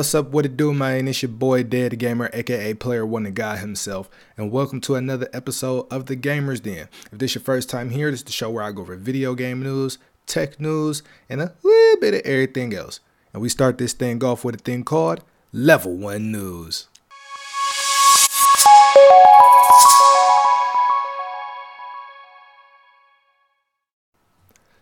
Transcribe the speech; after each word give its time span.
What's 0.00 0.14
up, 0.14 0.30
what 0.30 0.46
it 0.46 0.56
do, 0.56 0.72
man? 0.72 1.08
It's 1.08 1.20
your 1.20 1.28
boy 1.28 1.62
Dead 1.62 1.98
Gamer, 1.98 2.30
aka 2.32 2.72
Player 2.72 3.04
One 3.04 3.24
the 3.24 3.30
Guy 3.30 3.58
himself, 3.58 4.08
and 4.34 4.50
welcome 4.50 4.80
to 4.80 4.94
another 4.94 5.28
episode 5.34 5.86
of 5.90 6.06
the 6.06 6.16
Gamers 6.16 6.62
Den. 6.62 6.88
If 7.12 7.18
this 7.18 7.34
your 7.34 7.42
first 7.42 7.68
time 7.68 7.90
here, 7.90 8.10
this 8.10 8.20
is 8.20 8.24
the 8.24 8.32
show 8.32 8.48
where 8.48 8.64
I 8.64 8.72
go 8.72 8.80
over 8.80 8.96
video 8.96 9.34
game 9.34 9.62
news, 9.62 9.98
tech 10.24 10.58
news, 10.58 11.02
and 11.28 11.42
a 11.42 11.54
little 11.62 12.00
bit 12.00 12.14
of 12.14 12.22
everything 12.22 12.72
else. 12.72 13.00
And 13.34 13.42
we 13.42 13.50
start 13.50 13.76
this 13.76 13.92
thing 13.92 14.24
off 14.24 14.42
with 14.42 14.54
a 14.54 14.58
thing 14.58 14.84
called 14.84 15.22
Level 15.52 15.94
One 15.94 16.32
News. 16.32 16.88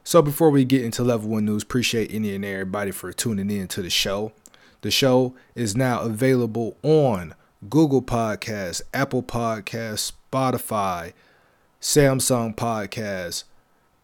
So 0.05 0.23
before 0.23 0.51
we 0.51 0.65
get 0.65 0.85
into 0.85 1.03
level 1.03 1.29
one 1.29 1.45
news, 1.45 1.65
appreciate 1.65 2.15
any 2.15 2.37
and 2.37 2.45
everybody 2.45 2.93
for 2.93 3.13
tuning 3.13 3.51
in 3.51 3.67
to 3.67 3.83
the 3.83 3.91
show. 3.91 4.33
The 4.81 4.91
show 4.91 5.35
is 5.55 5.77
now 5.77 6.01
available 6.01 6.77
on 6.83 7.35
Google 7.69 8.03
Podcasts, 8.03 8.83
Apple 8.95 9.23
Podcasts, 9.23 10.13
Spotify, 10.33 11.13
Samsung 11.81 12.55
Podcasts, 12.55 13.45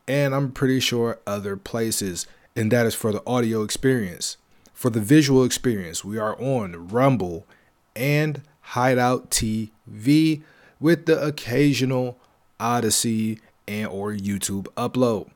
and 0.09 0.35
I'm 0.35 0.53
pretty 0.53 0.81
sure 0.81 1.21
other 1.27 1.57
places. 1.57 2.27
And 2.57 2.71
that 2.73 2.87
is 2.87 2.95
for 2.95 3.13
the 3.13 3.23
audio 3.27 3.63
experience. 3.63 4.37
For 4.73 4.91
the 4.91 5.01
visual 5.01 5.45
experience, 5.45 6.05
we 6.05 6.19
are 6.19 6.41
on 6.41 6.89
Rumble 6.89 7.47
and 7.95 8.43
Hideout 8.61 9.31
TV 9.31 10.43
with 10.81 11.07
the 11.07 11.25
occasional 11.25 12.19
Odysee 12.61 13.39
and 13.67 13.89
or 13.89 14.13
YouTube 14.13 14.67
upload. 14.77 15.31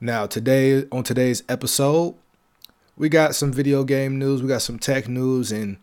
Now, 0.00 0.26
today 0.26 0.86
on 0.90 1.04
today's 1.04 1.42
episode, 1.48 2.16
we 3.02 3.08
got 3.08 3.34
some 3.34 3.52
video 3.52 3.82
game 3.82 4.16
news, 4.16 4.40
we 4.40 4.46
got 4.46 4.62
some 4.62 4.78
tech 4.78 5.08
news, 5.08 5.50
and 5.50 5.76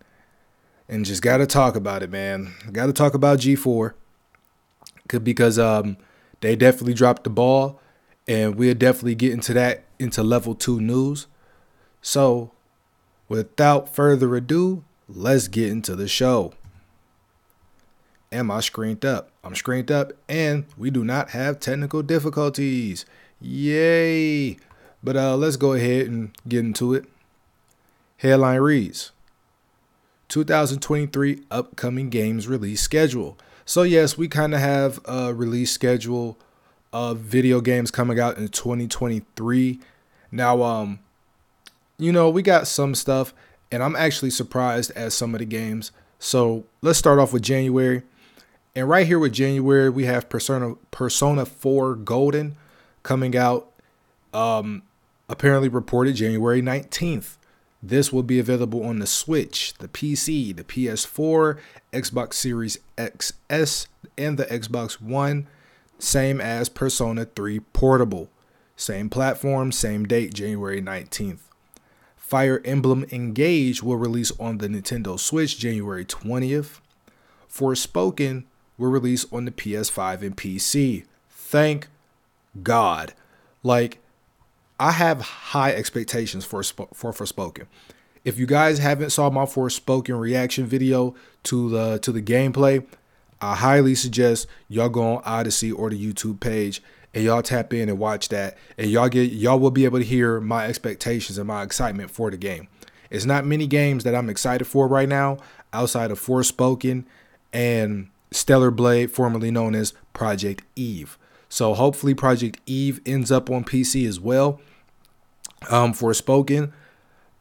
and 0.88 1.03
just 1.03 1.22
got 1.22 1.39
to 1.39 1.45
talk 1.45 1.75
about 1.75 2.02
it, 2.02 2.09
man. 2.09 2.53
Got 2.72 2.86
to 2.86 2.94
talk 2.94 3.14
about 3.14 3.39
G4 3.39 3.92
because 5.22 5.59
um 5.59 5.97
they 6.40 6.56
definitely 6.56 6.94
dropped 6.94 7.25
the 7.25 7.30
ball, 7.30 7.81
and 8.25 8.56
we'll 8.56 8.73
definitely 8.73 9.16
get 9.16 9.34
into 9.34 9.53
that 9.53 9.84
into 10.00 10.23
level 10.23 10.56
two 10.56 10.80
news. 10.80 11.28
So, 12.02 12.53
without 13.28 13.94
further 13.94 14.34
ado, 14.38 14.86
let's 15.09 15.50
get 15.50 15.70
into 15.70 15.97
the 15.97 16.08
show. 16.08 16.53
Am 18.31 18.50
I 18.50 18.62
screened 18.62 19.03
up? 19.03 19.31
I'm 19.44 19.56
screened 19.56 19.92
up, 19.92 20.14
and 20.30 20.67
we 20.78 20.90
do 20.90 21.03
not 21.03 21.31
have 21.31 21.59
technical 21.59 22.02
difficulties. 22.02 23.06
Yay! 23.42 24.58
But 25.03 25.16
uh, 25.16 25.36
let's 25.38 25.55
go 25.55 25.73
ahead 25.73 26.08
and 26.08 26.31
get 26.47 26.59
into 26.59 26.94
it. 26.94 27.05
Headline 28.17 28.59
reads 28.59 29.11
2023 30.28 31.44
upcoming 31.50 32.09
games 32.09 32.47
release 32.47 32.81
schedule. 32.81 33.38
So, 33.66 33.83
yes, 33.83 34.17
we 34.17 34.28
kind 34.28 34.53
of 34.53 34.59
have 34.59 35.00
a 35.06 35.33
release 35.33 35.72
schedule 35.72 36.38
of 36.91 37.19
video 37.19 37.61
games 37.61 37.91
coming 37.91 38.19
out 38.19 38.38
in 38.38 38.47
2023. 38.47 39.80
Now, 40.31 40.64
um, 40.64 41.00
you 41.97 42.11
know, 42.11 42.30
we 42.30 42.41
got 42.41 42.67
some 42.67 42.95
stuff, 42.95 43.34
and 43.72 43.84
I'm 43.84 43.95
actually 43.95 44.31
surprised 44.31 44.91
at 44.91 45.13
some 45.13 45.34
of 45.34 45.39
the 45.39 45.45
games. 45.45 45.91
So, 46.17 46.66
let's 46.81 47.00
start 47.00 47.19
off 47.19 47.31
with 47.31 47.44
January. 47.44 48.03
And 48.75 48.89
right 48.89 49.08
here 49.08 49.19
with 49.19 49.34
January, 49.34 49.89
we 49.89 50.06
have 50.06 50.30
Persona 50.30 50.75
Persona 50.91 51.45
4 51.45 51.95
Golden 51.95 52.56
coming 53.03 53.35
out 53.35 53.72
um, 54.34 54.84
apparently 55.29 55.69
reported 55.69 56.16
January 56.16 56.62
19th. 56.62 57.38
This 57.81 58.12
will 58.12 58.23
be 58.23 58.40
available 58.40 58.84
on 58.84 59.00
the 59.00 59.07
Switch, 59.07 59.73
the 59.75 59.88
PC, 59.88 60.53
the 60.53 60.66
PS4, 60.66 61.57
Xbox 61.94 62.34
Series 62.34 62.79
XS, 62.97 63.88
and 64.18 64.38
the 64.38 64.45
Xbox 64.45 65.00
One, 65.00 65.47
same 65.97 66.41
as 66.41 66.68
Persona 66.68 67.25
3 67.25 67.59
Portable. 67.72 68.29
Same 68.75 69.09
platform, 69.09 69.72
same 69.72 70.06
date, 70.06 70.34
January 70.34 70.81
19th. 70.81 71.39
Fire 72.18 72.62
Emblem 72.63 73.06
Engage 73.12 73.81
will 73.81 73.97
release 73.97 74.31
on 74.39 74.57
the 74.57 74.68
Nintendo 74.68 75.19
Switch 75.19 75.57
January 75.57 76.06
20th. 76.06 76.79
Forspoken 77.51 78.44
will 78.78 78.89
release 78.89 79.25
on 79.31 79.45
the 79.45 79.51
PS5 79.51 80.22
and 80.22 80.38
PC. 80.38 81.06
Thank 81.29 81.88
God. 82.62 83.13
Like, 83.63 84.00
I 84.79 84.91
have 84.91 85.22
high 85.22 85.72
expectations 85.72 86.45
for 86.45 86.63
for 86.63 87.12
Forspoken. 87.12 87.66
If 88.23 88.38
you 88.38 88.45
guys 88.45 88.79
haven't 88.79 89.12
saw 89.12 89.29
my 89.29 89.45
Forspoken 89.45 90.19
reaction 90.19 90.66
video 90.66 91.16
to 91.44 91.69
the 91.69 92.00
to 92.00 92.12
the 92.12 92.22
gameplay, 92.22 92.85
I 93.41 93.56
highly 93.56 93.95
suggest 93.95 94.47
y'all 94.68 94.89
go 94.89 95.18
on 95.18 95.23
Odysee 95.25 95.72
or 95.72 95.89
the 95.89 96.13
YouTube 96.13 96.39
page 96.39 96.81
and 97.13 97.23
y'all 97.23 97.41
tap 97.41 97.73
in 97.73 97.89
and 97.89 97.97
watch 97.97 98.29
that, 98.29 98.57
and 98.78 98.89
y'all 98.89 99.09
get 99.09 99.31
y'all 99.31 99.59
will 99.59 99.72
be 99.72 99.85
able 99.85 100.00
to 100.00 100.06
hear 100.06 100.39
my 100.39 100.68
expectations 100.68 101.38
and 101.38 101.47
my 101.47 101.63
excitement 101.63 102.12
for 102.12 102.29
the 102.31 102.38
game. 102.38 102.68
It's 103.09 103.25
not 103.25 103.45
many 103.45 103.68
games 103.68 104.03
that 104.03 104.16
I'm 104.16 104.29
excited 104.29 104.66
for 104.66 104.88
right 104.88 105.09
now 105.09 105.38
outside 105.73 106.12
of 106.12 106.19
Forspoken 106.19 107.06
and 107.51 108.09
Stellar 108.31 108.72
Blade, 108.72 109.12
formerly 109.12 109.50
known 109.50 109.73
as 109.73 109.94
Project 110.13 110.63
Eve. 110.75 111.18
So 111.50 111.74
hopefully 111.74 112.14
Project 112.14 112.60
Eve 112.66 113.02
ends 113.06 113.32
up 113.32 113.50
on 113.50 113.64
PC 113.64 114.08
as 114.08 114.20
well. 114.20 114.62
Um, 115.70 115.94
Forspoken. 115.94 116.72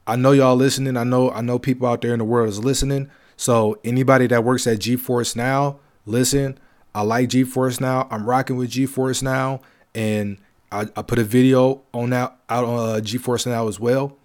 I 0.06 0.16
know 0.16 0.32
y'all 0.32 0.56
listening. 0.56 0.96
I 0.96 1.04
know 1.04 1.30
I 1.30 1.42
know 1.42 1.58
people 1.58 1.86
out 1.86 2.00
there 2.00 2.14
in 2.14 2.18
the 2.18 2.24
world 2.24 2.48
is 2.48 2.64
listening. 2.64 3.10
So 3.36 3.78
anybody 3.84 4.26
that 4.28 4.42
works 4.42 4.66
at 4.66 4.78
GeForce 4.78 5.36
Now, 5.36 5.78
listen. 6.06 6.58
I 6.94 7.02
like 7.02 7.28
GeForce 7.28 7.80
Now. 7.80 8.08
I'm 8.10 8.26
rocking 8.26 8.56
with 8.56 8.70
GeForce 8.70 9.22
Now, 9.22 9.60
and 9.94 10.38
I, 10.72 10.86
I 10.96 11.02
put 11.02 11.18
a 11.18 11.24
video 11.24 11.82
on 11.94 12.10
that 12.10 12.36
out 12.48 12.64
on 12.64 12.78
uh, 12.78 13.00
GeForce 13.00 13.46
Now 13.46 13.68
as 13.68 13.78
well. 13.78 14.16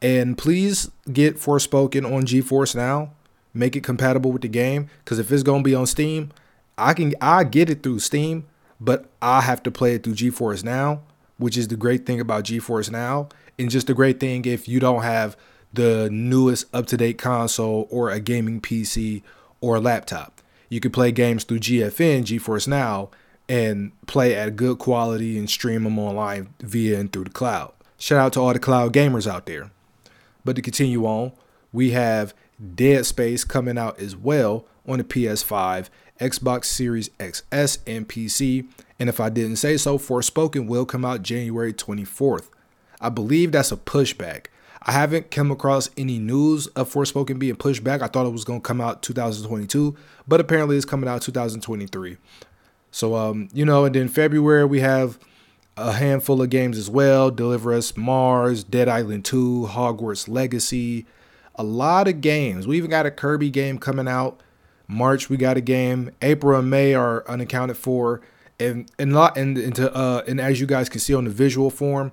And 0.00 0.38
please 0.38 0.90
get 1.12 1.36
Forspoken 1.36 2.04
on 2.04 2.24
GeForce 2.24 2.74
Now. 2.74 3.12
Make 3.52 3.76
it 3.76 3.82
compatible 3.82 4.32
with 4.32 4.42
the 4.42 4.48
game, 4.48 4.88
because 5.04 5.18
if 5.18 5.30
it's 5.30 5.42
gonna 5.42 5.62
be 5.62 5.74
on 5.74 5.86
Steam, 5.86 6.30
I 6.78 6.94
can 6.94 7.14
I 7.20 7.44
get 7.44 7.68
it 7.68 7.82
through 7.82 7.98
Steam, 7.98 8.46
but 8.80 9.06
I 9.22 9.40
have 9.42 9.62
to 9.64 9.70
play 9.70 9.94
it 9.94 10.04
through 10.04 10.14
GeForce 10.14 10.64
Now, 10.64 11.00
which 11.38 11.56
is 11.56 11.68
the 11.68 11.76
great 11.76 12.06
thing 12.06 12.20
about 12.20 12.44
GeForce 12.44 12.90
Now, 12.90 13.28
and 13.58 13.70
just 13.70 13.90
a 13.90 13.94
great 13.94 14.20
thing 14.20 14.44
if 14.44 14.68
you 14.68 14.80
don't 14.80 15.02
have 15.02 15.36
the 15.72 16.08
newest 16.10 16.66
up 16.74 16.86
to 16.86 16.96
date 16.96 17.18
console 17.18 17.88
or 17.90 18.10
a 18.10 18.20
gaming 18.20 18.60
PC 18.60 19.22
or 19.60 19.76
a 19.76 19.80
laptop. 19.80 20.40
You 20.68 20.80
can 20.80 20.92
play 20.92 21.12
games 21.12 21.44
through 21.44 21.60
GFN, 21.60 22.22
GeForce 22.24 22.68
Now, 22.68 23.10
and 23.48 23.92
play 24.06 24.34
at 24.34 24.56
good 24.56 24.78
quality 24.78 25.38
and 25.38 25.48
stream 25.48 25.84
them 25.84 25.98
online 25.98 26.54
via 26.60 26.98
and 26.98 27.12
through 27.12 27.24
the 27.24 27.30
cloud. 27.30 27.72
Shout 27.98 28.18
out 28.18 28.32
to 28.34 28.40
all 28.40 28.52
the 28.52 28.58
cloud 28.58 28.92
gamers 28.92 29.30
out 29.30 29.46
there. 29.46 29.70
But 30.44 30.56
to 30.56 30.62
continue 30.62 31.04
on, 31.04 31.32
we 31.72 31.90
have 31.90 32.34
Dead 32.74 33.04
Space 33.06 33.44
coming 33.44 33.78
out 33.78 33.98
as 33.98 34.16
well 34.16 34.64
on 34.86 34.98
the 34.98 35.04
PS5 35.04 35.88
Xbox 36.20 36.66
Series 36.66 37.08
XS, 37.20 37.78
and 37.86 38.08
PC. 38.08 38.66
And 38.98 39.08
if 39.08 39.20
I 39.20 39.28
didn't 39.28 39.56
say 39.56 39.76
so, 39.76 39.98
Forspoken 39.98 40.66
will 40.66 40.86
come 40.86 41.04
out 41.04 41.22
January 41.22 41.72
24th. 41.72 42.48
I 43.00 43.08
believe 43.08 43.52
that's 43.52 43.72
a 43.72 43.76
pushback. 43.76 44.46
I 44.86 44.92
haven't 44.92 45.30
come 45.30 45.50
across 45.50 45.88
any 45.96 46.18
news 46.18 46.66
of 46.68 46.92
Forspoken 46.92 47.38
being 47.38 47.56
pushed 47.56 47.82
back. 47.82 48.02
I 48.02 48.06
thought 48.06 48.26
it 48.26 48.32
was 48.32 48.44
going 48.44 48.60
to 48.60 48.66
come 48.66 48.80
out 48.80 49.02
2022, 49.02 49.96
but 50.28 50.40
apparently 50.40 50.76
it's 50.76 50.84
coming 50.84 51.08
out 51.08 51.22
2023. 51.22 52.18
So, 52.90 53.16
um, 53.16 53.48
you 53.52 53.64
know, 53.64 53.86
and 53.86 53.94
then 53.94 54.08
February 54.08 54.66
we 54.66 54.80
have 54.80 55.18
a 55.76 55.92
handful 55.92 56.40
of 56.40 56.50
games 56.50 56.78
as 56.78 56.88
well 56.88 57.30
Deliver 57.30 57.72
Us 57.74 57.96
Mars, 57.96 58.62
Dead 58.62 58.88
Island 58.88 59.24
2, 59.24 59.68
Hogwarts 59.70 60.28
Legacy. 60.28 61.06
A 61.56 61.64
lot 61.64 62.06
of 62.06 62.20
games. 62.20 62.66
We 62.66 62.76
even 62.76 62.90
got 62.90 63.06
a 63.06 63.10
Kirby 63.10 63.50
game 63.50 63.78
coming 63.78 64.06
out. 64.06 64.40
March 64.86 65.30
we 65.30 65.36
got 65.36 65.56
a 65.56 65.60
game. 65.60 66.10
April 66.22 66.58
and 66.58 66.70
May 66.70 66.94
are 66.94 67.26
unaccounted 67.28 67.76
for, 67.76 68.20
and 68.60 68.90
and 68.98 69.14
lot 69.14 69.36
and 69.36 69.56
into 69.58 69.92
uh 69.94 70.22
and 70.26 70.40
as 70.40 70.60
you 70.60 70.66
guys 70.66 70.88
can 70.88 71.00
see 71.00 71.14
on 71.14 71.24
the 71.24 71.30
visual 71.30 71.70
form, 71.70 72.12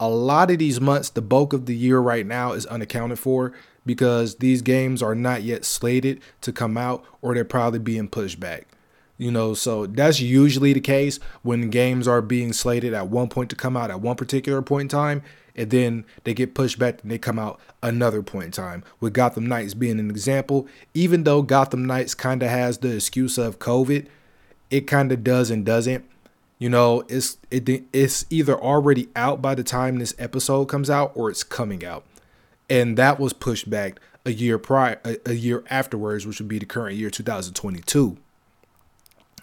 a 0.00 0.08
lot 0.08 0.50
of 0.50 0.58
these 0.58 0.80
months, 0.80 1.10
the 1.10 1.22
bulk 1.22 1.52
of 1.52 1.66
the 1.66 1.76
year 1.76 1.98
right 1.98 2.26
now 2.26 2.52
is 2.52 2.66
unaccounted 2.66 3.18
for 3.18 3.52
because 3.84 4.36
these 4.36 4.62
games 4.62 5.02
are 5.02 5.14
not 5.14 5.42
yet 5.42 5.64
slated 5.64 6.20
to 6.42 6.52
come 6.52 6.76
out 6.76 7.04
or 7.22 7.34
they're 7.34 7.44
probably 7.44 7.78
being 7.78 8.08
pushed 8.08 8.38
back. 8.38 8.66
You 9.16 9.32
know, 9.32 9.54
so 9.54 9.86
that's 9.86 10.20
usually 10.20 10.72
the 10.72 10.80
case 10.80 11.18
when 11.42 11.70
games 11.70 12.06
are 12.06 12.22
being 12.22 12.52
slated 12.52 12.94
at 12.94 13.08
one 13.08 13.28
point 13.28 13.50
to 13.50 13.56
come 13.56 13.76
out 13.76 13.90
at 13.90 14.00
one 14.00 14.14
particular 14.14 14.62
point 14.62 14.82
in 14.82 14.88
time 14.88 15.22
and 15.58 15.70
then 15.70 16.04
they 16.24 16.32
get 16.32 16.54
pushed 16.54 16.78
back 16.78 17.02
and 17.02 17.10
they 17.10 17.18
come 17.18 17.38
out 17.38 17.60
another 17.82 18.22
point 18.22 18.46
in 18.46 18.52
time. 18.52 18.84
With 19.00 19.12
Gotham 19.12 19.46
Knights 19.46 19.74
being 19.74 20.00
an 20.00 20.08
example, 20.10 20.66
even 20.94 21.24
though 21.24 21.42
Gotham 21.42 21.84
Knights 21.84 22.14
kind 22.14 22.42
of 22.42 22.48
has 22.48 22.78
the 22.78 22.94
excuse 22.94 23.36
of 23.36 23.58
COVID, 23.58 24.06
it 24.70 24.82
kind 24.82 25.12
of 25.12 25.24
does 25.24 25.50
and 25.50 25.66
doesn't. 25.66 26.04
You 26.58 26.68
know, 26.70 27.04
it's 27.08 27.36
it 27.50 27.68
it's 27.92 28.24
either 28.30 28.54
already 28.58 29.08
out 29.14 29.42
by 29.42 29.54
the 29.54 29.62
time 29.64 29.98
this 29.98 30.14
episode 30.18 30.66
comes 30.66 30.90
out 30.90 31.12
or 31.14 31.30
it's 31.30 31.44
coming 31.44 31.84
out. 31.84 32.04
and 32.70 32.96
that 32.96 33.18
was 33.18 33.32
pushed 33.32 33.70
back 33.70 33.98
a 34.24 34.30
year 34.32 34.58
prior, 34.58 35.00
a, 35.04 35.16
a 35.26 35.32
year 35.32 35.64
afterwards, 35.70 36.26
which 36.26 36.38
would 36.40 36.48
be 36.48 36.58
the 36.58 36.66
current 36.66 36.96
year 36.96 37.10
2022. 37.10 38.16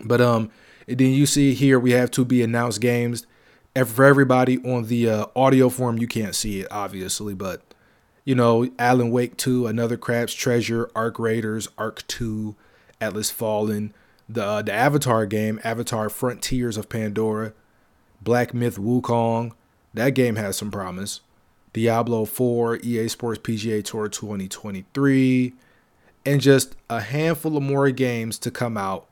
But 0.04 0.22
um, 0.22 0.52
and 0.88 0.98
then 0.98 1.12
you 1.12 1.26
see 1.26 1.54
here 1.54 1.80
we 1.80 1.92
have 1.92 2.12
to 2.12 2.26
be 2.26 2.42
announced 2.44 2.82
games. 2.82 3.26
For 3.76 4.06
everybody 4.06 4.58
on 4.64 4.86
the 4.86 5.10
uh, 5.10 5.26
audio 5.36 5.68
form, 5.68 5.98
you 5.98 6.08
can't 6.08 6.34
see 6.34 6.62
it 6.62 6.68
obviously, 6.72 7.34
but 7.34 7.62
you 8.24 8.34
know, 8.34 8.70
Alan 8.80 9.12
Wake 9.12 9.38
2, 9.38 9.68
Another 9.68 9.98
Crab's 9.98 10.34
Treasure, 10.34 10.90
Arc 10.96 11.20
Raiders, 11.20 11.68
Ark 11.78 12.04
2, 12.08 12.56
Atlas 13.00 13.30
Fallen, 13.30 13.94
the 14.28 14.44
uh, 14.44 14.62
the 14.62 14.74
Avatar 14.74 15.26
game, 15.26 15.60
Avatar 15.64 16.10
Frontiers 16.10 16.78
of 16.78 16.90
Pandora, 16.90 17.54
Black 18.22 18.54
Myth 18.54 18.78
Wukong. 18.78 19.52
That 19.94 20.12
game 20.12 20.38
has 20.38 20.58
some 20.58 20.72
promise. 20.72 21.22
Diablo 21.74 22.24
4, 22.26 22.78
EA 22.78 23.08
Sports 23.10 23.40
PGA 23.42 23.84
Tour 23.84 24.08
2023, 24.08 25.54
and 26.26 26.40
just 26.40 26.76
a 26.90 27.02
handful 27.02 27.58
of 27.58 27.64
more 27.64 27.92
games 27.92 28.40
to 28.40 28.50
come 28.50 28.78
out 28.78 29.08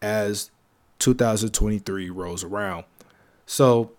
as 0.00 0.52
2023 1.00 2.08
rolls 2.10 2.44
around. 2.44 2.84
So, 3.48 3.92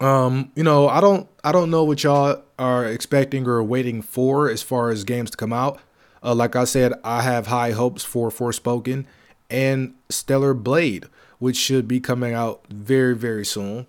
um, 0.00 0.52
you 0.54 0.62
know, 0.62 0.86
I 0.86 1.00
don't 1.00 1.26
I 1.42 1.50
don't 1.50 1.70
know 1.70 1.82
what 1.82 2.04
y'all 2.04 2.42
are 2.58 2.84
expecting 2.84 3.46
or 3.48 3.62
waiting 3.64 4.02
for 4.02 4.50
as 4.50 4.62
far 4.62 4.90
as 4.90 5.02
games 5.02 5.30
to 5.30 5.36
come 5.38 5.52
out. 5.52 5.80
Uh, 6.22 6.34
like 6.34 6.54
I 6.54 6.64
said, 6.64 6.92
I 7.02 7.22
have 7.22 7.46
high 7.46 7.70
hopes 7.70 8.04
for 8.04 8.28
Forspoken 8.28 9.06
and 9.48 9.94
Stellar 10.10 10.52
Blade, 10.52 11.06
which 11.38 11.56
should 11.56 11.88
be 11.88 12.00
coming 12.00 12.34
out 12.34 12.62
very 12.68 13.16
very 13.16 13.46
soon. 13.46 13.86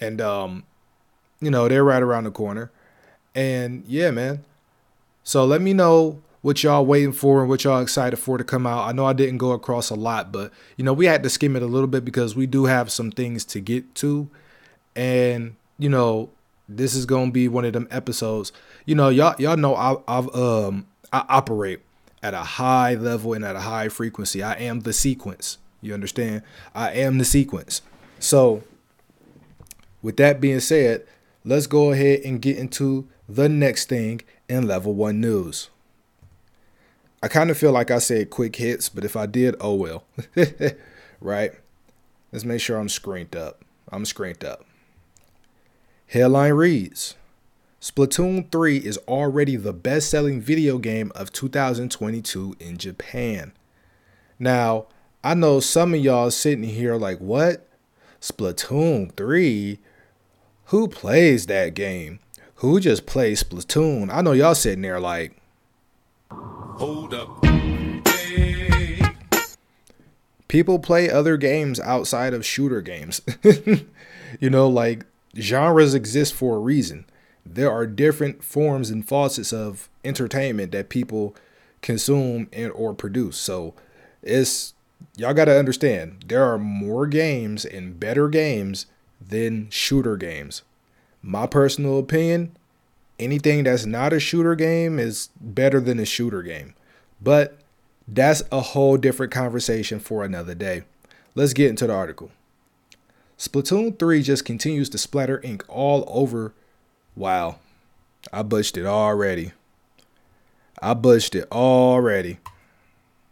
And 0.00 0.18
um, 0.18 0.64
you 1.40 1.50
know, 1.50 1.68
they're 1.68 1.84
right 1.84 2.02
around 2.02 2.24
the 2.24 2.30
corner. 2.30 2.70
And 3.34 3.84
yeah, 3.86 4.10
man. 4.10 4.44
So 5.24 5.44
let 5.44 5.60
me 5.60 5.74
know 5.74 6.22
what 6.44 6.62
y'all 6.62 6.84
waiting 6.84 7.10
for 7.10 7.40
and 7.40 7.48
what 7.48 7.64
y'all 7.64 7.80
excited 7.80 8.18
for 8.18 8.36
to 8.36 8.44
come 8.44 8.66
out. 8.66 8.86
I 8.86 8.92
know 8.92 9.06
I 9.06 9.14
didn't 9.14 9.38
go 9.38 9.52
across 9.52 9.88
a 9.88 9.94
lot, 9.94 10.30
but 10.30 10.52
you 10.76 10.84
know, 10.84 10.92
we 10.92 11.06
had 11.06 11.22
to 11.22 11.30
skim 11.30 11.56
it 11.56 11.62
a 11.62 11.66
little 11.66 11.86
bit 11.86 12.04
because 12.04 12.36
we 12.36 12.46
do 12.46 12.66
have 12.66 12.92
some 12.92 13.10
things 13.10 13.46
to 13.46 13.60
get 13.60 13.94
to. 13.94 14.28
And, 14.94 15.56
you 15.78 15.88
know, 15.88 16.28
this 16.68 16.94
is 16.94 17.06
gonna 17.06 17.30
be 17.30 17.48
one 17.48 17.64
of 17.64 17.72
them 17.72 17.88
episodes. 17.90 18.52
You 18.84 18.94
know, 18.94 19.08
y'all 19.08 19.34
y'all 19.38 19.56
know 19.56 19.74
I 19.74 19.96
I've 20.06 20.34
um 20.34 20.86
I 21.14 21.24
operate 21.30 21.80
at 22.22 22.34
a 22.34 22.42
high 22.42 22.92
level 22.92 23.32
and 23.32 23.42
at 23.42 23.56
a 23.56 23.60
high 23.60 23.88
frequency. 23.88 24.42
I 24.42 24.52
am 24.52 24.80
the 24.80 24.92
sequence. 24.92 25.56
You 25.80 25.94
understand? 25.94 26.42
I 26.74 26.90
am 26.92 27.16
the 27.16 27.24
sequence. 27.24 27.80
So 28.18 28.62
with 30.02 30.18
that 30.18 30.42
being 30.42 30.60
said, 30.60 31.06
let's 31.42 31.66
go 31.66 31.92
ahead 31.92 32.20
and 32.22 32.42
get 32.42 32.58
into 32.58 33.08
the 33.26 33.48
next 33.48 33.88
thing 33.88 34.20
in 34.46 34.66
level 34.66 34.92
one 34.92 35.22
news. 35.22 35.70
I 37.24 37.28
kind 37.28 37.50
of 37.50 37.56
feel 37.56 37.72
like 37.72 37.90
I 37.90 38.00
said 38.00 38.28
quick 38.28 38.54
hits, 38.56 38.90
but 38.90 39.02
if 39.02 39.16
I 39.16 39.24
did, 39.24 39.56
oh 39.58 39.76
well. 39.76 40.04
right? 41.22 41.52
Let's 42.30 42.44
make 42.44 42.60
sure 42.60 42.76
I'm 42.76 42.90
screened 42.90 43.34
up. 43.34 43.64
I'm 43.90 44.04
screened 44.04 44.44
up. 44.44 44.62
Headline 46.06 46.52
reads 46.52 47.14
Splatoon 47.80 48.52
3 48.52 48.76
is 48.76 48.98
already 49.08 49.56
the 49.56 49.72
best 49.72 50.10
selling 50.10 50.38
video 50.38 50.76
game 50.76 51.12
of 51.14 51.32
2022 51.32 52.56
in 52.60 52.76
Japan. 52.76 53.52
Now, 54.38 54.88
I 55.24 55.32
know 55.32 55.60
some 55.60 55.94
of 55.94 56.00
y'all 56.00 56.30
sitting 56.30 56.64
here 56.64 56.96
like, 56.96 57.20
what? 57.20 57.66
Splatoon 58.20 59.16
3? 59.16 59.78
Who 60.66 60.88
plays 60.88 61.46
that 61.46 61.72
game? 61.72 62.18
Who 62.56 62.80
just 62.80 63.06
plays 63.06 63.42
Splatoon? 63.42 64.12
I 64.12 64.20
know 64.20 64.32
y'all 64.32 64.54
sitting 64.54 64.82
there 64.82 65.00
like, 65.00 65.38
Hold 66.76 67.14
up. 67.14 67.44
People 70.48 70.78
play 70.78 71.08
other 71.08 71.36
games 71.36 71.78
outside 71.80 72.34
of 72.34 72.44
shooter 72.44 72.80
games. 72.80 73.20
you 74.40 74.50
know, 74.50 74.68
like 74.68 75.06
genres 75.36 75.94
exist 75.94 76.34
for 76.34 76.56
a 76.56 76.60
reason. 76.60 77.06
There 77.46 77.70
are 77.70 77.86
different 77.86 78.42
forms 78.42 78.90
and 78.90 79.06
facets 79.06 79.52
of 79.52 79.88
entertainment 80.04 80.72
that 80.72 80.88
people 80.88 81.36
consume 81.80 82.48
and 82.52 82.72
or 82.72 82.92
produce. 82.92 83.36
So 83.36 83.74
it's 84.22 84.74
y'all 85.16 85.34
got 85.34 85.44
to 85.44 85.58
understand 85.58 86.24
there 86.26 86.44
are 86.44 86.58
more 86.58 87.06
games 87.06 87.64
and 87.64 88.00
better 88.00 88.28
games 88.28 88.86
than 89.20 89.70
shooter 89.70 90.16
games. 90.16 90.62
My 91.22 91.46
personal 91.46 91.98
opinion, 91.98 92.56
anything 93.18 93.64
that's 93.64 93.86
not 93.86 94.12
a 94.12 94.20
shooter 94.20 94.54
game 94.54 94.98
is 94.98 95.28
better 95.40 95.80
than 95.80 95.98
a 95.98 96.04
shooter 96.04 96.42
game. 96.42 96.74
But 97.20 97.58
that's 98.06 98.42
a 98.52 98.60
whole 98.60 98.96
different 98.96 99.32
conversation 99.32 99.98
for 100.00 100.24
another 100.24 100.54
day. 100.54 100.82
Let's 101.34 101.52
get 101.52 101.70
into 101.70 101.86
the 101.86 101.94
article. 101.94 102.30
Splatoon 103.38 103.98
3 103.98 104.22
just 104.22 104.44
continues 104.44 104.88
to 104.90 104.98
splatter 104.98 105.40
ink 105.42 105.64
all 105.68 106.04
over. 106.08 106.54
Wow, 107.16 107.58
I 108.32 108.42
butched 108.42 108.76
it 108.76 108.86
already. 108.86 109.52
I 110.80 110.94
butched 110.94 111.34
it 111.34 111.48
already. 111.50 112.38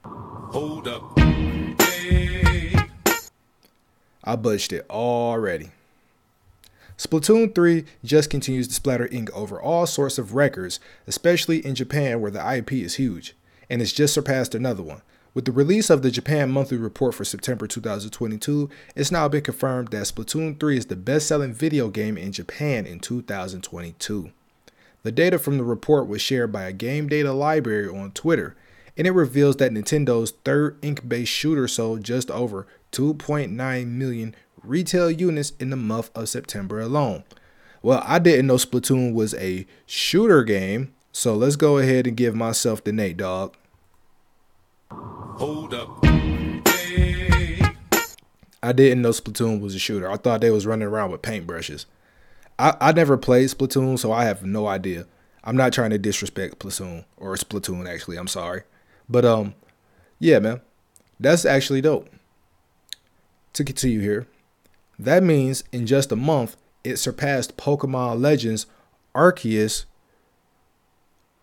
Hold 0.04 0.88
up. 0.88 1.18
Hey. 1.18 2.74
I 4.24 4.36
butched 4.36 4.72
it 4.72 4.86
already. 4.90 5.70
Splatoon 7.02 7.52
3 7.52 7.84
just 8.04 8.30
continues 8.30 8.68
to 8.68 8.74
splatter 8.74 9.08
ink 9.08 9.28
over 9.34 9.60
all 9.60 9.88
sorts 9.88 10.18
of 10.18 10.34
records, 10.34 10.78
especially 11.08 11.58
in 11.66 11.74
Japan 11.74 12.20
where 12.20 12.30
the 12.30 12.56
IP 12.56 12.74
is 12.74 12.94
huge, 12.94 13.34
and 13.68 13.82
it's 13.82 13.92
just 13.92 14.14
surpassed 14.14 14.54
another 14.54 14.84
one. 14.84 15.02
With 15.34 15.44
the 15.44 15.50
release 15.50 15.90
of 15.90 16.02
the 16.02 16.12
Japan 16.12 16.52
Monthly 16.52 16.76
Report 16.76 17.12
for 17.12 17.24
September 17.24 17.66
2022, 17.66 18.70
it's 18.94 19.10
now 19.10 19.26
been 19.26 19.42
confirmed 19.42 19.88
that 19.88 20.04
Splatoon 20.04 20.60
3 20.60 20.76
is 20.76 20.86
the 20.86 20.94
best 20.94 21.26
selling 21.26 21.52
video 21.52 21.88
game 21.88 22.16
in 22.16 22.30
Japan 22.30 22.86
in 22.86 23.00
2022. 23.00 24.30
The 25.02 25.10
data 25.10 25.40
from 25.40 25.58
the 25.58 25.64
report 25.64 26.06
was 26.06 26.22
shared 26.22 26.52
by 26.52 26.62
a 26.62 26.72
game 26.72 27.08
data 27.08 27.32
library 27.32 27.88
on 27.88 28.12
Twitter, 28.12 28.54
and 28.96 29.08
it 29.08 29.12
reveals 29.12 29.56
that 29.56 29.72
Nintendo's 29.72 30.34
third 30.44 30.78
ink 30.82 31.08
based 31.08 31.32
shooter 31.32 31.66
sold 31.66 32.04
just 32.04 32.30
over 32.30 32.68
2.9 32.92 33.86
million 33.88 34.36
retail 34.64 35.10
units 35.10 35.52
in 35.58 35.70
the 35.70 35.76
month 35.76 36.10
of 36.14 36.28
September 36.28 36.80
alone. 36.80 37.24
Well, 37.82 38.02
I 38.06 38.18
didn't 38.18 38.46
know 38.46 38.56
Splatoon 38.56 39.12
was 39.12 39.34
a 39.34 39.66
shooter 39.86 40.44
game, 40.44 40.94
so 41.10 41.34
let's 41.34 41.56
go 41.56 41.78
ahead 41.78 42.06
and 42.06 42.16
give 42.16 42.34
myself 42.34 42.84
the 42.84 42.92
Nate 42.92 43.16
Dogg. 43.16 43.54
Hold 44.90 45.74
up. 45.74 46.04
Hey. 46.04 47.60
I 48.62 48.72
didn't 48.72 49.02
know 49.02 49.10
Splatoon 49.10 49.60
was 49.60 49.74
a 49.74 49.78
shooter. 49.80 50.08
I 50.10 50.16
thought 50.16 50.40
they 50.40 50.50
was 50.50 50.66
running 50.66 50.86
around 50.86 51.10
with 51.10 51.22
paintbrushes. 51.22 51.86
I, 52.58 52.76
I 52.80 52.92
never 52.92 53.16
played 53.16 53.48
Splatoon, 53.48 53.98
so 53.98 54.12
I 54.12 54.24
have 54.24 54.44
no 54.44 54.68
idea. 54.68 55.06
I'm 55.42 55.56
not 55.56 55.72
trying 55.72 55.90
to 55.90 55.98
disrespect 55.98 56.60
Splatoon 56.60 57.04
or 57.16 57.34
Splatoon 57.34 57.92
actually. 57.92 58.16
I'm 58.16 58.28
sorry. 58.28 58.62
But 59.08 59.24
um 59.24 59.54
yeah, 60.20 60.38
man. 60.38 60.60
That's 61.18 61.44
actually 61.44 61.80
dope. 61.80 62.08
To 63.54 63.64
continue 63.64 64.00
here. 64.00 64.26
That 65.04 65.22
means 65.22 65.64
in 65.72 65.86
just 65.86 66.12
a 66.12 66.16
month, 66.16 66.56
it 66.84 66.96
surpassed 66.96 67.56
Pokemon 67.56 68.20
Legends 68.20 68.66
Arceus 69.14 69.84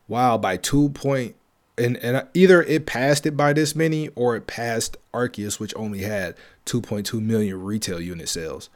wow 0.07 0.37
by 0.37 0.57
2 0.57 0.89
point 0.89 1.35
and, 1.77 1.95
and 1.97 2.27
either 2.33 2.63
it 2.63 2.85
passed 2.85 3.25
it 3.25 3.37
by 3.37 3.53
this 3.53 3.75
many 3.75 4.09
or 4.09 4.35
it 4.35 4.47
passed 4.47 4.97
Arceus 5.13 5.59
which 5.59 5.73
only 5.75 5.99
had 5.99 6.35
2.2 6.65 7.21
million 7.21 7.61
retail 7.63 8.01
unit 8.01 8.27
sales. 8.27 8.69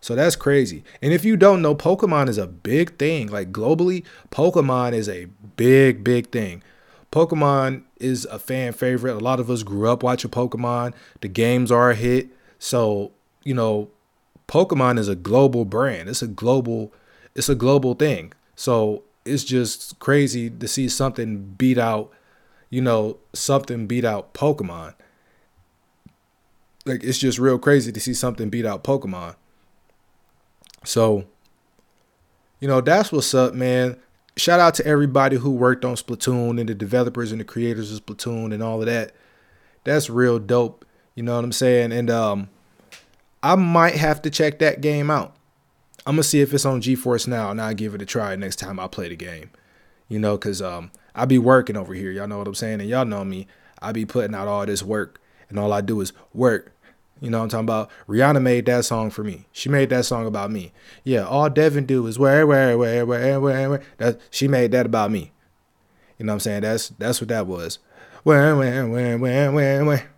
So 0.00 0.14
that's 0.14 0.36
crazy. 0.36 0.84
And 1.02 1.12
if 1.12 1.24
you 1.24 1.36
don't 1.36 1.62
know, 1.62 1.74
Pokemon 1.74 2.28
is 2.28 2.38
a 2.38 2.46
big 2.46 2.96
thing. 2.98 3.26
Like 3.28 3.50
globally, 3.50 4.04
Pokemon 4.30 4.92
is 4.92 5.08
a 5.08 5.26
big, 5.56 6.04
big 6.04 6.30
thing. 6.30 6.62
Pokemon 7.10 7.82
is 7.98 8.24
a 8.26 8.38
fan 8.38 8.72
favorite. 8.72 9.14
A 9.14 9.18
lot 9.18 9.40
of 9.40 9.50
us 9.50 9.62
grew 9.62 9.88
up 9.88 10.02
watching 10.02 10.30
Pokemon. 10.30 10.94
The 11.20 11.28
games 11.28 11.72
are 11.72 11.90
a 11.90 11.94
hit. 11.96 12.28
So, 12.58 13.12
you 13.44 13.54
know, 13.54 13.90
Pokemon 14.48 14.98
is 14.98 15.08
a 15.08 15.14
global 15.14 15.64
brand. 15.64 16.08
It's 16.08 16.22
a 16.22 16.26
global 16.26 16.92
it's 17.34 17.48
a 17.48 17.54
global 17.54 17.94
thing. 17.94 18.32
So 18.56 19.04
it's 19.24 19.44
just 19.44 19.98
crazy 20.00 20.50
to 20.50 20.66
see 20.66 20.88
something 20.88 21.54
beat 21.56 21.78
out, 21.78 22.10
you 22.70 22.80
know, 22.80 23.18
something 23.34 23.86
beat 23.86 24.04
out 24.04 24.34
Pokemon. 24.34 24.94
Like 26.86 27.04
it's 27.04 27.18
just 27.18 27.38
real 27.38 27.58
crazy 27.58 27.92
to 27.92 28.00
see 28.00 28.14
something 28.14 28.48
beat 28.48 28.64
out 28.64 28.82
Pokemon. 28.82 29.36
So, 30.84 31.24
you 32.60 32.66
know, 32.66 32.80
that's 32.80 33.12
what's 33.12 33.34
up, 33.34 33.52
man. 33.52 33.98
Shout 34.36 34.60
out 34.60 34.74
to 34.74 34.86
everybody 34.86 35.36
who 35.36 35.50
worked 35.50 35.84
on 35.84 35.96
Splatoon 35.96 36.58
and 36.58 36.68
the 36.68 36.74
developers 36.74 37.32
and 37.32 37.40
the 37.40 37.44
creators 37.44 37.92
of 37.92 38.04
Splatoon 38.04 38.54
and 38.54 38.62
all 38.62 38.80
of 38.80 38.86
that. 38.86 39.12
That's 39.84 40.08
real 40.08 40.38
dope. 40.38 40.86
You 41.14 41.24
know 41.24 41.34
what 41.36 41.44
I'm 41.44 41.52
saying? 41.52 41.92
And 41.92 42.08
um 42.10 42.48
I 43.48 43.54
might 43.54 43.94
have 43.94 44.20
to 44.22 44.30
check 44.30 44.58
that 44.58 44.82
game 44.82 45.10
out. 45.10 45.34
I'm 46.04 46.16
gonna 46.16 46.22
see 46.22 46.42
if 46.42 46.52
it's 46.52 46.66
on 46.66 46.82
GeForce 46.82 47.26
now, 47.26 47.50
and 47.50 47.58
I'll 47.58 47.72
give 47.72 47.94
it 47.94 48.02
a 48.02 48.04
try 48.04 48.36
next 48.36 48.56
time 48.56 48.78
I 48.78 48.88
play 48.88 49.08
the 49.08 49.16
game. 49.16 49.48
You 50.06 50.18
know, 50.18 50.36
cause 50.36 50.60
um, 50.60 50.90
I 51.14 51.24
be 51.24 51.38
working 51.38 51.74
over 51.74 51.94
here. 51.94 52.10
Y'all 52.10 52.28
know 52.28 52.36
what 52.36 52.46
I'm 52.46 52.54
saying, 52.54 52.82
and 52.82 52.90
y'all 52.90 53.06
know 53.06 53.24
me. 53.24 53.46
I 53.80 53.92
be 53.92 54.04
putting 54.04 54.34
out 54.34 54.48
all 54.48 54.66
this 54.66 54.82
work, 54.82 55.18
and 55.48 55.58
all 55.58 55.72
I 55.72 55.80
do 55.80 55.98
is 56.02 56.12
work. 56.34 56.74
You 57.22 57.30
know 57.30 57.38
what 57.38 57.44
I'm 57.44 57.48
talking 57.48 57.64
about? 57.64 57.90
Rihanna 58.06 58.42
made 58.42 58.66
that 58.66 58.84
song 58.84 59.08
for 59.08 59.24
me. 59.24 59.46
She 59.50 59.70
made 59.70 59.88
that 59.88 60.04
song 60.04 60.26
about 60.26 60.50
me. 60.50 60.72
Yeah, 61.02 61.24
all 61.24 61.48
Devin 61.48 61.86
do 61.86 62.06
is 62.06 62.18
where, 62.18 62.46
where, 62.46 62.76
where, 62.76 63.06
where, 63.06 63.40
where, 63.40 63.70
where. 63.70 63.82
That 63.96 64.20
she 64.30 64.46
made 64.46 64.72
that 64.72 64.84
about 64.84 65.10
me. 65.10 65.32
You 66.18 66.26
know 66.26 66.32
what 66.32 66.34
I'm 66.34 66.40
saying? 66.40 66.62
That's 66.62 66.90
that's 66.90 67.22
what 67.22 67.28
that 67.28 67.46
was. 67.46 67.78
Where, 68.24 68.54
where, 68.54 68.86
where, 68.86 69.16
where, 69.16 69.52
where, 69.52 69.84
where. 69.86 70.10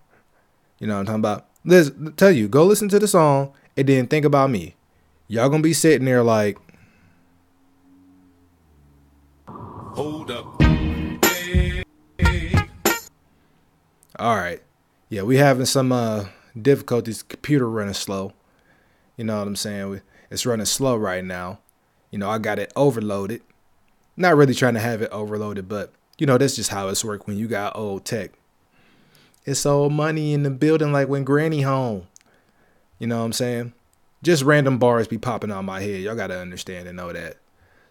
You 0.81 0.89
know 0.89 0.95
what 0.95 1.01
I'm 1.01 1.07
talking 1.07 1.21
about? 1.21 1.50
Let's 1.65 1.91
tell 2.17 2.31
you, 2.31 2.49
go 2.49 2.65
listen 2.65 2.89
to 2.89 2.99
the 2.99 3.07
song 3.07 3.53
and 3.77 3.87
then 3.87 4.07
think 4.07 4.25
about 4.25 4.51
me. 4.51 4.77
Y'all 5.29 5.49
gonna 5.49 5.63
be 5.63 5.75
sitting 5.75 6.07
there 6.07 6.23
like, 6.23 6.59
hold 9.47 10.31
up. 10.31 10.47
All 14.19 14.37
right, 14.37 14.63
yeah, 15.09 15.23
we 15.23 15.37
having 15.37 15.67
some 15.67 15.93
uh 15.93 16.27
difficulties. 16.61 17.23
Computer 17.23 17.69
running 17.69 17.95
slow. 17.95 18.33
You 19.17 19.25
know 19.25 19.39
what 19.39 19.47
I'm 19.47 19.57
saying? 19.57 20.01
It's 20.31 20.47
running 20.47 20.67
slow 20.67 20.97
right 20.97 21.25
now. 21.25 21.61
You 22.11 22.19
know, 22.19 22.31
I 22.31 22.39
got 22.39 22.59
it 22.59 22.73
overloaded. 22.75 23.43
Not 24.17 24.37
really 24.37 24.55
trying 24.55 24.75
to 24.75 24.81
have 24.81 25.03
it 25.03 25.11
overloaded, 25.11 25.69
but 25.69 25.93
you 26.19 26.27
know, 26.27 26.39
that's 26.39 26.57
just 26.57 26.71
how 26.71 26.89
it's 26.89 27.05
work 27.05 27.27
when 27.27 27.37
you 27.37 27.49
got 27.49 27.77
old 27.77 28.05
tech. 28.05 28.33
It's 29.45 29.65
old 29.67 29.93
money 29.93 30.33
in 30.33 30.43
the 30.43 30.51
building 30.51 30.93
like 30.93 31.09
when 31.09 31.25
granny 31.25 31.63
home. 31.63 32.07
You 32.99 33.07
know 33.07 33.19
what 33.19 33.25
I'm 33.25 33.33
saying? 33.33 33.73
just 34.23 34.43
random 34.43 34.79
bars 34.79 35.09
be 35.09 35.19
popping 35.19 35.51
on 35.51 35.65
my 35.65 35.81
head. 35.81 36.03
Y'all 36.03 36.15
gotta 36.15 36.39
understand 36.39 36.87
and 36.87 36.97
know 36.97 37.13
that. 37.13 37.37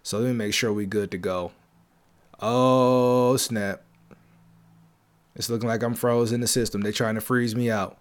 So 0.04 0.20
let 0.20 0.28
me 0.28 0.34
make 0.34 0.54
sure 0.54 0.72
we 0.72 0.86
good 0.86 1.12
to 1.12 1.18
go. 1.18 1.52
Oh 2.40 3.36
snap. 3.38 3.82
It's 5.36 5.50
looking 5.50 5.70
like 5.70 5.84
I'm 5.84 5.94
froze 5.94 6.32
in 6.32 6.42
the 6.42 6.48
system. 6.48 6.82
They 6.82 6.92
trying 6.92 7.16
to 7.16 7.22
freeze 7.22 7.56
me 7.56 7.72
out. 7.72 7.98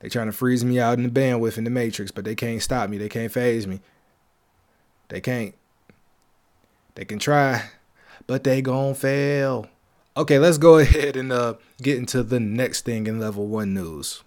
They 0.00 0.08
trying 0.08 0.26
to 0.26 0.32
freeze 0.32 0.64
me 0.64 0.78
out 0.80 0.98
in 0.98 1.04
the 1.04 1.10
bandwidth 1.10 1.58
in 1.58 1.64
the 1.64 1.70
matrix, 1.70 2.10
but 2.10 2.24
they 2.24 2.34
can't 2.34 2.62
stop 2.62 2.88
me. 2.88 2.98
They 2.98 3.08
can't 3.08 3.32
phase 3.32 3.66
me. 3.66 3.80
They 5.08 5.20
can't. 5.20 5.54
They 6.94 7.04
can 7.04 7.18
try, 7.18 7.70
but 8.26 8.44
they 8.44 8.62
gon' 8.62 8.94
fail. 8.94 9.68
Okay, 10.18 10.40
let's 10.40 10.58
go 10.58 10.78
ahead 10.78 11.16
and 11.16 11.30
uh, 11.30 11.54
get 11.80 11.96
into 11.96 12.24
the 12.24 12.40
next 12.40 12.84
thing 12.84 13.06
in 13.06 13.20
level 13.20 13.46
one 13.46 13.72
news. 13.72 14.24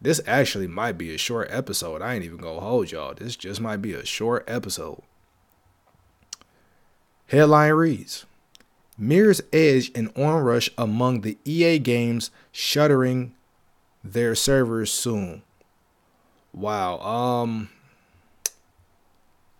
This 0.00 0.20
actually 0.26 0.66
might 0.66 0.98
be 0.98 1.14
a 1.14 1.18
short 1.18 1.46
episode. 1.52 2.02
I 2.02 2.14
ain't 2.14 2.24
even 2.24 2.38
gonna 2.38 2.58
hold 2.58 2.90
y'all. 2.90 3.14
This 3.14 3.36
just 3.36 3.60
might 3.60 3.76
be 3.76 3.92
a 3.92 4.04
short 4.04 4.44
episode. 4.48 5.00
Headline 7.28 7.72
reads 7.74 8.26
Mirror's 8.98 9.42
Edge 9.52 9.92
and 9.94 10.12
Onrush 10.14 10.68
among 10.76 11.20
the 11.20 11.38
EA 11.44 11.78
games 11.78 12.32
shuttering 12.50 13.32
their 14.02 14.34
servers 14.34 14.90
soon. 14.90 15.42
Wow. 16.52 16.98
Um 16.98 17.68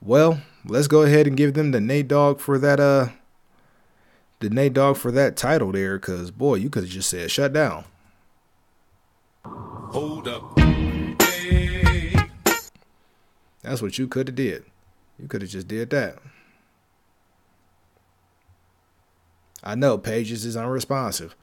well, 0.02 0.40
let's 0.64 0.88
go 0.88 1.02
ahead 1.02 1.28
and 1.28 1.36
give 1.36 1.54
them 1.54 1.70
the 1.70 1.80
Nate 1.80 2.08
Dogg 2.08 2.40
for 2.40 2.58
that 2.58 2.80
uh 2.80 3.10
the 4.40 4.50
Nate 4.50 4.72
Dogg 4.72 4.96
for 4.96 5.10
that 5.12 5.36
title 5.36 5.72
there, 5.72 5.98
cause 5.98 6.30
boy, 6.30 6.56
you 6.56 6.70
could 6.70 6.84
have 6.84 6.92
just 6.92 7.10
said 7.10 7.30
shut 7.30 7.52
down. 7.52 7.84
Hold 9.44 10.28
up. 10.28 10.58
Hey. 10.58 12.14
That's 13.62 13.82
what 13.82 13.98
you 13.98 14.06
could 14.06 14.28
have 14.28 14.36
did. 14.36 14.64
You 15.18 15.28
could 15.28 15.42
have 15.42 15.50
just 15.50 15.66
did 15.68 15.90
that. 15.90 16.18
I 19.62 19.74
know 19.74 19.98
Pages 19.98 20.44
is 20.44 20.56
unresponsive. 20.56 21.34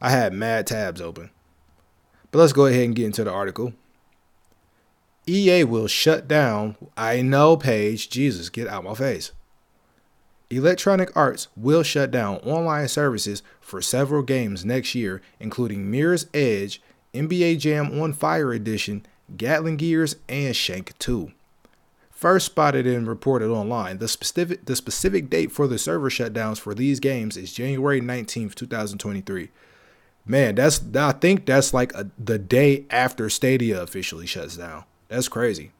I 0.00 0.10
had 0.10 0.32
mad 0.32 0.66
tabs 0.66 1.00
open. 1.00 1.30
But 2.30 2.38
let's 2.38 2.52
go 2.52 2.66
ahead 2.66 2.84
and 2.84 2.94
get 2.94 3.06
into 3.06 3.24
the 3.24 3.32
article. 3.32 3.72
EA 5.26 5.64
will 5.64 5.86
shut 5.86 6.28
down. 6.28 6.76
I 6.96 7.22
know, 7.22 7.56
Page. 7.56 8.10
Jesus, 8.10 8.48
get 8.48 8.68
out 8.68 8.84
my 8.84 8.94
face. 8.94 9.32
Electronic 10.50 11.14
Arts 11.16 11.48
will 11.56 11.82
shut 11.82 12.10
down 12.10 12.36
online 12.38 12.88
services 12.88 13.42
for 13.60 13.80
several 13.80 14.22
games 14.22 14.64
next 14.64 14.94
year, 14.94 15.22
including 15.40 15.90
Mirror's 15.90 16.26
Edge 16.34 16.80
NBA 17.14 17.58
Jam 17.58 18.00
on 18.00 18.12
Fire 18.12 18.52
Edition, 18.52 19.06
Gatling 19.36 19.76
Gears, 19.76 20.16
and 20.28 20.54
Shank 20.54 20.98
2. 20.98 21.32
First 22.10 22.46
spotted 22.46 22.86
and 22.86 23.06
reported 23.06 23.50
online, 23.50 23.98
the 23.98 24.08
specific 24.08 24.64
the 24.64 24.76
specific 24.76 25.28
date 25.28 25.52
for 25.52 25.66
the 25.66 25.78
server 25.78 26.08
shutdowns 26.08 26.58
for 26.58 26.74
these 26.74 27.00
games 27.00 27.36
is 27.36 27.52
January 27.52 28.00
19th, 28.00 28.54
2023. 28.54 29.50
Man, 30.24 30.54
that's 30.54 30.80
I 30.94 31.12
think 31.12 31.44
that's 31.44 31.74
like 31.74 31.92
a, 31.94 32.08
the 32.18 32.38
day 32.38 32.86
after 32.88 33.28
Stadia 33.28 33.82
officially 33.82 34.26
shuts 34.26 34.56
down. 34.56 34.84
That's 35.08 35.28
crazy. 35.28 35.72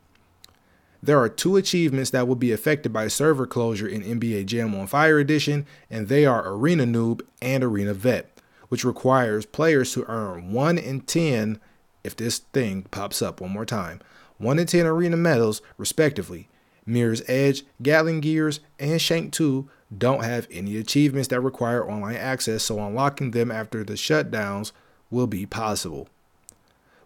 There 1.05 1.21
are 1.21 1.29
two 1.29 1.57
achievements 1.57 2.11
that 2.11 2.27
will 2.27 2.35
be 2.35 2.53
affected 2.53 2.93
by 2.93 3.09
server 3.09 3.47
closure 3.47 3.87
in 3.87 4.03
NBA 4.03 4.47
Jam 4.47 4.75
on 4.75 4.87
Fire 4.87 5.19
Edition, 5.19 5.67
and 5.91 6.09
they 6.09 6.25
are 6.25 6.49
Arena 6.49 6.85
Noob 6.85 7.21
and 7.43 7.63
Arena 7.63 7.95
Vet 7.95 8.35
which 8.75 8.85
requires 8.85 9.47
players 9.47 9.93
to 9.93 10.05
earn 10.09 10.53
1 10.53 10.79
in 10.79 11.01
10 11.01 11.61
if 12.03 12.17
this 12.17 12.39
thing 12.39 12.83
pops 12.91 13.23
up 13.23 13.41
one 13.41 13.53
more 13.53 13.65
time. 13.65 14.01
1 14.39 14.59
in 14.59 14.67
10 14.67 14.85
arena 14.85 15.17
medals, 15.17 15.63
respectively. 15.79 16.49
Mirror's 16.85 17.23
Edge, 17.29 17.63
Gatling 17.83 18.21
Gears, 18.21 18.59
and 18.81 19.01
Shank 19.01 19.33
2 19.33 19.71
don't 19.97 20.25
have 20.25 20.49
any 20.51 20.77
achievements 20.77 21.29
that 21.29 21.41
require 21.41 21.89
online 21.89 22.17
access, 22.17 22.65
so 22.65 22.85
unlocking 22.85 23.31
them 23.31 23.53
after 23.53 23.85
the 23.85 23.93
shutdowns 23.93 24.73
will 25.09 25.29
be 25.29 25.47
possible. 25.47 26.09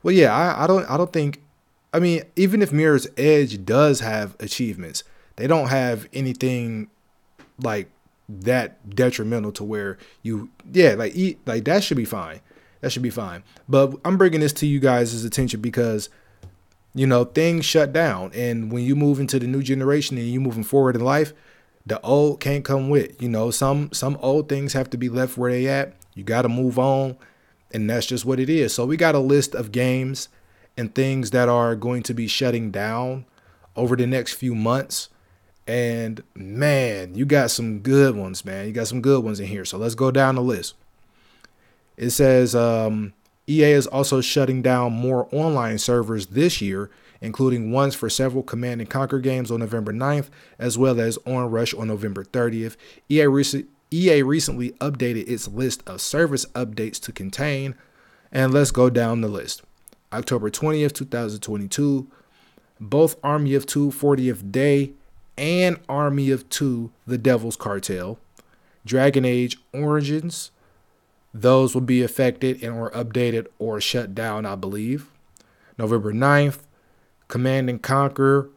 Well, 0.02 0.14
yeah, 0.14 0.34
I, 0.34 0.64
I 0.64 0.66
don't 0.66 0.88
I 0.90 0.96
don't 0.96 1.12
think 1.12 1.42
I 1.92 2.00
mean, 2.00 2.22
even 2.36 2.62
if 2.62 2.72
Mirror's 2.72 3.06
Edge 3.16 3.64
does 3.64 4.00
have 4.00 4.36
achievements, 4.40 5.04
they 5.36 5.46
don't 5.46 5.68
have 5.68 6.08
anything 6.12 6.90
like 7.62 7.90
that 8.28 8.94
detrimental 8.94 9.50
to 9.50 9.64
where 9.64 9.96
you 10.22 10.50
yeah 10.70 10.92
like 10.92 11.14
eat 11.16 11.38
like 11.46 11.64
that 11.64 11.82
should 11.82 11.96
be 11.96 12.04
fine. 12.04 12.40
That 12.80 12.92
should 12.92 13.02
be 13.02 13.10
fine. 13.10 13.42
But 13.68 13.94
i'm 14.04 14.18
bringing 14.18 14.40
this 14.40 14.52
to 14.54 14.66
you 14.66 14.78
guys' 14.78 15.24
attention 15.24 15.60
because 15.60 16.10
you 16.94 17.06
know 17.06 17.24
things 17.24 17.64
shut 17.64 17.92
down. 17.92 18.32
And 18.34 18.70
when 18.70 18.84
you 18.84 18.94
move 18.94 19.18
into 19.18 19.38
the 19.38 19.46
new 19.46 19.62
generation 19.62 20.18
and 20.18 20.28
you're 20.28 20.42
moving 20.42 20.64
forward 20.64 20.96
in 20.96 21.04
life 21.04 21.32
the 21.86 22.00
old 22.02 22.38
can't 22.38 22.64
come 22.64 22.90
with 22.90 23.20
you 23.20 23.28
know? 23.28 23.50
Some 23.50 23.90
some 23.92 24.18
old 24.20 24.48
things 24.48 24.74
have 24.74 24.90
to 24.90 24.98
be 24.98 25.08
left 25.08 25.38
where 25.38 25.50
they 25.50 25.66
at. 25.66 25.94
You 26.14 26.22
got 26.22 26.42
to 26.42 26.48
move 26.48 26.78
on 26.78 27.16
and 27.70 27.88
that's 27.88 28.06
just 28.06 28.24
what 28.24 28.40
it 28.40 28.50
is. 28.50 28.74
So 28.74 28.84
we 28.84 28.96
got 28.96 29.14
a 29.14 29.20
list 29.20 29.54
of 29.54 29.72
games 29.72 30.28
and 30.78 30.94
things 30.94 31.32
that 31.32 31.50
are 31.50 31.76
going 31.76 32.02
to 32.04 32.14
be 32.14 32.26
shutting 32.26 32.70
down 32.70 33.26
over 33.76 33.96
the 33.96 34.06
next 34.06 34.32
few 34.34 34.54
months 34.54 35.10
and 35.68 36.22
man, 36.34 37.14
you 37.14 37.26
got 37.26 37.50
some 37.50 37.80
good 37.80 38.16
ones, 38.16 38.42
man. 38.42 38.66
You 38.66 38.72
got 38.72 38.88
some 38.88 39.02
good 39.02 39.22
ones 39.22 39.38
in 39.38 39.46
here. 39.46 39.66
So 39.66 39.76
let's 39.76 39.94
go 39.94 40.10
down 40.10 40.36
the 40.36 40.42
list. 40.42 40.74
It 41.98 42.10
says 42.10 42.54
um, 42.54 43.12
EA 43.46 43.72
is 43.72 43.86
also 43.86 44.22
shutting 44.22 44.62
down 44.62 44.94
more 44.94 45.28
online 45.30 45.76
servers 45.76 46.28
this 46.28 46.62
year, 46.62 46.90
including 47.20 47.70
ones 47.70 47.94
for 47.94 48.08
several 48.08 48.42
Command 48.42 48.80
and 48.80 48.88
Conquer 48.88 49.18
games 49.18 49.50
on 49.50 49.60
November 49.60 49.92
9th, 49.92 50.28
as 50.58 50.78
well 50.78 50.98
as 50.98 51.18
Onrush 51.18 51.78
on 51.78 51.88
November 51.88 52.24
30th. 52.24 52.76
EA, 53.10 53.26
rec- 53.26 53.66
EA 53.92 54.22
recently 54.22 54.70
updated 54.80 55.28
its 55.28 55.48
list 55.48 55.82
of 55.86 56.00
service 56.00 56.46
updates 56.54 56.98
to 57.00 57.12
contain, 57.12 57.74
and 58.32 58.54
let's 58.54 58.70
go 58.70 58.88
down 58.88 59.20
the 59.20 59.28
list. 59.28 59.62
October 60.12 60.50
20th, 60.50 60.92
2022, 60.92 62.06
both 62.80 63.16
Army 63.22 63.54
of 63.54 63.66
Two 63.66 63.90
40th 63.90 64.50
Day 64.50 64.92
and 65.36 65.78
Army 65.88 66.30
of 66.30 66.48
Two, 66.48 66.90
The 67.06 67.18
Devil's 67.18 67.56
Cartel. 67.56 68.18
Dragon 68.88 69.24
Age 69.24 69.58
Origins, 69.72 70.50
those 71.34 71.74
will 71.74 71.82
be 71.82 72.02
affected 72.02 72.62
and 72.62 72.74
or 72.74 72.90
updated 72.92 73.46
or 73.58 73.80
shut 73.80 74.14
down, 74.14 74.46
I 74.46 74.54
believe. 74.54 75.10
November 75.76 76.12
9th, 76.12 76.60
Command 77.28 77.68
and 77.68 77.82
Conquer, 77.82 78.48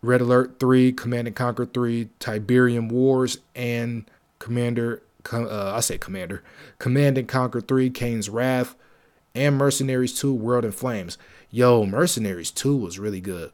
Red 0.00 0.22
Alert 0.22 0.58
3, 0.58 0.92
Command 0.92 1.28
and 1.28 1.36
Conquer 1.36 1.66
3, 1.66 2.08
Tiberium 2.18 2.90
Wars, 2.90 3.38
and 3.54 4.10
Commander, 4.38 5.02
uh, 5.32 5.74
I 5.74 5.80
say 5.80 5.98
Commander, 5.98 6.42
Command 6.78 7.18
and 7.18 7.28
Conquer 7.28 7.60
3, 7.60 7.90
Kane's 7.90 8.28
Wrath, 8.30 8.74
and 9.34 9.56
Mercenaries 9.56 10.18
2, 10.18 10.32
World 10.34 10.64
in 10.64 10.72
Flames. 10.72 11.18
Yo, 11.50 11.84
Mercenaries 11.86 12.50
2 12.50 12.76
was 12.76 12.98
really 12.98 13.20
good. 13.20 13.52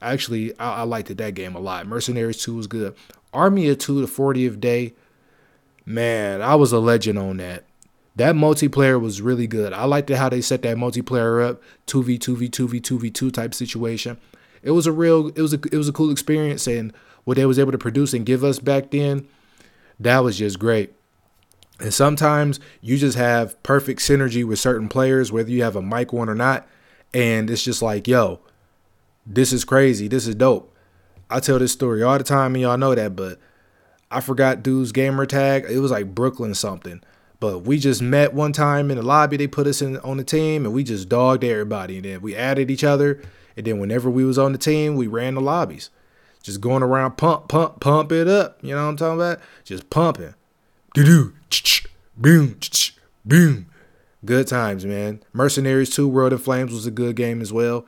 Actually, 0.00 0.58
I, 0.58 0.80
I 0.80 0.82
liked 0.82 1.16
that 1.16 1.34
game 1.34 1.54
a 1.54 1.60
lot. 1.60 1.86
Mercenaries 1.86 2.42
2 2.42 2.54
was 2.54 2.66
good. 2.66 2.94
Army 3.32 3.68
of 3.68 3.78
2, 3.78 4.00
the 4.00 4.06
40th 4.06 4.60
day. 4.60 4.94
Man, 5.84 6.42
I 6.42 6.54
was 6.54 6.72
a 6.72 6.78
legend 6.78 7.18
on 7.18 7.38
that. 7.38 7.64
That 8.14 8.34
multiplayer 8.34 9.00
was 9.00 9.22
really 9.22 9.46
good. 9.46 9.72
I 9.72 9.84
liked 9.84 10.10
it 10.10 10.16
how 10.16 10.28
they 10.28 10.42
set 10.42 10.62
that 10.62 10.76
multiplayer 10.76 11.48
up 11.48 11.62
2v, 11.86 12.18
2v, 12.18 12.50
2v, 12.50 12.80
2v2 12.80 13.32
type 13.32 13.54
situation. 13.54 14.18
it 14.62 14.70
was 14.70 14.86
a 14.86 14.92
real 14.92 15.28
it 15.28 15.40
was 15.40 15.52
a 15.52 15.58
it 15.72 15.76
was 15.76 15.88
a 15.88 15.92
cool 15.92 16.10
experience 16.10 16.66
and 16.66 16.92
what 17.24 17.36
they 17.36 17.46
was 17.46 17.58
able 17.58 17.72
to 17.72 17.78
produce 17.78 18.14
and 18.14 18.26
give 18.26 18.44
us 18.44 18.58
back 18.58 18.90
then 18.90 19.26
that 19.98 20.20
was 20.20 20.38
just 20.38 20.58
great 20.58 20.92
and 21.82 21.92
sometimes 21.92 22.60
you 22.80 22.96
just 22.96 23.18
have 23.18 23.60
perfect 23.62 24.00
synergy 24.00 24.44
with 24.44 24.58
certain 24.58 24.88
players 24.88 25.30
whether 25.30 25.50
you 25.50 25.62
have 25.62 25.76
a 25.76 25.82
mic 25.82 26.12
one 26.12 26.28
or 26.28 26.34
not 26.34 26.66
and 27.12 27.50
it's 27.50 27.62
just 27.62 27.82
like 27.82 28.08
yo 28.08 28.40
this 29.26 29.52
is 29.52 29.64
crazy 29.64 30.08
this 30.08 30.26
is 30.26 30.34
dope 30.34 30.74
i 31.28 31.38
tell 31.40 31.58
this 31.58 31.72
story 31.72 32.02
all 32.02 32.16
the 32.16 32.24
time 32.24 32.54
and 32.54 32.62
y'all 32.62 32.78
know 32.78 32.94
that 32.94 33.14
but 33.14 33.38
i 34.10 34.20
forgot 34.20 34.62
dude's 34.62 34.92
gamer 34.92 35.26
tag 35.26 35.64
it 35.68 35.78
was 35.78 35.90
like 35.90 36.14
brooklyn 36.14 36.54
something 36.54 37.02
but 37.42 37.64
we 37.64 37.76
just 37.76 38.00
met 38.00 38.34
one 38.34 38.52
time 38.52 38.88
in 38.88 38.98
the 38.98 39.02
lobby. 39.02 39.36
They 39.36 39.48
put 39.48 39.66
us 39.66 39.82
in 39.82 39.96
on 39.96 40.16
the 40.16 40.22
team, 40.22 40.64
and 40.64 40.72
we 40.72 40.84
just 40.84 41.08
dogged 41.08 41.42
everybody. 41.42 41.96
And 41.96 42.04
then 42.04 42.20
we 42.20 42.36
added 42.36 42.70
each 42.70 42.84
other. 42.84 43.20
And 43.56 43.66
then 43.66 43.80
whenever 43.80 44.08
we 44.08 44.24
was 44.24 44.38
on 44.38 44.52
the 44.52 44.58
team, 44.58 44.94
we 44.94 45.08
ran 45.08 45.34
the 45.34 45.40
lobbies, 45.40 45.90
just 46.44 46.60
going 46.60 46.84
around 46.84 47.16
pump, 47.16 47.48
pump, 47.48 47.80
pump 47.80 48.12
it 48.12 48.28
up. 48.28 48.58
You 48.62 48.76
know 48.76 48.84
what 48.84 48.90
I'm 48.90 48.96
talking 48.96 49.18
about? 49.18 49.40
Just 49.64 49.90
pumping. 49.90 50.36
Do 50.94 51.04
do, 51.04 51.34
boom, 52.16 52.58
boom. 53.24 53.66
Good 54.24 54.46
times, 54.46 54.86
man. 54.86 55.20
Mercenaries 55.32 55.90
2, 55.90 56.06
World 56.06 56.32
in 56.32 56.38
Flames 56.38 56.72
was 56.72 56.86
a 56.86 56.90
good 56.90 57.16
game 57.16 57.40
as 57.40 57.52
well. 57.52 57.86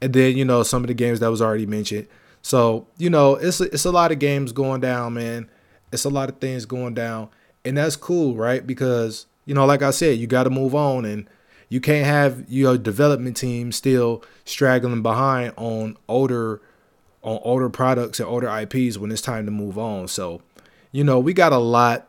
And 0.00 0.12
then 0.12 0.36
you 0.36 0.44
know 0.44 0.62
some 0.62 0.82
of 0.82 0.88
the 0.88 0.94
games 0.94 1.20
that 1.20 1.30
was 1.30 1.40
already 1.40 1.66
mentioned. 1.66 2.08
So 2.42 2.86
you 2.98 3.10
know 3.10 3.36
it's 3.36 3.60
it's 3.60 3.84
a 3.84 3.92
lot 3.92 4.12
of 4.12 4.18
games 4.18 4.52
going 4.52 4.80
down, 4.80 5.14
man. 5.14 5.48
It's 5.92 6.04
a 6.04 6.10
lot 6.10 6.28
of 6.28 6.38
things 6.38 6.66
going 6.66 6.94
down 6.94 7.30
and 7.66 7.76
that's 7.76 7.96
cool, 7.96 8.34
right? 8.36 8.66
Because 8.66 9.26
you 9.44 9.54
know, 9.54 9.66
like 9.66 9.82
I 9.82 9.90
said, 9.90 10.18
you 10.18 10.26
got 10.26 10.44
to 10.44 10.50
move 10.50 10.74
on, 10.74 11.04
and 11.04 11.28
you 11.68 11.80
can't 11.80 12.06
have 12.06 12.44
your 12.48 12.78
development 12.78 13.36
team 13.36 13.72
still 13.72 14.22
straggling 14.44 15.02
behind 15.02 15.52
on 15.56 15.96
older 16.08 16.62
on 17.22 17.40
older 17.42 17.68
products 17.68 18.20
and 18.20 18.28
older 18.28 18.48
IPs 18.48 18.98
when 18.98 19.10
it's 19.10 19.20
time 19.20 19.46
to 19.46 19.50
move 19.50 19.76
on. 19.76 20.06
So, 20.06 20.40
you 20.92 21.02
know, 21.02 21.18
we 21.18 21.34
got 21.34 21.52
a 21.52 21.58
lot. 21.58 22.08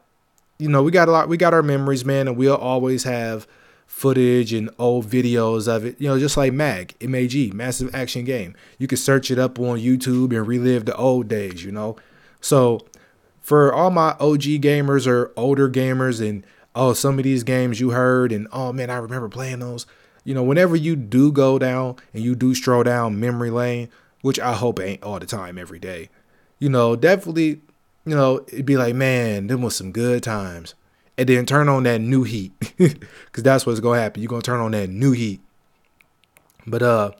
You 0.60 0.70
know, 0.70 0.84
we 0.84 0.92
got 0.92 1.08
a 1.08 1.12
lot. 1.12 1.30
We 1.30 1.38
got 1.38 1.54
our 1.54 1.64
memories, 1.64 2.06
man, 2.06 2.28
and 2.28 2.38
we'll 2.38 2.56
always 2.56 3.04
have 3.04 3.48
footage 3.86 4.54
and 4.54 4.70
old 4.78 5.06
videos 5.06 5.68
of 5.68 5.86
it. 5.86 6.00
You 6.00 6.08
know, 6.08 6.20
just 6.20 6.38
like 6.38 6.54
MAG, 6.54 6.96
MAG, 7.02 7.54
Massive 7.54 7.94
Action 7.96 8.26
Game. 8.26 8.56
You 8.78 8.88
can 8.88 8.98
search 8.98 9.32
it 9.32 9.40
up 9.40 9.60
on 9.60 9.80
YouTube 9.80 10.36
and 10.36 10.48
relive 10.48 10.86
the 10.86 10.96
old 10.96 11.28
days. 11.28 11.64
You 11.64 11.72
know, 11.72 11.96
so 12.42 12.86
for 13.42 13.74
all 13.74 13.92
my 13.92 14.10
OG 14.20 14.62
gamers 14.62 15.08
or 15.08 15.32
older 15.38 15.70
gamers 15.70 16.28
and 16.28 16.46
oh 16.76 16.92
some 16.92 17.18
of 17.18 17.24
these 17.24 17.44
games 17.44 17.80
you 17.80 17.92
heard 17.92 18.34
and 18.34 18.46
oh 18.52 18.74
man 18.74 18.90
I 18.90 18.98
remember 18.98 19.30
playing 19.30 19.60
those. 19.60 19.86
You 20.26 20.34
know, 20.34 20.44
whenever 20.44 20.76
you 20.76 20.98
do 20.98 21.32
go 21.32 21.58
down 21.58 21.96
and 22.14 22.22
you 22.22 22.36
do 22.36 22.54
stroll 22.54 22.84
down 22.84 23.22
memory 23.22 23.50
lane, 23.50 23.88
which 24.22 24.38
I 24.38 24.52
hope 24.54 24.82
ain't 24.82 25.02
all 25.02 25.18
the 25.20 25.26
time 25.26 25.58
every 25.58 25.80
day, 25.80 26.10
you 26.60 26.68
know, 26.68 26.98
definitely, 26.98 27.62
you 28.08 28.16
know, 28.16 28.46
it'd 28.48 28.66
be 28.66 28.78
like, 28.78 28.96
man, 28.96 29.48
them 29.48 29.62
was 29.62 29.76
some 29.76 29.92
good 29.92 30.24
times. 30.24 30.76
And 31.18 31.28
then 31.28 31.46
turn 31.46 31.68
on 31.68 31.84
that 31.84 32.00
new 32.00 32.24
heat. 32.24 32.54
Cause 33.32 33.44
that's 33.44 33.66
what's 33.66 33.80
gonna 33.80 34.00
happen. 34.00 34.22
You're 34.22 34.30
gonna 34.30 34.42
turn 34.42 34.62
on 34.62 34.72
that 34.72 34.90
new 34.90 35.12
heat. 35.12 35.42
But 36.66 36.84
uh 36.84 37.12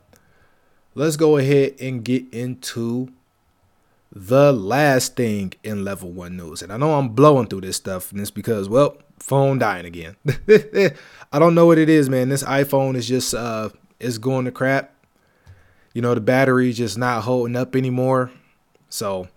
let's 0.96 1.18
go 1.18 1.38
ahead 1.38 1.76
and 1.80 2.04
get 2.04 2.32
into 2.34 3.10
the 4.12 4.54
last 4.54 5.16
thing 5.16 5.54
in 5.64 5.84
level 5.84 6.12
one 6.12 6.38
news. 6.38 6.62
And 6.62 6.72
I 6.72 6.78
know 6.78 6.96
I'm 6.96 7.10
blowing 7.10 7.48
through 7.48 7.62
this 7.62 7.76
stuff, 7.76 8.12
and 8.12 8.22
it's 8.22 8.32
because, 8.32 8.70
well, 8.70 8.98
phone 9.20 9.60
dying 9.60 9.86
again. 9.86 10.16
I 11.32 11.40
don't 11.40 11.56
know 11.56 11.66
what 11.66 11.78
it 11.78 11.90
is, 11.90 12.10
man. 12.10 12.30
This 12.30 12.44
iPhone 12.44 12.96
is 12.96 13.08
just 13.08 13.34
uh 13.34 13.70
it's 14.00 14.18
going 14.18 14.46
to 14.46 14.52
crap. 14.52 14.94
You 15.94 16.02
know, 16.02 16.14
the 16.14 16.22
battery's 16.22 16.78
just 16.78 16.98
not 16.98 17.24
holding 17.24 17.56
up 17.56 17.76
anymore. 17.76 18.32
So 18.90 19.28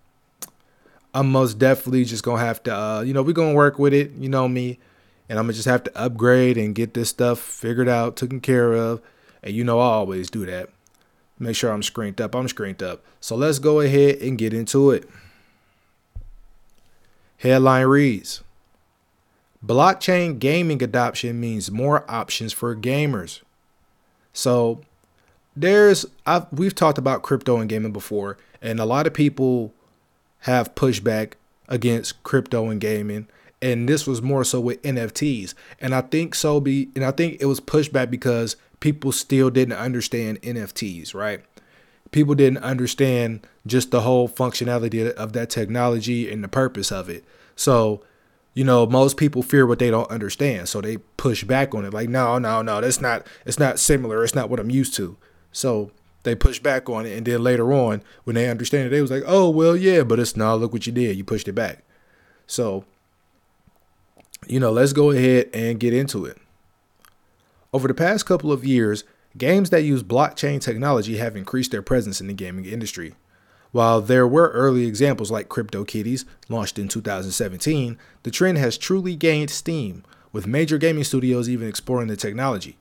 I'm 1.14 1.30
most 1.30 1.58
definitely 1.58 2.04
just 2.04 2.22
gonna 2.22 2.40
have 2.42 2.62
to 2.64 2.74
uh, 2.74 3.00
you 3.00 3.12
know, 3.12 3.22
we're 3.22 3.32
gonna 3.32 3.54
work 3.54 3.78
with 3.78 3.92
it, 3.92 4.12
you 4.12 4.28
know 4.28 4.48
me. 4.48 4.78
And 5.28 5.38
I'm 5.38 5.44
gonna 5.44 5.54
just 5.54 5.68
have 5.68 5.84
to 5.84 5.98
upgrade 5.98 6.56
and 6.56 6.74
get 6.74 6.94
this 6.94 7.08
stuff 7.08 7.38
figured 7.38 7.88
out, 7.88 8.16
taken 8.16 8.40
care 8.40 8.72
of. 8.72 9.00
And 9.42 9.54
you 9.54 9.64
know 9.64 9.78
I 9.78 9.84
always 9.84 10.30
do 10.30 10.44
that. 10.46 10.70
Make 11.38 11.56
sure 11.56 11.72
I'm 11.72 11.82
screened 11.82 12.20
up. 12.20 12.34
I'm 12.34 12.48
screened 12.48 12.82
up. 12.82 13.02
So 13.20 13.34
let's 13.34 13.58
go 13.58 13.80
ahead 13.80 14.16
and 14.16 14.36
get 14.36 14.52
into 14.52 14.90
it. 14.90 15.08
Headline 17.38 17.86
reads 17.86 18.42
Blockchain 19.64 20.38
gaming 20.38 20.82
adoption 20.82 21.40
means 21.40 21.70
more 21.70 22.04
options 22.10 22.52
for 22.52 22.74
gamers. 22.76 23.40
So 24.32 24.82
there's 25.56 26.06
I've, 26.26 26.46
we've 26.52 26.74
talked 26.74 26.98
about 26.98 27.22
crypto 27.22 27.56
and 27.58 27.68
gaming 27.68 27.92
before, 27.92 28.36
and 28.60 28.78
a 28.78 28.84
lot 28.84 29.06
of 29.06 29.14
people 29.14 29.72
have 30.40 30.74
pushback 30.74 31.34
against 31.68 32.22
crypto 32.22 32.68
and 32.68 32.80
gaming. 32.80 33.28
And 33.62 33.88
this 33.88 34.06
was 34.06 34.22
more 34.22 34.42
so 34.44 34.60
with 34.60 34.82
NFTs. 34.82 35.54
And 35.80 35.94
I 35.94 36.00
think 36.00 36.34
so 36.34 36.60
be 36.60 36.90
and 36.94 37.04
I 37.04 37.10
think 37.10 37.38
it 37.40 37.46
was 37.46 37.60
pushback 37.60 38.10
because 38.10 38.56
people 38.80 39.12
still 39.12 39.50
didn't 39.50 39.74
understand 39.74 40.40
NFTs, 40.42 41.14
right? 41.14 41.42
People 42.10 42.34
didn't 42.34 42.64
understand 42.64 43.46
just 43.66 43.90
the 43.90 44.00
whole 44.00 44.28
functionality 44.28 45.12
of 45.12 45.32
that 45.34 45.50
technology 45.50 46.30
and 46.30 46.42
the 46.42 46.48
purpose 46.48 46.90
of 46.90 47.08
it. 47.08 47.24
So, 47.54 48.02
you 48.54 48.64
know, 48.64 48.86
most 48.86 49.16
people 49.16 49.42
fear 49.42 49.66
what 49.66 49.78
they 49.78 49.90
don't 49.90 50.10
understand, 50.10 50.68
so 50.68 50.80
they 50.80 50.96
push 50.96 51.44
back 51.44 51.74
on 51.74 51.84
it 51.84 51.92
like, 51.92 52.08
"No, 52.08 52.38
no, 52.38 52.62
no, 52.62 52.80
that's 52.80 53.00
not 53.00 53.26
it's 53.46 53.58
not 53.58 53.78
similar. 53.78 54.24
It's 54.24 54.34
not 54.34 54.50
what 54.50 54.58
I'm 54.58 54.70
used 54.70 54.94
to." 54.96 55.16
So, 55.52 55.92
they 56.22 56.34
pushed 56.34 56.62
back 56.62 56.88
on 56.88 57.06
it 57.06 57.16
and 57.16 57.26
then 57.26 57.42
later 57.42 57.72
on 57.72 58.02
when 58.24 58.34
they 58.34 58.48
understand 58.48 58.86
it, 58.86 58.90
they 58.90 59.00
was 59.00 59.10
like, 59.10 59.22
"Oh, 59.26 59.48
well, 59.50 59.76
yeah, 59.76 60.02
but 60.02 60.18
it's 60.18 60.36
not. 60.36 60.60
Look 60.60 60.72
what 60.72 60.86
you 60.86 60.92
did. 60.92 61.16
You 61.16 61.24
pushed 61.24 61.48
it 61.48 61.52
back." 61.52 61.82
So, 62.46 62.84
you 64.46 64.60
know, 64.60 64.72
let's 64.72 64.92
go 64.92 65.10
ahead 65.10 65.50
and 65.54 65.80
get 65.80 65.94
into 65.94 66.24
it. 66.24 66.38
Over 67.72 67.88
the 67.88 67.94
past 67.94 68.26
couple 68.26 68.50
of 68.50 68.64
years, 68.64 69.04
games 69.38 69.70
that 69.70 69.84
use 69.84 70.02
blockchain 70.02 70.60
technology 70.60 71.18
have 71.18 71.36
increased 71.36 71.70
their 71.70 71.82
presence 71.82 72.20
in 72.20 72.26
the 72.26 72.32
gaming 72.32 72.64
industry. 72.64 73.14
While 73.72 74.00
there 74.00 74.26
were 74.26 74.48
early 74.48 74.86
examples 74.86 75.30
like 75.30 75.48
CryptoKitties, 75.48 76.24
launched 76.48 76.78
in 76.78 76.88
2017, 76.88 77.96
the 78.24 78.30
trend 78.32 78.58
has 78.58 78.76
truly 78.76 79.14
gained 79.14 79.50
steam, 79.50 80.02
with 80.32 80.46
major 80.46 80.76
gaming 80.78 81.04
studios 81.04 81.48
even 81.48 81.68
exploring 81.68 82.08
the 82.08 82.16
technology. 82.16 82.78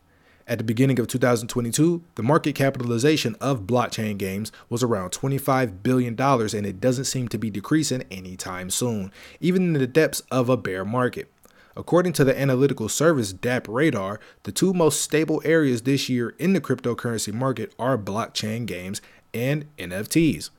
At 0.49 0.57
the 0.57 0.63
beginning 0.63 0.97
of 0.99 1.05
2022, 1.05 2.03
the 2.15 2.23
market 2.23 2.55
capitalization 2.55 3.35
of 3.39 3.67
blockchain 3.67 4.17
games 4.17 4.51
was 4.67 4.81
around 4.81 5.11
$25 5.11 5.83
billion, 5.83 6.19
and 6.19 6.65
it 6.65 6.81
doesn't 6.81 7.05
seem 7.05 7.27
to 7.27 7.37
be 7.37 7.51
decreasing 7.51 8.03
anytime 8.09 8.71
soon, 8.71 9.11
even 9.39 9.63
in 9.67 9.73
the 9.73 9.85
depths 9.85 10.23
of 10.31 10.49
a 10.49 10.57
bear 10.57 10.83
market. 10.83 11.31
According 11.77 12.13
to 12.13 12.23
the 12.23 12.37
analytical 12.37 12.89
service 12.89 13.31
DappRadar, 13.31 14.17
the 14.41 14.51
two 14.51 14.73
most 14.73 15.01
stable 15.01 15.39
areas 15.45 15.83
this 15.83 16.09
year 16.09 16.33
in 16.39 16.53
the 16.53 16.61
cryptocurrency 16.61 17.31
market 17.31 17.71
are 17.77 17.95
blockchain 17.95 18.65
games 18.65 19.03
and 19.35 19.65
NFTs, 19.77 20.49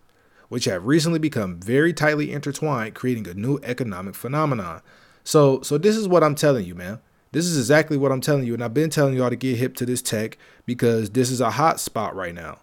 which 0.49 0.67
have 0.67 0.87
recently 0.87 1.19
become 1.19 1.59
very 1.59 1.93
tightly 1.93 2.31
intertwined, 2.31 2.95
creating 2.95 3.27
a 3.27 3.35
new 3.35 3.59
economic 3.65 4.15
phenomenon. 4.15 4.83
So, 5.25 5.63
so 5.63 5.79
this 5.79 5.97
is 5.97 6.07
what 6.07 6.23
I'm 6.23 6.37
telling 6.37 6.65
you, 6.65 6.77
man. 6.77 7.01
This 7.33 7.47
is 7.47 7.57
exactly 7.57 7.97
what 7.97 8.11
I'm 8.11 8.21
telling 8.21 8.45
you, 8.45 8.55
and 8.55 8.65
I've 8.65 8.75
been 8.75 8.91
telling 8.91 9.15
y'all 9.15 9.31
to 9.31 9.37
get 9.37 9.57
hip 9.57 9.77
to 9.77 9.87
this 9.87 10.03
tech 10.03 10.37
because 10.67 11.11
this 11.11 11.31
is 11.31 11.41
a 11.41 11.51
hot 11.51 11.79
spot 11.79 12.17
right 12.17 12.35
now. 12.35 12.59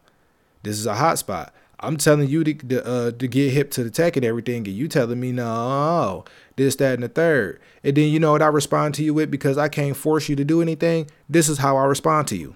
This 0.63 0.77
is 0.77 0.85
a 0.85 0.95
hot 0.95 1.17
spot. 1.17 1.53
I'm 1.79 1.95
telling 1.95 2.27
you 2.27 2.43
to 2.43 2.53
to, 2.53 2.85
uh, 2.85 3.11
to 3.11 3.27
get 3.27 3.53
hip 3.53 3.71
to 3.71 3.83
the 3.83 3.89
tech 3.89 4.17
and 4.17 4.25
everything, 4.25 4.67
and 4.67 4.75
you 4.75 4.87
telling 4.87 5.19
me 5.19 5.31
no, 5.31 6.25
this, 6.57 6.75
that, 6.77 6.95
and 6.95 7.03
the 7.03 7.07
third. 7.07 7.61
And 7.83 7.95
then 7.95 8.09
you 8.09 8.19
know 8.19 8.33
what 8.33 8.41
I 8.41 8.47
respond 8.47 8.95
to 8.95 9.03
you 9.03 9.13
with 9.13 9.31
because 9.31 9.57
I 9.57 9.69
can't 9.69 9.95
force 9.95 10.27
you 10.27 10.35
to 10.35 10.43
do 10.43 10.61
anything. 10.61 11.09
This 11.29 11.47
is 11.47 11.59
how 11.59 11.77
I 11.77 11.85
respond 11.85 12.27
to 12.29 12.35
you. 12.35 12.55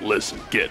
Listen, 0.00 0.38
kid, 0.50 0.70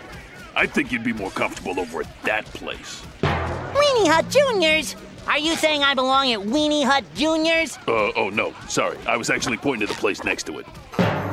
I 0.56 0.68
think 0.68 0.92
you'd 0.92 1.04
be 1.04 1.12
more 1.12 1.32
comfortable 1.32 1.80
over 1.80 2.02
at 2.02 2.24
that 2.24 2.46
place. 2.46 3.04
Weenie 3.22 4.08
Hut 4.08 4.30
Juniors? 4.30 4.96
Are 5.28 5.40
you 5.40 5.56
saying 5.56 5.84
I 5.84 5.96
belong 5.96 6.32
at 6.32 6.40
Weenie 6.40 6.86
Hut 6.86 7.04
Juniors? 7.16 7.78
Uh, 7.88 8.12
oh 8.16 8.30
no, 8.30 8.54
sorry. 8.68 8.98
I 9.08 9.18
was 9.18 9.30
actually 9.30 9.58
pointing 9.58 9.88
to 9.88 9.94
the 9.94 10.00
place 10.00 10.24
next 10.24 10.44
to 10.44 10.60
it. 10.60 10.66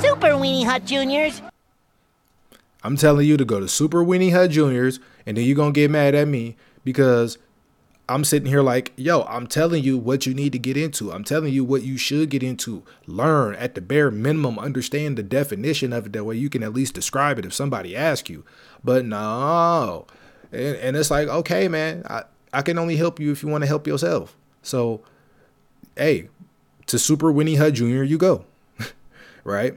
Super 0.01 0.31
Weenie 0.31 0.65
Hut 0.65 0.85
Juniors? 0.87 1.43
I'm 2.83 2.97
telling 2.97 3.27
you 3.27 3.37
to 3.37 3.45
go 3.45 3.61
to 3.61 3.69
Super 3.69 4.05
Weenie 4.05 4.33
Hut 4.33 4.51
Juniors, 4.51 4.99
and 5.27 5.37
then 5.37 5.45
you're 5.45 5.57
gonna 5.57 5.73
get 5.73 5.91
mad 5.91 6.15
at 6.15 6.27
me 6.27 6.57
because 6.85 7.39
I'm 8.09 8.25
sitting 8.25 8.49
here 8.49 8.63
like, 8.63 8.93
yo, 8.97 9.23
I'm 9.23 9.47
telling 9.47 9.85
you 9.85 9.97
what 9.99 10.27
you 10.27 10.35
need 10.35 10.53
to 10.53 10.59
get 10.59 10.77
into. 10.77 11.13
I'm 11.13 11.23
telling 11.23 11.53
you 11.53 11.63
what 11.63 11.83
you 11.83 11.97
should 11.97 12.31
get 12.31 12.43
into. 12.43 12.83
Learn 13.07 13.55
at 13.55 13.75
the 13.75 13.81
bare 13.81 14.11
minimum, 14.11 14.59
understand 14.59 15.17
the 15.17 15.23
definition 15.23 15.93
of 15.93 16.07
it. 16.07 16.13
That 16.13 16.25
way 16.25 16.37
you 16.37 16.51
can 16.51 16.63
at 16.63 16.73
least 16.73 16.95
describe 16.95 17.39
it 17.39 17.45
if 17.45 17.53
somebody 17.53 17.95
asks 17.95 18.29
you. 18.29 18.45
But 18.83 19.05
no. 19.05 20.07
And, 20.51 20.77
and 20.77 20.97
it's 20.97 21.11
like, 21.11 21.29
okay, 21.29 21.69
man, 21.69 22.03
I, 22.11 22.25
I 22.53 22.63
can 22.63 22.79
only 22.79 22.97
help 22.97 23.19
you 23.19 23.33
if 23.33 23.43
you 23.43 23.49
want 23.49 23.63
to 23.63 23.69
help 23.69 23.87
yourself. 23.87 24.37
So, 24.63 25.03
hey, 25.97 26.29
to 26.87 26.99
Super 26.99 27.33
Weenie 27.33 27.59
Hut 27.59 27.75
Jr., 27.75 28.03
you 28.03 28.19
go. 28.19 28.45
right? 29.45 29.75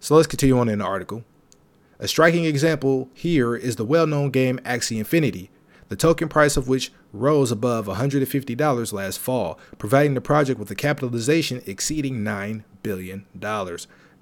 So 0.00 0.14
let's 0.14 0.26
continue 0.26 0.58
on 0.58 0.68
in 0.68 0.78
the 0.78 0.84
article. 0.84 1.24
A 1.98 2.06
striking 2.06 2.44
example 2.44 3.08
here 3.14 3.56
is 3.56 3.76
the 3.76 3.84
well 3.84 4.06
known 4.06 4.30
game 4.30 4.58
Axie 4.60 4.98
Infinity, 4.98 5.50
the 5.88 5.96
token 5.96 6.28
price 6.28 6.56
of 6.56 6.68
which 6.68 6.92
rose 7.12 7.50
above 7.50 7.86
$150 7.86 8.92
last 8.92 9.18
fall, 9.18 9.58
providing 9.78 10.14
the 10.14 10.20
project 10.20 10.60
with 10.60 10.70
a 10.70 10.74
capitalization 10.74 11.62
exceeding 11.66 12.18
$9 12.18 12.64
billion. 12.82 13.24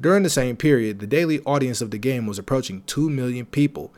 During 0.01 0.23
the 0.23 0.31
same 0.31 0.57
period, 0.57 1.01
the 1.01 1.07
daily 1.07 1.41
audience 1.41 1.81
of 1.81 1.91
the 1.91 1.99
game 1.99 2.27
was 2.27 2.39
approaching 2.39 2.83
2 2.87 3.11
million 3.11 3.47
people. 3.47 3.93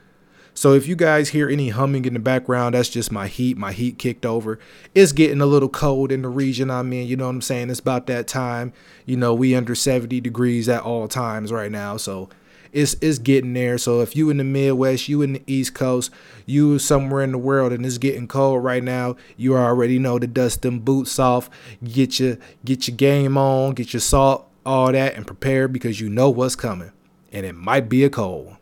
So 0.56 0.72
if 0.72 0.88
you 0.88 0.96
guys 0.96 1.28
hear 1.28 1.50
any 1.50 1.68
humming 1.68 2.06
in 2.06 2.14
the 2.14 2.18
background, 2.18 2.74
that's 2.74 2.88
just 2.88 3.12
my 3.12 3.26
heat. 3.26 3.58
My 3.58 3.72
heat 3.72 3.98
kicked 3.98 4.24
over. 4.24 4.58
It's 4.94 5.12
getting 5.12 5.42
a 5.42 5.46
little 5.46 5.68
cold 5.68 6.10
in 6.10 6.22
the 6.22 6.30
region 6.30 6.70
I'm 6.70 6.90
in. 6.94 7.06
You 7.06 7.14
know 7.14 7.26
what 7.26 7.34
I'm 7.34 7.42
saying? 7.42 7.68
It's 7.68 7.78
about 7.78 8.06
that 8.06 8.26
time. 8.26 8.72
You 9.04 9.18
know, 9.18 9.34
we 9.34 9.54
under 9.54 9.74
70 9.74 10.18
degrees 10.22 10.66
at 10.70 10.82
all 10.82 11.08
times 11.08 11.52
right 11.52 11.70
now. 11.70 11.98
So 11.98 12.30
it's 12.72 12.96
it's 13.02 13.18
getting 13.18 13.52
there. 13.52 13.76
So 13.76 14.00
if 14.00 14.16
you 14.16 14.30
in 14.30 14.38
the 14.38 14.44
Midwest, 14.44 15.10
you 15.10 15.20
in 15.20 15.34
the 15.34 15.42
East 15.46 15.74
Coast, 15.74 16.10
you 16.46 16.78
somewhere 16.78 17.22
in 17.22 17.32
the 17.32 17.38
world 17.38 17.70
and 17.70 17.84
it's 17.84 17.98
getting 17.98 18.26
cold 18.26 18.64
right 18.64 18.82
now, 18.82 19.16
you 19.36 19.58
already 19.58 19.98
know 19.98 20.18
to 20.18 20.26
dust 20.26 20.62
them 20.62 20.78
boots 20.78 21.18
off, 21.18 21.50
get 21.84 22.18
your 22.18 22.38
get 22.64 22.88
your 22.88 22.96
game 22.96 23.36
on, 23.36 23.74
get 23.74 23.92
your 23.92 24.00
salt, 24.00 24.48
all 24.64 24.90
that, 24.90 25.16
and 25.16 25.26
prepare 25.26 25.68
because 25.68 26.00
you 26.00 26.08
know 26.08 26.30
what's 26.30 26.56
coming. 26.56 26.92
And 27.30 27.44
it 27.44 27.54
might 27.54 27.90
be 27.90 28.04
a 28.04 28.08
cold. 28.08 28.56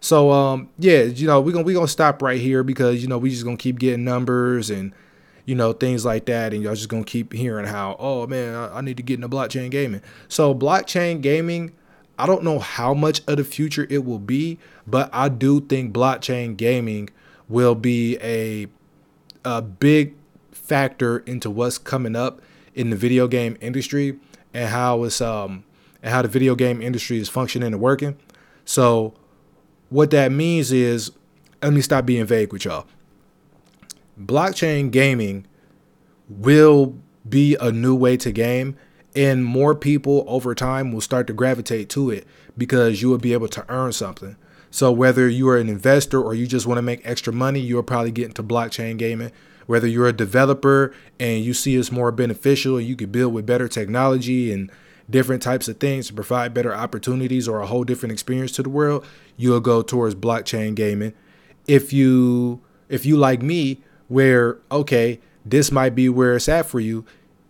So 0.00 0.30
um 0.30 0.68
yeah, 0.78 1.02
you 1.02 1.26
know, 1.26 1.40
we're 1.40 1.52
gonna 1.52 1.64
we 1.64 1.74
gonna 1.74 1.88
stop 1.88 2.22
right 2.22 2.40
here 2.40 2.62
because 2.62 3.02
you 3.02 3.08
know 3.08 3.18
we 3.18 3.30
just 3.30 3.44
gonna 3.44 3.56
keep 3.56 3.78
getting 3.78 4.04
numbers 4.04 4.70
and 4.70 4.92
you 5.46 5.54
know, 5.54 5.72
things 5.72 6.04
like 6.04 6.26
that. 6.26 6.52
And 6.52 6.62
y'all 6.62 6.74
just 6.74 6.88
gonna 6.88 7.04
keep 7.04 7.32
hearing 7.32 7.66
how, 7.66 7.96
oh 7.98 8.26
man, 8.26 8.54
I, 8.54 8.78
I 8.78 8.80
need 8.82 8.96
to 8.98 9.02
get 9.02 9.14
into 9.14 9.28
blockchain 9.28 9.70
gaming. 9.70 10.02
So 10.28 10.54
blockchain 10.54 11.20
gaming 11.20 11.72
I 12.20 12.26
don't 12.26 12.44
know 12.44 12.58
how 12.58 12.92
much 12.92 13.22
of 13.26 13.38
the 13.38 13.44
future 13.44 13.86
it 13.88 14.04
will 14.04 14.18
be, 14.18 14.58
but 14.86 15.08
I 15.10 15.30
do 15.30 15.58
think 15.58 15.94
blockchain 15.94 16.54
gaming 16.54 17.08
will 17.48 17.74
be 17.74 18.18
a 18.20 18.66
a 19.42 19.62
big 19.62 20.14
factor 20.52 21.20
into 21.20 21.48
what's 21.50 21.78
coming 21.78 22.14
up 22.14 22.42
in 22.74 22.90
the 22.90 22.96
video 22.96 23.26
game 23.26 23.56
industry 23.62 24.18
and 24.52 24.68
how 24.68 25.02
it's 25.04 25.22
um 25.22 25.64
and 26.02 26.12
how 26.12 26.20
the 26.20 26.28
video 26.28 26.54
game 26.54 26.82
industry 26.82 27.18
is 27.18 27.30
functioning 27.30 27.72
and 27.72 27.80
working. 27.80 28.18
So 28.66 29.14
what 29.90 30.10
that 30.10 30.32
means 30.32 30.72
is 30.72 31.12
let 31.62 31.72
me 31.72 31.82
stop 31.82 32.06
being 32.06 32.24
vague 32.24 32.52
with 32.52 32.64
y'all. 32.64 32.86
Blockchain 34.18 34.90
gaming 34.90 35.46
will 36.28 36.96
be 37.28 37.56
a 37.60 37.70
new 37.70 37.94
way 37.94 38.16
to 38.16 38.32
game 38.32 38.76
and 39.14 39.44
more 39.44 39.74
people 39.74 40.24
over 40.26 40.54
time 40.54 40.92
will 40.92 41.00
start 41.00 41.26
to 41.26 41.32
gravitate 41.32 41.88
to 41.90 42.10
it 42.10 42.26
because 42.56 43.02
you 43.02 43.08
will 43.08 43.18
be 43.18 43.32
able 43.32 43.48
to 43.48 43.64
earn 43.68 43.92
something. 43.92 44.36
So 44.70 44.92
whether 44.92 45.28
you 45.28 45.48
are 45.48 45.58
an 45.58 45.68
investor 45.68 46.22
or 46.22 46.34
you 46.34 46.46
just 46.46 46.66
want 46.66 46.78
to 46.78 46.82
make 46.82 47.00
extra 47.04 47.32
money, 47.32 47.58
you'll 47.58 47.82
probably 47.82 48.12
get 48.12 48.26
into 48.26 48.42
blockchain 48.42 48.96
gaming. 48.96 49.32
Whether 49.66 49.88
you're 49.88 50.06
a 50.08 50.12
developer 50.12 50.94
and 51.18 51.44
you 51.44 51.54
see 51.54 51.76
it's 51.76 51.90
more 51.90 52.12
beneficial 52.12 52.76
and 52.76 52.86
you 52.86 52.96
can 52.96 53.10
build 53.10 53.34
with 53.34 53.46
better 53.46 53.68
technology 53.68 54.52
and 54.52 54.70
different 55.10 55.42
types 55.42 55.68
of 55.68 55.78
things 55.78 56.06
to 56.06 56.14
provide 56.14 56.54
better 56.54 56.74
opportunities 56.74 57.48
or 57.48 57.60
a 57.60 57.66
whole 57.66 57.84
different 57.84 58.12
experience 58.12 58.52
to 58.52 58.62
the 58.62 58.68
world, 58.68 59.04
you'll 59.36 59.60
go 59.60 59.82
towards 59.82 60.14
blockchain 60.14 60.74
gaming. 60.74 61.12
If 61.66 61.92
you 61.92 62.60
if 62.88 63.04
you 63.06 63.16
like 63.16 63.42
me, 63.42 63.80
where 64.08 64.58
okay, 64.70 65.20
this 65.44 65.70
might 65.70 65.94
be 65.94 66.08
where 66.08 66.36
it's 66.36 66.48
at 66.48 66.66
for 66.66 66.80
you, 66.80 67.04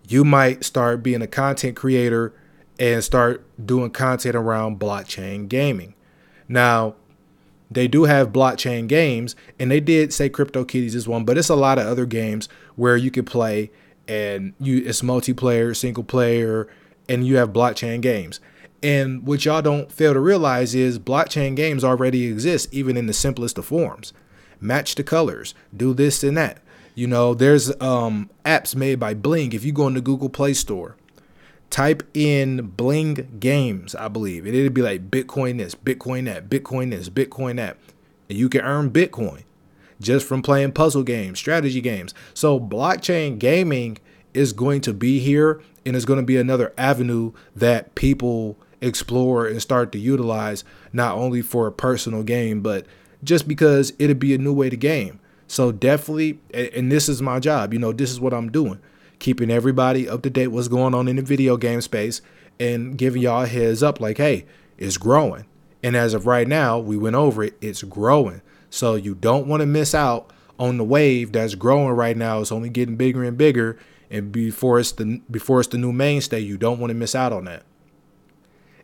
you 0.09 0.25
might 0.25 0.65
start 0.65 1.03
being 1.03 1.23
a 1.23 1.27
content 1.27 1.77
creator 1.77 2.33
and 2.79 3.05
start 3.05 3.45
doing 3.65 3.91
content 3.91 4.35
around 4.35 4.81
blockchain 4.81 5.49
gaming. 5.49 5.95
Now, 6.49 6.95
they 7.71 7.87
do 7.87 8.05
have 8.05 8.33
blockchain 8.33 8.89
games, 8.89 9.37
and 9.59 9.71
they 9.71 9.79
did 9.79 10.13
say 10.13 10.29
CryptoKitties 10.29 10.95
is 10.95 11.07
one, 11.07 11.25
but 11.25 11.39
it's 11.39 11.49
a 11.49 11.55
lot 11.55 11.79
of 11.79 11.87
other 11.87 12.07
games 12.07 12.49
where 12.75 12.97
you 12.97 13.11
can 13.11 13.25
play 13.25 13.71
and 14.09 14.55
you 14.59 14.79
it's 14.85 15.03
multiplayer, 15.03 15.77
single 15.77 16.03
player, 16.03 16.67
and 17.11 17.27
you 17.27 17.37
have 17.37 17.53
blockchain 17.53 18.01
games. 18.01 18.39
And 18.83 19.27
what 19.27 19.45
y'all 19.45 19.61
don't 19.61 19.91
fail 19.93 20.15
to 20.15 20.21
realize 20.21 20.75
is 20.75 20.99
blockchain 20.99 21.57
games 21.57 21.85
already 21.85 22.27
exist, 22.27 22.73
even 22.73 22.97
in 22.97 23.07
the 23.07 23.13
simplest 23.13 23.59
of 23.59 23.67
forms. 23.67 24.15
Match 24.61 24.95
the 24.95 25.03
colors, 25.03 25.55
do 25.77 25.93
this 25.93 26.23
and 26.23 26.37
that. 26.37 26.59
You 26.95 27.09
know, 27.09 27.35
there's 27.35 27.79
um, 27.81 28.31
apps 28.47 28.77
made 28.77 29.01
by 29.01 29.15
Bling. 29.15 29.53
If 29.53 29.65
you 29.65 29.73
go 29.73 29.89
into 29.89 30.01
Google 30.01 30.29
Play 30.29 30.55
Store, 30.55 30.97
type 31.69 32.03
in 32.15 32.69
Bling 32.69 33.39
Games, 33.41 33.95
I 33.95 34.09
believe, 34.09 34.47
and 34.47 34.55
it'll 34.55 34.73
be 34.73 34.83
like 34.83 35.11
Bitcoin 35.11 35.59
this, 35.59 35.75
Bitcoin 35.75 36.27
that, 36.27 36.49
Bitcoin 36.49 36.91
this, 36.91 37.09
Bitcoin 37.09 37.57
that. 37.57 37.77
And 38.29 38.39
you 38.39 38.49
can 38.49 38.61
earn 38.61 38.91
Bitcoin 38.91 39.43
just 40.01 40.27
from 40.27 40.43
playing 40.43 40.73
puzzle 40.73 41.03
games, 41.03 41.39
strategy 41.39 41.81
games. 41.81 42.15
So 42.35 42.61
blockchain 42.61 43.39
gaming 43.39 43.99
is 44.33 44.53
going 44.53 44.81
to 44.83 44.95
be 44.95 45.19
here 45.19 45.61
and 45.85 45.97
it's 45.97 46.05
going 46.05 46.21
to 46.21 46.27
be 46.27 46.37
another 46.37 46.73
avenue 46.77 47.33
that 47.57 47.95
people 47.95 48.57
explore 48.81 49.47
and 49.47 49.61
start 49.61 49.93
to 49.93 49.99
utilize 49.99 50.65
not 50.93 51.17
only 51.17 51.43
for 51.43 51.67
a 51.67 51.73
personal 51.73 52.23
game, 52.23 52.61
but 52.61 52.87
just 53.23 53.47
because 53.47 53.93
it'll 53.99 54.15
be 54.15 54.35
a 54.35 54.39
new 54.39 54.53
way 54.53 54.71
to 54.71 54.77
game. 54.77 55.21
So 55.47 55.73
definitely, 55.73 56.39
and 56.55 56.91
this 56.91 57.09
is 57.09 57.21
my 57.21 57.41
job. 57.41 57.73
You 57.73 57.79
know, 57.79 57.93
this 57.93 58.11
is 58.11 58.21
what 58.21 58.33
I'm 58.33 58.51
doing, 58.51 58.79
keeping 59.19 59.51
everybody 59.51 60.09
up 60.09 60.23
to 60.23 60.31
date 60.31 60.49
what's 60.49 60.69
going 60.69 60.95
on 60.95 61.09
in 61.09 61.17
the 61.17 61.23
video 61.23 61.57
game 61.57 61.81
space 61.81 62.23
and 62.59 62.97
giving 62.97 63.23
y'all 63.23 63.47
heads 63.47 63.83
up 63.83 64.01
like, 64.01 64.19
hey, 64.19 64.47
it's 64.79 64.97
growing. 64.97 65.47
And 65.83 65.97
as 65.97 66.15
of 66.15 66.27
right 66.27 66.47
now, 66.47 66.79
we 66.79 66.97
went 66.97 67.17
over 67.17 67.43
it, 67.43 67.57
it's 67.61 67.83
growing. 67.83 68.43
So 68.71 68.95
you 68.95 69.15
don't 69.15 69.47
want 69.47 69.61
to 69.61 69.67
miss 69.67 69.95
out 69.95 70.33
on 70.59 70.77
the 70.77 70.85
wave 70.85 71.33
that's 71.33 71.55
growing 71.55 71.95
right 71.95 72.17
now. 72.17 72.41
It's 72.41 72.53
only 72.53 72.69
getting 72.69 72.97
bigger 72.97 73.25
and 73.25 73.37
bigger. 73.37 73.79
And 74.11 74.33
before 74.33 74.81
it's 74.81 74.93
the 74.93 75.21
before 75.31 75.61
it's 75.61 75.69
the 75.69 75.79
new 75.79 75.93
mainstay, 75.93 76.41
you 76.41 76.59
don't 76.59 76.79
want 76.79 76.91
to 76.91 76.95
miss 76.95 77.15
out 77.15 77.33
on 77.33 77.45
that. 77.45 77.63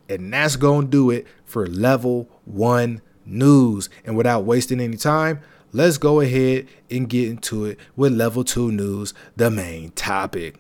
And 0.09 0.33
that's 0.33 0.57
gonna 0.57 0.87
do 0.87 1.11
it 1.11 1.27
for 1.45 1.67
level 1.67 2.29
one 2.45 3.03
news. 3.25 3.89
And 4.05 4.17
without 4.17 4.45
wasting 4.45 4.81
any 4.81 4.97
time, 4.97 5.41
let's 5.73 5.99
go 5.99 6.21
ahead 6.21 6.69
and 6.91 7.09
get 7.09 7.29
into 7.29 7.65
it 7.65 7.79
with 7.97 8.13
level 8.13 8.45
2 8.45 8.71
news, 8.71 9.15
the 9.37 9.51
main 9.51 9.91
topic. 9.91 10.57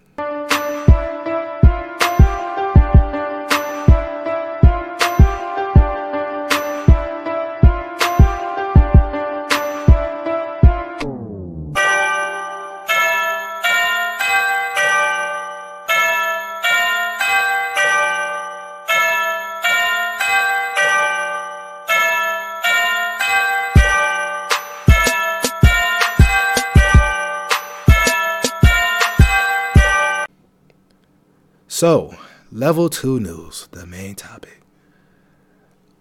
So, 31.76 32.16
level 32.50 32.88
2 32.88 33.20
news, 33.20 33.68
the 33.70 33.84
main 33.84 34.14
topic. 34.14 34.62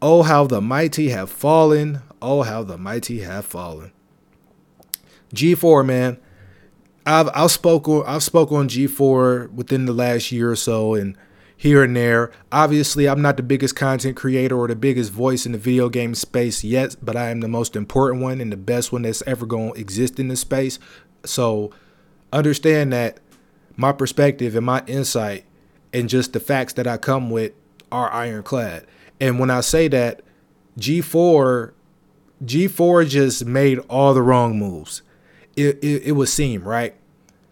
Oh, 0.02 0.24
how 0.24 0.48
the 0.48 0.62
mighty 0.62 1.10
have 1.10 1.30
fallen. 1.30 2.02
Oh, 2.22 2.44
how 2.44 2.64
the 2.64 2.78
mighty 2.78 3.20
have 3.20 3.46
fallen. 3.46 3.92
G4, 5.34 5.86
man. 5.86 6.18
I've 7.06 7.30
I've 7.36 7.52
spoken 7.52 8.04
I've 8.08 8.24
spoken 8.24 8.56
on 8.56 8.70
G4 8.70 9.52
within 9.52 9.86
the 9.86 9.92
last 9.92 10.32
year 10.32 10.50
or 10.50 10.56
so 10.56 10.94
and 10.94 11.18
here 11.58 11.84
and 11.84 11.94
there. 11.94 12.32
Obviously, 12.54 13.10
I'm 13.10 13.22
not 13.22 13.36
the 13.36 13.44
biggest 13.44 13.76
content 13.76 14.16
creator 14.16 14.58
or 14.58 14.70
the 14.70 14.78
biggest 14.78 15.12
voice 15.12 15.46
in 15.46 15.52
the 15.52 15.58
video 15.58 15.90
game 15.90 16.16
space 16.16 16.64
yet, 16.64 16.96
but 17.02 17.18
I 17.18 17.32
am 17.32 17.42
the 17.42 17.50
most 17.50 17.76
important 17.76 18.24
one 18.24 18.40
and 18.40 18.50
the 18.50 18.56
best 18.56 18.94
one 18.94 19.02
that's 19.02 19.24
ever 19.28 19.46
going 19.46 19.74
to 19.74 19.80
exist 19.82 20.22
in 20.22 20.30
this 20.30 20.40
space. 20.40 20.80
So, 21.26 21.72
understand 22.32 22.94
that 22.94 23.20
my 23.76 23.92
perspective 23.92 24.56
and 24.56 24.66
my 24.66 24.82
insight 24.88 25.45
and 25.96 26.10
just 26.10 26.34
the 26.34 26.40
facts 26.42 26.74
that 26.74 26.86
I 26.86 26.98
come 26.98 27.30
with 27.30 27.54
are 27.90 28.12
ironclad. 28.12 28.86
And 29.22 29.40
when 29.40 29.50
I 29.50 29.62
say 29.62 29.88
that, 29.88 30.22
G4 30.78 31.72
G4 32.44 33.08
just 33.08 33.46
made 33.46 33.80
all 33.90 34.14
the 34.14 34.22
wrong 34.22 34.60
moves. 34.60 35.02
It, 35.56 35.82
it, 35.82 36.04
it 36.04 36.12
would 36.12 36.28
seem, 36.28 36.68
right? 36.68 36.94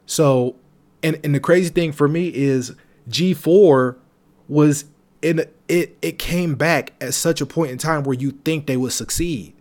So, 0.05 0.57
and, 1.01 1.17
and 1.23 1.33
the 1.33 1.39
crazy 1.39 1.69
thing 1.69 1.93
for 1.93 2.09
me 2.09 2.27
is 2.33 2.75
G4 3.09 3.95
was 4.49 4.85
in 5.21 5.45
it 5.69 5.97
it 6.01 6.19
came 6.19 6.55
back 6.55 6.91
at 6.99 7.13
such 7.13 7.39
a 7.39 7.45
point 7.45 7.71
in 7.71 7.77
time 7.77 8.03
where 8.03 8.13
you 8.13 8.31
think 8.31 8.67
they 8.67 8.75
would 8.75 8.91
succeed. 8.91 9.53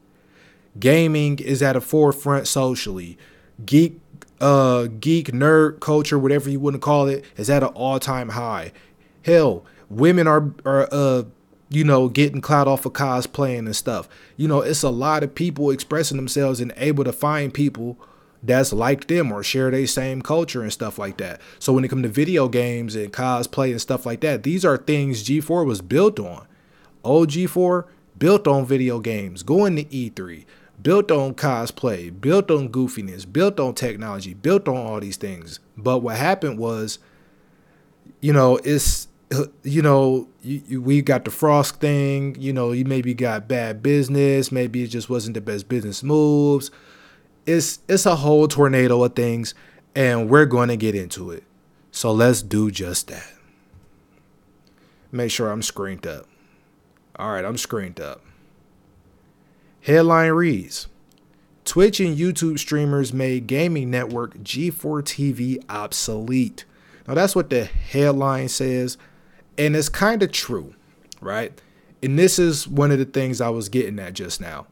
Gaming 0.81 1.38
is 1.38 1.62
at 1.62 1.77
a 1.77 1.81
forefront 1.81 2.49
socially. 2.49 3.16
Geek 3.64 4.01
uh, 4.43 4.89
geek 5.01 5.29
nerd 5.29 5.81
culture, 5.81 6.19
whatever 6.19 6.51
you 6.51 6.61
want 6.61 6.75
to 6.75 6.81
call 6.81 7.09
it, 7.09 7.25
is 7.37 7.49
at 7.49 7.63
an 7.63 7.71
all 7.71 7.99
time 7.99 8.31
high. 8.31 8.73
Hell, 9.25 9.65
women 9.89 10.27
are 10.27 10.53
are 10.67 10.89
uh, 10.93 11.23
you 11.73 11.85
know, 11.85 12.09
getting 12.09 12.43
clout 12.43 12.69
off 12.69 12.85
of 12.85 12.93
cosplaying 12.93 13.61
and 13.61 13.75
stuff. 13.75 14.09
You 14.37 14.47
know, 14.47 14.61
it's 14.61 14.83
a 14.83 14.91
lot 14.91 15.23
of 15.23 15.35
people 15.35 15.71
expressing 15.71 16.19
themselves 16.19 16.61
and 16.61 16.73
able 16.77 17.05
to 17.05 17.13
find 17.13 17.53
people 17.53 17.99
that's 18.43 18.73
like 18.73 19.07
them 19.07 19.33
or 19.33 19.43
share 19.43 19.71
their 19.71 19.87
same 19.87 20.21
culture 20.21 20.63
and 20.63 20.73
stuff 20.73 20.99
like 20.99 21.17
that. 21.19 21.41
So 21.59 21.73
when 21.73 21.85
it 21.85 21.89
comes 21.89 22.03
to 22.03 22.09
video 22.09 22.49
games 22.49 22.95
and 22.95 23.13
cosplay 23.13 23.71
and 23.71 23.81
stuff 23.81 24.05
like 24.05 24.21
that, 24.21 24.43
these 24.43 24.65
are 24.65 24.77
things 24.77 25.25
G4 25.25 25.65
was 25.65 25.81
built 25.81 26.21
on. 26.21 26.47
Old 27.05 27.31
G4 27.31 27.87
built 28.19 28.47
on 28.47 28.67
video 28.67 29.01
games, 29.01 29.43
going 29.43 29.77
to 29.77 29.85
E3, 29.85 30.45
built 30.83 31.11
on 31.11 31.35
cosplay, 31.35 32.18
built 32.21 32.51
on 32.51 32.68
goofiness, 32.68 33.31
built 33.31 33.61
on 33.61 33.75
technology, 33.75 34.35
built 34.35 34.68
on 34.68 34.77
all 34.77 35.01
these 35.01 35.16
things. 35.16 35.61
But 35.77 35.99
what 35.99 36.16
happened 36.16 36.59
was, 36.59 36.99
you 38.21 38.33
know, 38.33 38.59
it's 38.64 39.09
you 39.62 39.81
know, 39.81 40.29
you, 40.42 40.62
you, 40.66 40.83
we 40.83 41.01
got 41.01 41.25
the 41.25 41.31
Frost 41.31 41.81
thing. 41.81 42.37
You 42.38 42.53
know, 42.53 42.73
you 42.73 42.85
maybe 42.85 43.14
got 43.14 43.49
bad 43.49 43.83
business. 43.83 44.53
Maybe 44.53 44.83
it 44.83 44.88
just 44.88 45.09
wasn't 45.09 45.35
the 45.35 45.40
best 45.40 45.68
business 45.68 46.03
moves 46.03 46.71
it's 47.47 47.81
it's 47.88 48.07
a 48.07 48.16
whole 48.16 48.49
tornado 48.49 49.03
of 49.03 49.14
things 49.14 49.55
and 49.95 50.29
we're 50.31 50.47
going 50.47 50.68
to 50.68 50.77
get 50.77 50.95
into 50.95 51.31
it. 51.31 51.45
So 51.90 52.12
let's 52.12 52.42
do 52.42 52.71
just 52.71 53.09
that. 53.09 53.33
Make 55.11 55.31
sure 55.31 55.51
I'm 55.51 55.62
screened 55.62 56.07
up. 56.07 56.27
All 57.16 57.33
right, 57.33 57.45
I'm 57.45 57.59
screened 57.59 58.01
up. 58.01 58.23
Headline 59.83 60.33
reads 60.33 60.88
Twitch 61.64 62.01
and 62.01 62.16
YouTube 62.16 62.59
streamers 62.59 63.12
made 63.12 63.47
gaming 63.47 63.90
network 63.90 64.38
G4 64.38 65.03
TV 65.03 65.62
obsolete. 65.68 66.64
Now, 67.07 67.14
that's 67.14 67.35
what 67.35 67.51
the 67.51 67.64
headline 67.64 68.49
says, 68.49 68.97
and 69.59 69.75
it's 69.75 69.88
kind 69.88 70.23
of 70.23 70.31
true, 70.33 70.75
right? 71.21 71.61
And 72.03 72.18
this 72.18 72.38
is 72.38 72.66
one 72.66 72.90
of 72.90 72.99
the 72.99 73.05
things 73.05 73.40
I 73.40 73.49
was 73.49 73.68
getting 73.68 73.99
at 73.99 74.14
just 74.14 74.40
now. 74.40 74.66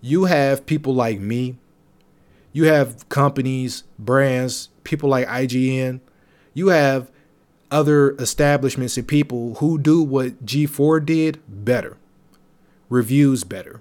You 0.00 0.24
have 0.24 0.66
people 0.66 0.94
like 0.94 1.20
me 1.20 1.56
you 2.52 2.64
have 2.64 3.08
companies, 3.08 3.84
brands, 3.98 4.70
people 4.82 5.08
like 5.08 5.26
IGN. 5.28 6.00
You 6.52 6.68
have 6.68 7.10
other 7.70 8.12
establishments 8.16 8.96
and 8.96 9.06
people 9.06 9.54
who 9.56 9.78
do 9.78 10.02
what 10.02 10.44
G4 10.44 11.04
did 11.04 11.40
better. 11.46 11.96
Reviews 12.88 13.44
better. 13.44 13.80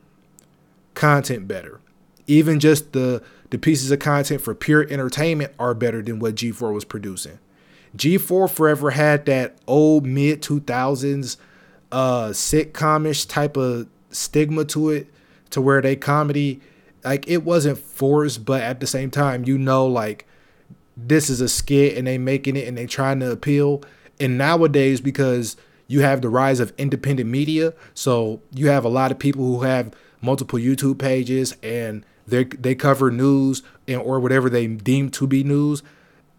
Content 1.00 1.48
better. 1.48 1.80
Even 2.28 2.60
just 2.60 2.92
the 2.92 3.24
the 3.52 3.58
pieces 3.58 3.90
of 3.90 4.00
content 4.00 4.42
for 4.42 4.54
pure 4.54 4.86
entertainment 4.92 5.54
are 5.58 5.74
better 5.74 6.02
than 6.02 6.20
what 6.20 6.36
G4 6.36 6.74
was 6.74 6.84
producing. 6.84 7.40
G4 7.96 8.50
forever 8.50 8.92
had 8.92 9.26
that 9.26 9.58
old 9.66 10.06
mid 10.06 10.42
2000s 10.42 11.38
uh 11.94 12.28
sitcomish 12.28 13.28
type 13.30 13.56
of 13.56 13.88
stigma 14.12 14.66
to 14.66 14.90
it 14.90 15.08
to 15.52 15.62
where 15.62 15.82
they 15.82 15.96
comedy 15.96 16.60
like 17.06 17.26
it 17.30 17.46
wasn't 17.46 17.78
forced, 17.78 18.44
but 18.44 18.62
at 18.62 18.82
the 18.82 18.86
same 18.86 19.10
time, 19.10 19.46
you 19.46 19.58
know, 19.58 19.88
like 19.88 20.28
this 20.98 21.30
is 21.30 21.40
a 21.40 21.48
skit 21.48 21.98
and 21.98 22.08
they 22.08 22.18
making 22.18 22.58
it 22.58 22.68
and 22.68 22.78
they 22.78 22.86
trying 22.86 23.22
to 23.22 23.32
appeal. 23.32 23.82
And 24.20 24.38
nowadays, 24.38 25.00
because 25.00 25.56
you 25.88 26.02
have 26.02 26.22
the 26.22 26.28
rise 26.28 26.60
of 26.60 26.74
independent 26.78 27.30
media, 27.30 27.74
so 27.94 28.42
you 28.54 28.68
have 28.68 28.84
a 28.84 28.90
lot 28.90 29.12
of 29.12 29.18
people 29.18 29.46
who 29.46 29.62
have 29.62 29.94
multiple 30.22 30.60
YouTube 30.60 30.98
pages 30.98 31.56
and 31.64 32.06
they 32.28 32.44
they 32.44 32.76
cover 32.76 33.10
news 33.12 33.64
and 33.88 34.02
or 34.02 34.20
whatever 34.20 34.50
they 34.50 34.68
deem 34.68 35.10
to 35.10 35.28
be 35.28 35.44
news 35.44 35.82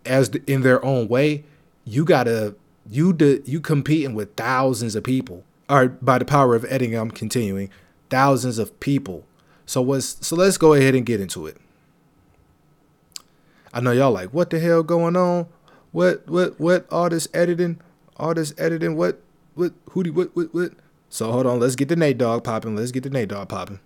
as 0.06 0.30
the, 0.30 0.42
in 0.46 0.62
their 0.62 0.84
own 0.84 1.08
way. 1.08 1.44
You 1.84 2.04
gotta 2.04 2.54
you 2.88 3.12
de, 3.12 3.42
you 3.42 3.60
competing 3.60 4.14
with 4.14 4.34
thousands 4.36 4.94
of 4.94 5.04
people. 5.04 5.44
All 5.68 5.78
right, 5.78 6.04
by 6.04 6.18
the 6.18 6.24
power 6.24 6.54
of 6.54 6.64
editing, 6.64 6.94
I'm 6.94 7.10
continuing. 7.10 7.70
Thousands 8.08 8.58
of 8.58 8.78
people 8.80 9.24
so 9.70 9.80
was 9.80 10.16
so 10.20 10.34
let's 10.34 10.58
go 10.58 10.74
ahead 10.74 10.96
and 10.96 11.06
get 11.06 11.20
into 11.20 11.46
it. 11.46 11.56
I 13.72 13.78
know 13.78 13.92
y'all 13.92 14.10
like 14.10 14.30
what 14.30 14.50
the 14.50 14.58
hell 14.58 14.82
going 14.82 15.14
on? 15.14 15.46
What 15.92 16.26
what 16.26 16.58
what 16.58 16.88
all 16.90 17.08
this 17.08 17.28
editing? 17.32 17.80
All 18.16 18.34
this 18.34 18.52
editing? 18.58 18.96
What 18.96 19.20
what 19.54 19.72
who 19.90 20.02
do 20.02 20.12
what 20.12 20.34
what 20.34 20.52
what? 20.52 20.72
So 21.10 21.32
hold 21.32 21.46
on, 21.46 21.58
let's 21.58 21.74
get 21.74 21.88
the 21.88 21.96
Nate 21.96 22.18
Dogg 22.18 22.44
popping. 22.44 22.76
Let's 22.76 22.92
get 22.92 23.02
the 23.02 23.10
Nate 23.10 23.28
Dogg 23.28 23.48
popping. 23.48 23.80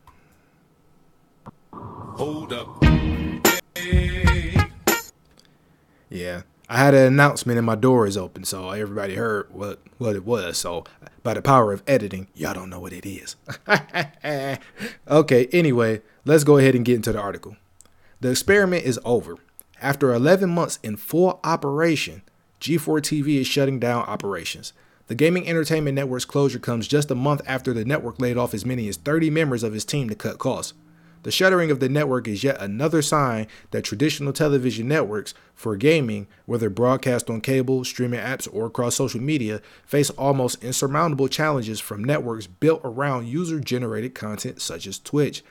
Hold 1.72 2.52
up. 2.52 2.84
Yeah. 6.10 6.42
I 6.68 6.78
had 6.78 6.94
an 6.94 7.06
announcement 7.06 7.58
and 7.58 7.66
my 7.66 7.74
door 7.74 8.06
is 8.06 8.16
open, 8.16 8.44
so 8.44 8.70
everybody 8.70 9.14
heard 9.14 9.48
what 9.52 9.80
what 9.98 10.16
it 10.16 10.24
was. 10.24 10.58
So 10.58 10.84
by 11.22 11.34
the 11.34 11.42
power 11.42 11.72
of 11.72 11.82
editing, 11.86 12.28
y'all 12.34 12.54
don't 12.54 12.70
know 12.70 12.80
what 12.80 12.92
it 12.92 13.06
is. 13.06 13.36
okay, 15.08 15.46
anyway, 15.46 16.02
let's 16.24 16.44
go 16.44 16.58
ahead 16.58 16.74
and 16.74 16.84
get 16.84 16.96
into 16.96 17.12
the 17.12 17.20
article. 17.20 17.56
The 18.20 18.30
experiment 18.30 18.84
is 18.84 19.00
over. 19.04 19.36
After 19.82 20.14
11 20.14 20.48
months 20.50 20.78
in 20.82 20.96
full 20.96 21.40
operation, 21.44 22.22
G4 22.60 23.00
TV 23.00 23.40
is 23.40 23.46
shutting 23.46 23.78
down 23.78 24.04
operations. 24.04 24.72
The 25.06 25.14
Gaming 25.14 25.46
Entertainment 25.46 25.94
Network's 25.94 26.24
closure 26.24 26.58
comes 26.58 26.88
just 26.88 27.10
a 27.10 27.14
month 27.14 27.42
after 27.46 27.74
the 27.74 27.84
network 27.84 28.18
laid 28.18 28.38
off 28.38 28.54
as 28.54 28.64
many 28.64 28.88
as 28.88 28.96
30 28.96 29.28
members 29.28 29.62
of 29.62 29.74
its 29.74 29.84
team 29.84 30.08
to 30.08 30.14
cut 30.14 30.38
costs. 30.38 30.72
The 31.24 31.30
shuttering 31.30 31.70
of 31.70 31.80
the 31.80 31.88
network 31.90 32.26
is 32.26 32.44
yet 32.44 32.60
another 32.60 33.02
sign 33.02 33.46
that 33.70 33.82
traditional 33.82 34.32
television 34.32 34.88
networks 34.88 35.34
for 35.54 35.76
gaming, 35.76 36.26
whether 36.46 36.70
broadcast 36.70 37.28
on 37.28 37.42
cable, 37.42 37.84
streaming 37.84 38.20
apps, 38.20 38.48
or 38.50 38.66
across 38.66 38.94
social 38.94 39.20
media, 39.20 39.60
face 39.86 40.10
almost 40.10 40.62
insurmountable 40.62 41.28
challenges 41.28 41.80
from 41.80 42.04
networks 42.04 42.46
built 42.46 42.80
around 42.84 43.26
user 43.26 43.60
generated 43.60 44.14
content 44.14 44.60
such 44.60 44.86
as 44.86 44.98
Twitch. 44.98 45.42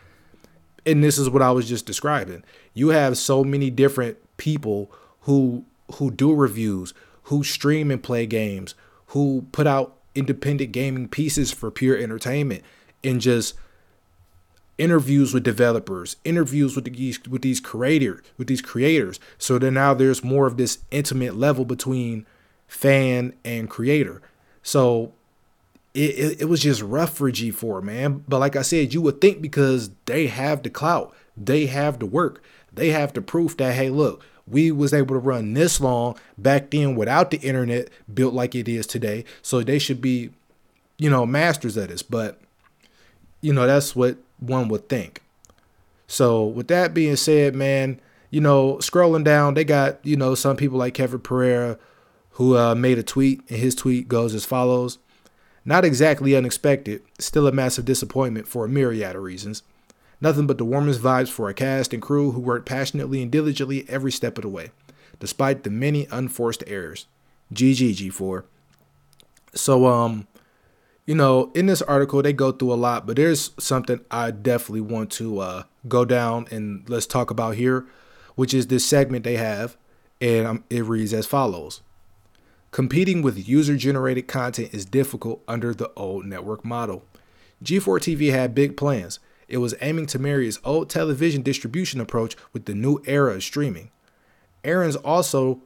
And 0.85 1.03
this 1.03 1.17
is 1.17 1.29
what 1.29 1.41
I 1.41 1.51
was 1.51 1.67
just 1.67 1.85
describing. 1.85 2.43
You 2.73 2.89
have 2.89 3.17
so 3.17 3.43
many 3.43 3.69
different 3.69 4.17
people 4.37 4.91
who 5.21 5.65
who 5.95 6.09
do 6.09 6.33
reviews, 6.33 6.93
who 7.23 7.43
stream 7.43 7.91
and 7.91 8.01
play 8.01 8.25
games, 8.25 8.73
who 9.07 9.45
put 9.51 9.67
out 9.67 9.97
independent 10.15 10.71
gaming 10.71 11.07
pieces 11.07 11.51
for 11.51 11.71
pure 11.71 11.97
entertainment 11.97 12.63
and 13.03 13.19
just 13.19 13.55
interviews 14.77 15.33
with 15.33 15.43
developers, 15.43 16.15
interviews 16.23 16.75
with 16.75 16.85
these 16.85 17.23
with 17.25 17.41
these 17.41 17.59
creators, 17.59 18.21
with 18.37 18.47
these 18.47 18.61
creators. 18.61 19.19
So 19.37 19.59
then 19.59 19.75
now 19.75 19.93
there's 19.93 20.23
more 20.23 20.47
of 20.47 20.57
this 20.57 20.79
intimate 20.91 21.35
level 21.35 21.65
between 21.65 22.25
fan 22.67 23.33
and 23.43 23.69
creator. 23.69 24.21
So 24.63 25.13
it, 25.93 26.17
it, 26.17 26.41
it 26.41 26.45
was 26.45 26.61
just 26.61 26.81
rough 26.81 27.15
for 27.15 27.31
G4, 27.31 27.83
man. 27.83 28.23
But 28.27 28.39
like 28.39 28.55
I 28.55 28.61
said, 28.63 28.93
you 28.93 29.01
would 29.01 29.21
think 29.21 29.41
because 29.41 29.91
they 30.05 30.27
have 30.27 30.63
the 30.63 30.69
clout, 30.69 31.15
they 31.37 31.67
have 31.67 31.99
the 31.99 32.05
work, 32.05 32.43
they 32.71 32.89
have 32.89 33.13
the 33.13 33.21
proof 33.21 33.55
that 33.57 33.75
hey, 33.75 33.89
look, 33.89 34.23
we 34.47 34.71
was 34.71 34.93
able 34.93 35.15
to 35.15 35.19
run 35.19 35.53
this 35.53 35.79
long 35.79 36.17
back 36.37 36.71
then 36.71 36.95
without 36.95 37.31
the 37.31 37.37
internet 37.37 37.89
built 38.13 38.33
like 38.33 38.55
it 38.55 38.67
is 38.67 38.85
today. 38.85 39.23
So 39.41 39.61
they 39.61 39.79
should 39.79 40.01
be, 40.01 40.31
you 40.97 41.09
know, 41.09 41.25
masters 41.25 41.77
at 41.77 41.89
this. 41.89 42.03
But 42.03 42.39
you 43.41 43.53
know, 43.53 43.67
that's 43.67 43.95
what 43.95 44.17
one 44.39 44.69
would 44.69 44.89
think. 44.89 45.21
So, 46.07 46.45
with 46.45 46.67
that 46.67 46.93
being 46.93 47.15
said, 47.15 47.55
man, 47.55 47.99
you 48.29 48.39
know, 48.39 48.75
scrolling 48.75 49.23
down, 49.23 49.53
they 49.53 49.63
got, 49.63 49.99
you 50.05 50.15
know, 50.15 50.35
some 50.35 50.57
people 50.57 50.77
like 50.77 50.93
Kevin 50.93 51.19
Pereira 51.19 51.77
who 52.33 52.57
uh, 52.57 52.73
made 52.73 52.97
a 52.97 53.03
tweet, 53.03 53.41
and 53.49 53.59
his 53.59 53.75
tweet 53.75 54.07
goes 54.07 54.33
as 54.33 54.45
follows 54.45 54.97
Not 55.65 55.85
exactly 55.85 56.35
unexpected, 56.35 57.03
still 57.19 57.47
a 57.47 57.51
massive 57.51 57.85
disappointment 57.85 58.47
for 58.47 58.65
a 58.65 58.69
myriad 58.69 59.15
of 59.15 59.23
reasons. 59.23 59.63
Nothing 60.23 60.47
but 60.47 60.57
the 60.57 60.63
warmest 60.63 61.01
vibes 61.01 61.27
for 61.27 61.49
a 61.49 61.53
cast 61.53 61.93
and 61.93 62.01
crew 62.01 62.31
who 62.31 62.39
worked 62.39 62.65
passionately 62.65 63.21
and 63.21 63.29
diligently 63.29 63.85
every 63.89 64.09
step 64.09 64.37
of 64.37 64.43
the 64.43 64.47
way, 64.47 64.71
despite 65.19 65.63
the 65.63 65.69
many 65.69 66.07
unforced 66.11 66.63
errors. 66.65 67.07
GG 67.53 67.95
G4. 67.95 68.45
So, 69.53 69.85
um, 69.85 70.25
you 71.05 71.13
know, 71.13 71.51
in 71.53 71.65
this 71.65 71.81
article, 71.81 72.21
they 72.21 72.31
go 72.31 72.53
through 72.53 72.71
a 72.71 72.75
lot, 72.75 73.05
but 73.05 73.17
there's 73.17 73.51
something 73.59 73.99
I 74.09 74.31
definitely 74.31 74.79
want 74.79 75.11
to 75.11 75.39
uh, 75.39 75.63
go 75.89 76.05
down 76.05 76.47
and 76.49 76.89
let's 76.89 77.05
talk 77.05 77.29
about 77.29 77.55
here, 77.55 77.85
which 78.35 78.53
is 78.53 78.67
this 78.67 78.85
segment 78.85 79.25
they 79.25 79.35
have. 79.35 79.75
And 80.21 80.47
um, 80.47 80.63
it 80.69 80.85
reads 80.85 81.13
as 81.13 81.25
follows 81.25 81.81
Competing 82.71 83.23
with 83.23 83.45
user 83.45 83.75
generated 83.75 84.29
content 84.29 84.73
is 84.73 84.85
difficult 84.85 85.43
under 85.49 85.73
the 85.73 85.91
old 85.97 86.25
network 86.25 86.63
model. 86.63 87.03
G4 87.61 87.99
TV 87.99 88.31
had 88.31 88.55
big 88.55 88.77
plans. 88.77 89.19
It 89.47 89.57
was 89.57 89.75
aiming 89.81 90.07
to 90.07 90.19
marry 90.19 90.47
its 90.47 90.59
old 90.63 90.89
television 90.89 91.41
distribution 91.41 91.99
approach 91.99 92.35
with 92.51 92.65
the 92.65 92.75
new 92.75 93.01
era 93.05 93.35
of 93.35 93.43
streaming. 93.43 93.91
Arons 94.63 94.95
also, 95.03 95.61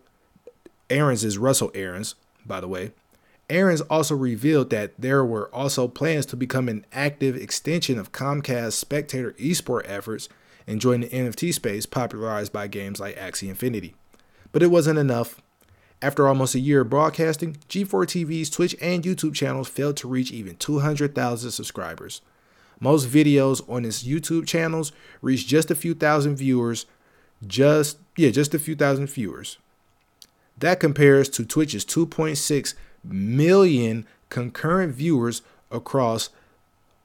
Arons 0.90 1.24
is 1.24 1.38
Russell 1.38 1.70
Arons, 1.72 2.16
by 2.46 2.60
the 2.60 2.68
way, 2.68 2.92
Arons 3.50 3.82
also 3.90 4.14
revealed 4.16 4.70
that 4.72 4.94
there 5.00 5.24
were 5.24 5.54
also 5.56 5.88
plans 5.88 6.26
to 6.28 6.36
become 6.36 6.68
an 6.68 6.86
active 6.92 7.36
extension 7.36 7.98
of 7.98 8.12
Comcast's 8.12 8.76
spectator 8.76 9.32
esport 9.34 9.84
efforts 9.86 10.28
and 10.66 10.82
join 10.82 11.00
the 11.02 11.08
NFT 11.08 11.54
space 11.54 11.86
popularized 11.86 12.52
by 12.52 12.68
games 12.68 13.00
like 13.00 13.16
Axie 13.16 13.48
Infinity. 13.48 13.96
But 14.52 14.64
it 14.64 14.72
wasn't 14.72 15.00
enough. 15.00 15.42
After 16.02 16.28
almost 16.28 16.56
a 16.56 16.60
year 16.60 16.82
of 16.82 16.90
broadcasting, 16.90 17.58
G4 17.70 18.06
TV's 18.06 18.50
Twitch 18.50 18.76
and 18.82 19.04
YouTube 19.04 19.34
channels 19.34 19.70
failed 19.70 19.98
to 19.98 20.10
reach 20.10 20.32
even 20.32 20.58
200,000 20.58 21.52
subscribers. 21.52 22.22
Most 22.80 23.08
videos 23.08 23.68
on 23.70 23.86
its 23.86 24.04
YouTube 24.04 24.48
channels 24.48 24.92
reach 25.22 25.48
just 25.48 25.72
a 25.72 25.76
few 25.76 25.94
thousand 25.94 26.36
viewers, 26.36 26.86
just 27.46 27.98
yeah, 28.16 28.30
just 28.30 28.54
a 28.54 28.60
few 28.60 28.76
thousand 28.76 29.08
viewers. 29.08 29.58
That 30.58 30.80
compares 30.80 31.30
to 31.30 31.46
Twitch's 31.46 31.86
2.6 31.86 32.74
million 33.04 34.06
concurrent 34.30 34.94
viewers 34.94 35.42
across 35.72 36.30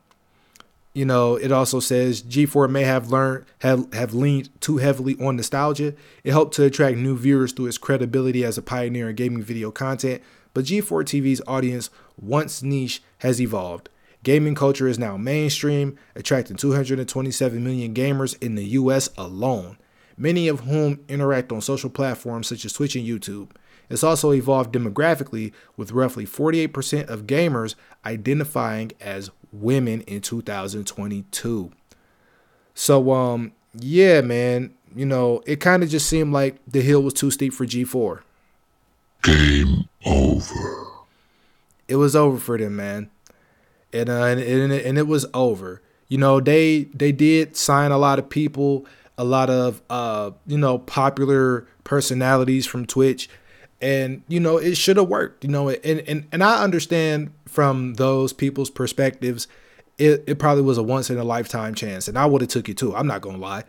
You 0.93 1.03
know, 1.03 1.35
it 1.35 1.51
also 1.51 1.81
says 1.81 2.23
G4 2.23 2.71
may 2.71 2.83
have 2.83 3.11
learned 3.11 3.43
have 3.59 3.93
have 3.93 4.13
leaned 4.13 4.49
too 4.61 4.77
heavily 4.77 5.17
on 5.19 5.35
nostalgia. 5.35 5.95
It 6.23 6.31
helped 6.31 6.55
to 6.55 6.63
attract 6.63 6.95
new 6.95 7.17
viewers 7.17 7.51
through 7.51 7.65
its 7.65 7.77
credibility 7.77 8.45
as 8.45 8.57
a 8.57 8.61
pioneer 8.61 9.09
in 9.09 9.17
gaming 9.17 9.43
video 9.43 9.69
content, 9.69 10.23
but 10.53 10.63
G4 10.63 11.03
TV's 11.03 11.41
audience, 11.45 11.89
once 12.17 12.63
niche, 12.63 13.03
has 13.17 13.41
evolved. 13.41 13.89
Gaming 14.27 14.55
culture 14.55 14.89
is 14.89 14.99
now 14.99 15.15
mainstream, 15.15 15.97
attracting 16.13 16.57
227 16.57 17.63
million 17.63 17.93
gamers 17.93 18.35
in 18.43 18.55
the 18.55 18.65
US 18.65 19.09
alone, 19.17 19.77
many 20.17 20.49
of 20.49 20.59
whom 20.59 20.99
interact 21.07 21.49
on 21.53 21.61
social 21.61 21.89
platforms 21.89 22.47
such 22.47 22.65
as 22.65 22.73
Twitch 22.73 22.97
and 22.97 23.07
YouTube. 23.07 23.51
It's 23.89 24.03
also 24.03 24.33
evolved 24.33 24.73
demographically, 24.73 25.53
with 25.77 25.93
roughly 25.93 26.25
48% 26.25 27.07
of 27.07 27.25
gamers 27.25 27.75
identifying 28.05 28.91
as 28.99 29.31
women 29.53 30.01
in 30.01 30.19
2022. 30.19 31.71
So, 32.75 33.13
um, 33.13 33.53
yeah, 33.79 34.19
man, 34.19 34.73
you 34.93 35.05
know, 35.05 35.41
it 35.45 35.61
kind 35.61 35.83
of 35.83 35.89
just 35.89 36.09
seemed 36.09 36.33
like 36.33 36.57
the 36.67 36.81
hill 36.81 37.01
was 37.01 37.13
too 37.13 37.31
steep 37.31 37.53
for 37.53 37.65
G4. 37.65 38.23
Game 39.21 39.87
over. 40.05 40.85
It 41.87 41.95
was 41.95 42.13
over 42.13 42.37
for 42.37 42.57
them, 42.57 42.75
man 42.75 43.09
and 43.97 44.09
uh, 44.09 44.23
and, 44.23 44.39
and, 44.39 44.71
and 44.71 44.97
it 44.97 45.07
was 45.07 45.25
over. 45.33 45.81
You 46.07 46.17
know, 46.17 46.39
they 46.39 46.85
they 46.93 47.11
did 47.11 47.57
sign 47.57 47.91
a 47.91 47.97
lot 47.97 48.19
of 48.19 48.29
people, 48.29 48.85
a 49.17 49.23
lot 49.23 49.49
of 49.49 49.81
uh, 49.89 50.31
you 50.45 50.57
know, 50.57 50.79
popular 50.79 51.67
personalities 51.83 52.65
from 52.65 52.85
Twitch, 52.85 53.29
and 53.81 54.23
you 54.27 54.39
know, 54.39 54.57
it 54.57 54.75
should 54.75 54.97
have 54.97 55.09
worked. 55.09 55.43
You 55.43 55.49
know, 55.49 55.69
and 55.69 55.99
and 56.01 56.27
and 56.31 56.43
I 56.43 56.63
understand 56.63 57.31
from 57.45 57.95
those 57.95 58.33
people's 58.33 58.69
perspectives, 58.69 59.47
it, 59.97 60.23
it 60.27 60.39
probably 60.39 60.63
was 60.63 60.77
a 60.77 60.83
once 60.83 61.09
in 61.09 61.17
a 61.17 61.23
lifetime 61.23 61.75
chance, 61.75 62.07
and 62.07 62.17
I 62.17 62.25
would 62.25 62.41
have 62.41 62.49
took 62.49 62.69
it 62.69 62.77
too. 62.77 62.95
I'm 62.95 63.07
not 63.07 63.21
gonna 63.21 63.37
lie. 63.37 63.63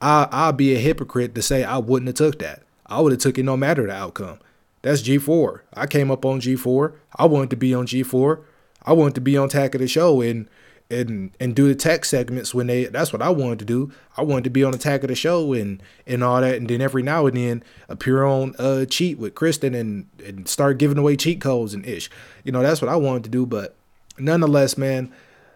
I 0.00 0.28
I'll 0.30 0.52
be 0.52 0.74
a 0.74 0.78
hypocrite 0.78 1.34
to 1.34 1.42
say 1.42 1.64
I 1.64 1.78
wouldn't 1.78 2.08
have 2.08 2.16
took 2.16 2.40
that. 2.40 2.62
I 2.86 3.00
would 3.00 3.12
have 3.12 3.20
took 3.20 3.38
it 3.38 3.44
no 3.44 3.56
matter 3.56 3.86
the 3.86 3.92
outcome. 3.92 4.38
That's 4.82 5.02
G4. 5.02 5.62
I 5.74 5.86
came 5.86 6.12
up 6.12 6.24
on 6.24 6.40
G4. 6.40 6.94
I 7.16 7.26
wanted 7.26 7.50
to 7.50 7.56
be 7.56 7.74
on 7.74 7.86
G4. 7.86 8.40
I 8.86 8.92
wanted 8.92 9.14
to 9.16 9.20
be 9.20 9.36
on 9.36 9.46
Attack 9.46 9.74
of 9.74 9.80
the 9.80 9.88
Show 9.88 10.20
and 10.20 10.48
and 10.88 11.32
and 11.40 11.54
do 11.54 11.66
the 11.66 11.74
tech 11.74 12.04
segments 12.04 12.54
when 12.54 12.68
they 12.68 12.84
that's 12.84 13.12
what 13.12 13.22
I 13.22 13.28
wanted 13.30 13.58
to 13.60 13.64
do. 13.64 13.92
I 14.16 14.22
wanted 14.22 14.44
to 14.44 14.50
be 14.50 14.62
on 14.62 14.72
Attack 14.72 15.02
of 15.02 15.08
the 15.08 15.14
Show 15.14 15.52
and 15.52 15.82
and 16.06 16.22
all 16.22 16.40
that 16.40 16.56
and 16.56 16.68
then 16.68 16.80
every 16.80 17.02
now 17.02 17.26
and 17.26 17.36
then 17.36 17.64
appear 17.88 18.24
on 18.24 18.54
uh 18.58 18.84
cheat 18.84 19.18
with 19.18 19.34
Kristin 19.34 19.74
and 19.74 20.06
and 20.24 20.48
start 20.48 20.78
giving 20.78 20.98
away 20.98 21.16
cheat 21.16 21.40
codes 21.40 21.74
and 21.74 21.84
ish. 21.84 22.08
You 22.44 22.52
know, 22.52 22.62
that's 22.62 22.80
what 22.80 22.90
I 22.90 22.96
wanted 22.96 23.24
to 23.24 23.30
do, 23.30 23.46
but 23.46 23.74
nonetheless, 24.18 24.78
man, 24.78 25.12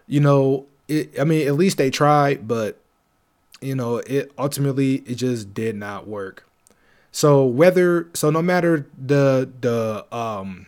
you 0.08 0.20
know, 0.20 0.66
it 0.88 1.18
I 1.18 1.24
mean, 1.24 1.46
at 1.46 1.54
least 1.54 1.78
they 1.78 1.90
tried, 1.90 2.48
but 2.48 2.76
you 3.60 3.74
know, 3.74 3.98
it 3.98 4.32
ultimately 4.36 4.96
it 5.06 5.14
just 5.14 5.54
did 5.54 5.76
not 5.76 6.08
work. 6.08 6.44
So 7.12 7.44
whether 7.44 8.08
so 8.14 8.30
no 8.30 8.42
matter 8.42 8.86
the 8.98 9.48
the 9.60 10.06
um 10.14 10.66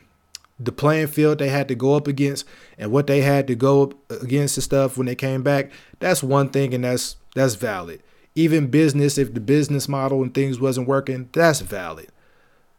the 0.64 0.72
playing 0.72 1.08
field 1.08 1.38
they 1.38 1.48
had 1.48 1.68
to 1.68 1.74
go 1.74 1.94
up 1.94 2.06
against 2.06 2.44
and 2.78 2.90
what 2.90 3.06
they 3.06 3.22
had 3.22 3.46
to 3.46 3.54
go 3.54 3.82
up 3.82 4.10
against 4.10 4.56
and 4.56 4.64
stuff 4.64 4.96
when 4.96 5.06
they 5.06 5.14
came 5.14 5.42
back, 5.42 5.70
that's 5.98 6.22
one 6.22 6.48
thing 6.48 6.74
and 6.74 6.84
that's 6.84 7.16
that's 7.34 7.54
valid. 7.54 8.02
Even 8.34 8.68
business, 8.68 9.18
if 9.18 9.34
the 9.34 9.40
business 9.40 9.88
model 9.88 10.22
and 10.22 10.32
things 10.32 10.58
wasn't 10.58 10.88
working, 10.88 11.28
that's 11.32 11.60
valid. 11.60 12.08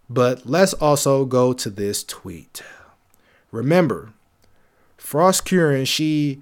But 0.09 0.45
let's 0.45 0.73
also 0.73 1.25
go 1.25 1.53
to 1.53 1.69
this 1.69 2.03
tweet. 2.03 2.63
Remember, 3.51 4.13
Froskurinn, 4.97 5.87
she 5.87 6.41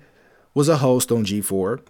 was 0.53 0.69
a 0.69 0.77
host 0.77 1.11
on 1.11 1.25
G4, 1.25 1.81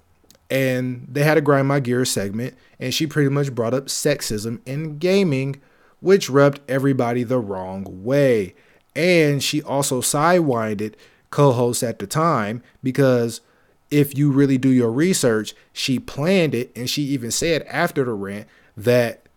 and 0.50 1.08
they 1.10 1.24
had 1.24 1.38
a 1.38 1.42
Grind 1.42 1.68
My 1.68 1.80
Gear 1.80 2.06
segment, 2.06 2.56
and 2.80 2.94
she 2.94 3.08
pretty 3.08 3.30
much 3.30 3.54
brought 3.54 3.74
up 3.74 3.86
sexism 3.86 4.60
in 4.66 4.98
gaming, 4.98 5.62
which 6.00 6.30
rubbed 6.30 6.60
everybody 6.68 7.24
the 7.24 7.40
wrong 7.40 8.04
way. 8.04 8.56
And 8.95 9.41
she 9.41 9.62
also 9.62 10.01
sidewinded 10.01 10.95
co 11.30 11.51
hosts 11.51 11.84
at 11.84 11.99
the 11.99 12.08
time 12.08 12.62
because 12.84 13.41
if 13.89 14.17
you 14.17 14.32
really 14.32 14.58
do 14.58 14.69
your 14.69 14.91
research, 14.91 15.54
she 15.73 15.99
planned 15.99 16.56
it 16.56 16.71
and 16.75 16.89
she 16.89 17.04
even 17.04 17.32
said 17.32 17.63
after 17.63 18.06
the 18.06 18.13
rant 18.13 18.47
that 18.77 19.27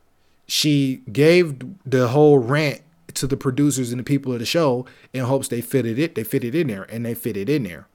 she 0.47 1.03
gave 1.11 1.57
the 1.85 2.09
whole 2.09 2.39
rant 2.39 2.83
to 3.15 3.27
the 3.27 3.37
producers 3.37 3.91
and 3.91 4.01
the 4.01 4.05
people 4.05 4.33
of 4.33 4.39
the 4.39 4.47
show 4.47 4.85
in 5.13 5.25
hopes 5.25 5.49
they 5.49 5.61
fitted 5.61 5.99
it, 5.99 6.15
they 6.15 6.25
fit 6.25 6.45
it 6.45 6.55
in 6.55 6.67
there, 6.67 6.83
and 6.85 7.07
they 7.07 7.15
fit 7.15 7.37
it 7.37 7.49
in 7.49 7.63
there. 7.63 7.87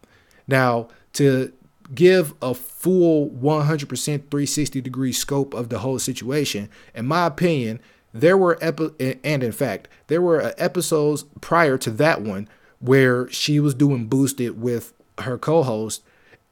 Now, 0.48 0.88
to 1.14 1.52
give 1.94 2.34
a 2.42 2.54
full 2.54 3.30
100% 3.30 3.88
360 3.88 4.82
degree 4.82 5.12
scope 5.12 5.54
of 5.54 5.70
the 5.70 5.80
whole 5.80 6.00
situation, 6.00 6.70
in 6.96 7.08
my 7.08 7.26
opinion, 7.26 7.80
there 8.14 8.38
were 8.38 8.58
epi- 8.62 9.20
and 9.24 9.44
in 9.44 9.52
fact 9.52 9.88
there 10.08 10.22
were 10.22 10.42
uh, 10.42 10.52
episodes 10.58 11.26
prior 11.42 11.78
to 11.78 11.92
that 11.92 12.22
one 12.22 12.48
where 12.80 13.30
she 13.30 13.60
was 13.60 13.74
doing 13.74 14.08
boosted 14.08 14.62
with 14.62 14.94
her 15.20 15.38
co-host 15.38 16.02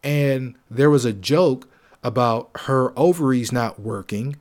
and 0.04 0.56
there 0.70 0.90
was 0.90 1.06
a 1.06 1.14
joke 1.14 1.68
about 2.04 2.50
her 2.62 2.98
ovaries 2.98 3.52
not 3.52 3.80
working 3.80 4.36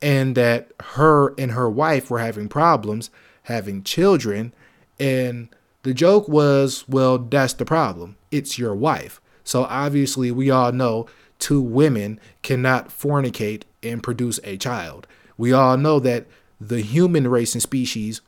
and 0.00 0.34
that 0.36 0.70
her 0.80 1.34
and 1.38 1.52
her 1.52 1.68
wife 1.68 2.10
were 2.10 2.18
having 2.18 2.48
problems 2.48 3.10
having 3.44 3.82
children 3.82 4.52
and 5.00 5.48
the 5.82 5.94
joke 5.94 6.28
was 6.28 6.84
well 6.88 7.18
that's 7.18 7.54
the 7.54 7.64
problem. 7.64 8.16
It's 8.30 8.58
your 8.58 8.74
wife. 8.74 9.20
So 9.44 9.64
obviously 9.64 10.30
we 10.30 10.50
all 10.50 10.72
know 10.72 11.06
two 11.38 11.60
women 11.60 12.20
cannot 12.42 12.88
fornicate 12.88 13.62
and 13.82 14.02
produce 14.02 14.38
a 14.44 14.56
child 14.56 15.06
we 15.42 15.52
all 15.52 15.76
know 15.76 15.98
that 15.98 16.28
the 16.60 16.82
human 16.82 17.26
race 17.26 17.52
and 17.52 17.60
species 17.60 18.20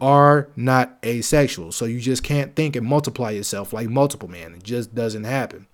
are 0.00 0.48
not 0.56 0.98
asexual. 1.06 1.70
So 1.70 1.84
you 1.84 2.00
just 2.00 2.24
can't 2.24 2.56
think 2.56 2.74
and 2.74 2.84
multiply 2.84 3.30
yourself 3.30 3.72
like 3.72 3.88
multiple 3.88 4.28
man. 4.28 4.54
It 4.54 4.64
just 4.64 4.92
doesn't 4.92 5.22
happen. 5.22 5.68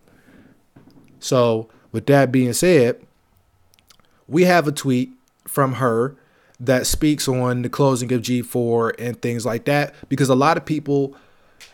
So, 1.21 1.71
with 1.91 2.05
that 2.09 2.31
being 2.31 2.53
said, 2.53 3.01
we 4.29 4.45
have 4.45 4.69
a 4.69 4.73
tweet 4.73 5.13
from 5.47 5.77
her 5.77 6.17
that 6.61 6.87
speaks 6.87 7.27
on 7.29 7.63
the 7.63 7.71
closing 7.71 8.13
of 8.13 8.21
G4 8.21 8.93
and 8.99 9.23
things 9.23 9.47
like 9.47 9.65
that 9.65 9.95
because 10.11 10.29
a 10.29 10.35
lot 10.35 10.59
of 10.59 10.67
people 10.67 11.17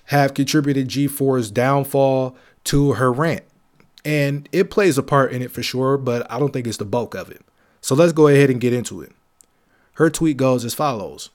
have 0.05 0.35
contributed 0.35 0.87
G4's 0.87 1.51
downfall 1.51 2.37
to 2.63 2.93
her 2.93 3.13
rant. 3.13 3.43
And 4.05 4.49
it 4.53 4.71
plays 4.71 4.97
a 4.99 5.03
part 5.03 5.33
in 5.33 5.43
it 5.43 5.51
for 5.51 5.65
sure, 5.65 5.97
but 5.97 6.31
I 6.31 6.39
don't 6.39 6.53
think 6.53 6.69
it's 6.69 6.77
the 6.77 6.85
bulk 6.85 7.17
of 7.17 7.33
it. 7.33 7.45
So 7.85 7.95
let's 7.95 8.15
go 8.15 8.29
ahead 8.29 8.49
and 8.49 8.63
get 8.63 8.73
into 8.73 9.03
it. 9.03 9.13
Her 9.97 10.09
tweet 10.09 10.39
goes 10.39 10.65
as 10.65 10.73
follows 10.73 11.29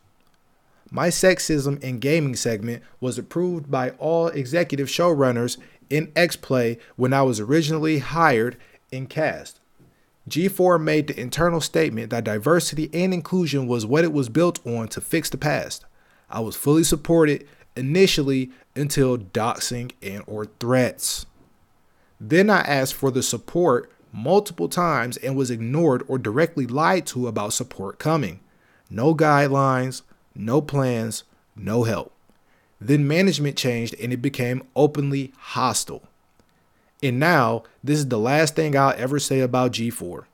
My 0.89 1.09
sexism 1.09 1.79
in 1.83 1.99
gaming 1.99 2.35
segment 2.35 2.81
was 2.99 3.19
approved 3.19 3.69
by 3.69 3.91
all 3.99 4.29
executive 4.29 4.87
showrunners 4.87 5.57
in 5.91 6.11
X 6.15 6.35
Play 6.35 6.79
when 6.95 7.13
I 7.13 7.21
was 7.21 7.39
originally 7.39 7.99
hired 7.99 8.57
in 8.91 9.05
cast. 9.05 9.59
G4 10.27 10.81
made 10.81 11.05
the 11.05 11.19
internal 11.19 11.61
statement 11.61 12.09
that 12.09 12.23
diversity 12.23 12.89
and 12.93 13.13
inclusion 13.13 13.67
was 13.67 13.85
what 13.85 14.03
it 14.03 14.11
was 14.11 14.27
built 14.27 14.65
on 14.65 14.87
to 14.87 15.01
fix 15.01 15.29
the 15.29 15.37
past. 15.37 15.85
I 16.31 16.39
was 16.39 16.55
fully 16.55 16.83
supported 16.83 17.47
initially 17.75 18.49
until 18.75 19.19
doxing 19.19 19.91
and 20.01 20.23
or 20.25 20.45
threats. 20.59 21.27
Then 22.19 22.49
I 22.49 22.61
asked 22.61 22.95
for 22.95 23.11
the 23.11 23.21
support 23.21 23.91
multiple 24.11 24.69
times 24.69 25.17
and 25.17 25.35
was 25.35 25.51
ignored 25.51 26.03
or 26.07 26.17
directly 26.17 26.65
lied 26.65 27.05
to 27.07 27.27
about 27.27 27.53
support 27.53 27.99
coming. 27.99 28.39
No 28.89 29.13
guidelines, 29.13 30.01
no 30.35 30.61
plans, 30.61 31.23
no 31.55 31.83
help. 31.83 32.13
Then 32.81 33.07
management 33.07 33.57
changed 33.57 33.95
and 33.99 34.13
it 34.13 34.21
became 34.21 34.63
openly 34.75 35.33
hostile. 35.37 36.03
And 37.01 37.19
now, 37.19 37.63
this 37.83 37.99
is 37.99 38.07
the 38.07 38.19
last 38.19 38.55
thing 38.55 38.75
I'll 38.75 38.93
ever 38.97 39.19
say 39.19 39.39
about 39.39 39.71
G4. 39.71 40.25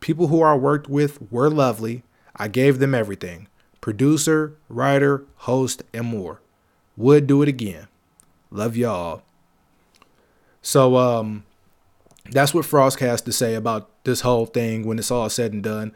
People 0.00 0.28
who 0.28 0.42
I 0.42 0.54
worked 0.54 0.88
with 0.88 1.30
were 1.30 1.48
lovely. 1.48 2.02
I 2.36 2.48
gave 2.48 2.78
them 2.78 2.94
everything 2.94 3.48
producer, 3.80 4.56
writer, 4.70 5.24
host, 5.36 5.82
and 5.92 6.06
more. 6.06 6.40
Would 6.96 7.26
do 7.26 7.42
it 7.42 7.48
again. 7.48 7.86
Love 8.50 8.76
y'all. 8.76 9.22
So, 10.62 10.96
um, 10.96 11.44
that's 12.30 12.54
what 12.54 12.64
Frost 12.64 13.00
has 13.00 13.22
to 13.22 13.32
say 13.32 13.54
about 13.54 13.90
this 14.04 14.20
whole 14.20 14.46
thing 14.46 14.86
when 14.86 14.98
it's 14.98 15.10
all 15.10 15.28
said 15.28 15.52
and 15.52 15.62
done. 15.62 15.92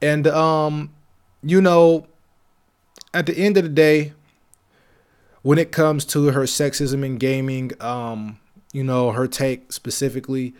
And, 0.00 0.26
um, 0.26 0.94
you 1.42 1.60
know, 1.60 2.06
at 3.12 3.26
the 3.26 3.36
end 3.36 3.56
of 3.56 3.64
the 3.64 3.68
day, 3.68 4.12
when 5.42 5.58
it 5.58 5.72
comes 5.72 6.04
to 6.06 6.26
her 6.26 6.42
sexism 6.42 7.04
in 7.04 7.16
gaming, 7.16 7.72
um, 7.80 8.38
you 8.72 8.84
know, 8.84 9.12
her 9.12 9.26
take 9.26 9.72
specifically, 9.72 10.54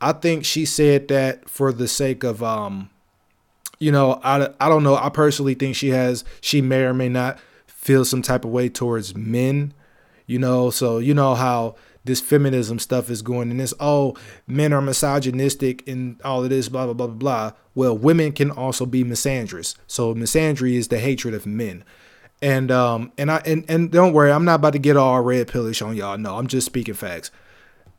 I 0.00 0.12
think 0.12 0.44
she 0.44 0.64
said 0.64 1.08
that 1.08 1.48
for 1.48 1.72
the 1.72 1.88
sake 1.88 2.22
of 2.22 2.42
um 2.42 2.90
you 3.80 3.92
know, 3.92 4.20
I, 4.24 4.48
I 4.60 4.68
don't 4.68 4.82
know. 4.82 4.96
I 4.96 5.08
personally 5.08 5.54
think 5.54 5.76
she 5.76 5.90
has 5.90 6.24
she 6.40 6.60
may 6.60 6.82
or 6.82 6.94
may 6.94 7.08
not 7.08 7.38
feel 7.66 8.04
some 8.04 8.22
type 8.22 8.44
of 8.44 8.50
way 8.50 8.68
towards 8.68 9.14
men, 9.14 9.72
you 10.26 10.38
know, 10.38 10.70
so 10.70 10.98
you 10.98 11.14
know 11.14 11.34
how 11.34 11.76
this 12.08 12.20
feminism 12.20 12.80
stuff 12.80 13.08
is 13.08 13.22
going 13.22 13.52
and 13.52 13.60
this 13.60 13.72
oh 13.78 14.16
men 14.48 14.72
are 14.72 14.82
misogynistic 14.82 15.86
and 15.86 16.20
all 16.22 16.42
of 16.42 16.50
this 16.50 16.68
blah 16.68 16.86
blah 16.86 16.94
blah 16.94 17.06
blah 17.06 17.14
blah. 17.14 17.52
Well, 17.76 17.96
women 17.96 18.32
can 18.32 18.50
also 18.50 18.84
be 18.84 19.04
misandrous. 19.04 19.76
So 19.86 20.12
misandry 20.14 20.74
is 20.74 20.88
the 20.88 20.98
hatred 20.98 21.34
of 21.34 21.46
men. 21.46 21.84
And 22.42 22.72
um 22.72 23.12
and 23.16 23.30
I 23.30 23.42
and, 23.46 23.64
and 23.68 23.92
don't 23.92 24.12
worry, 24.12 24.32
I'm 24.32 24.44
not 24.44 24.56
about 24.56 24.72
to 24.72 24.80
get 24.80 24.96
all 24.96 25.20
red 25.20 25.46
pillish 25.46 25.80
on 25.80 25.94
y'all. 25.94 26.18
No, 26.18 26.36
I'm 26.36 26.48
just 26.48 26.66
speaking 26.66 26.94
facts. 26.94 27.30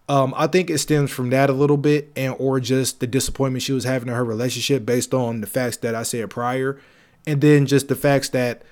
Um, 0.10 0.34
I 0.36 0.48
think 0.48 0.72
it 0.72 0.80
stems 0.80 1.12
from 1.12 1.30
that 1.30 1.52
a 1.52 1.54
little 1.54 1.78
bit, 1.78 2.12
and 2.16 2.36
or 2.40 2.60
just 2.60 3.00
the 3.00 3.06
disappointment 3.06 3.62
she 3.62 3.74
was 3.74 3.84
having 3.84 4.10
in 4.10 4.16
her 4.16 4.26
relationship 4.26 4.84
based 4.84 5.14
on 5.14 5.42
the 5.42 5.48
facts 5.48 5.78
that 5.78 5.94
I 5.94 6.02
said 6.02 6.32
prior, 6.32 6.82
and 7.28 7.42
then 7.42 7.68
just 7.68 7.90
the 7.90 7.96
facts 7.96 8.30
that, 8.30 8.64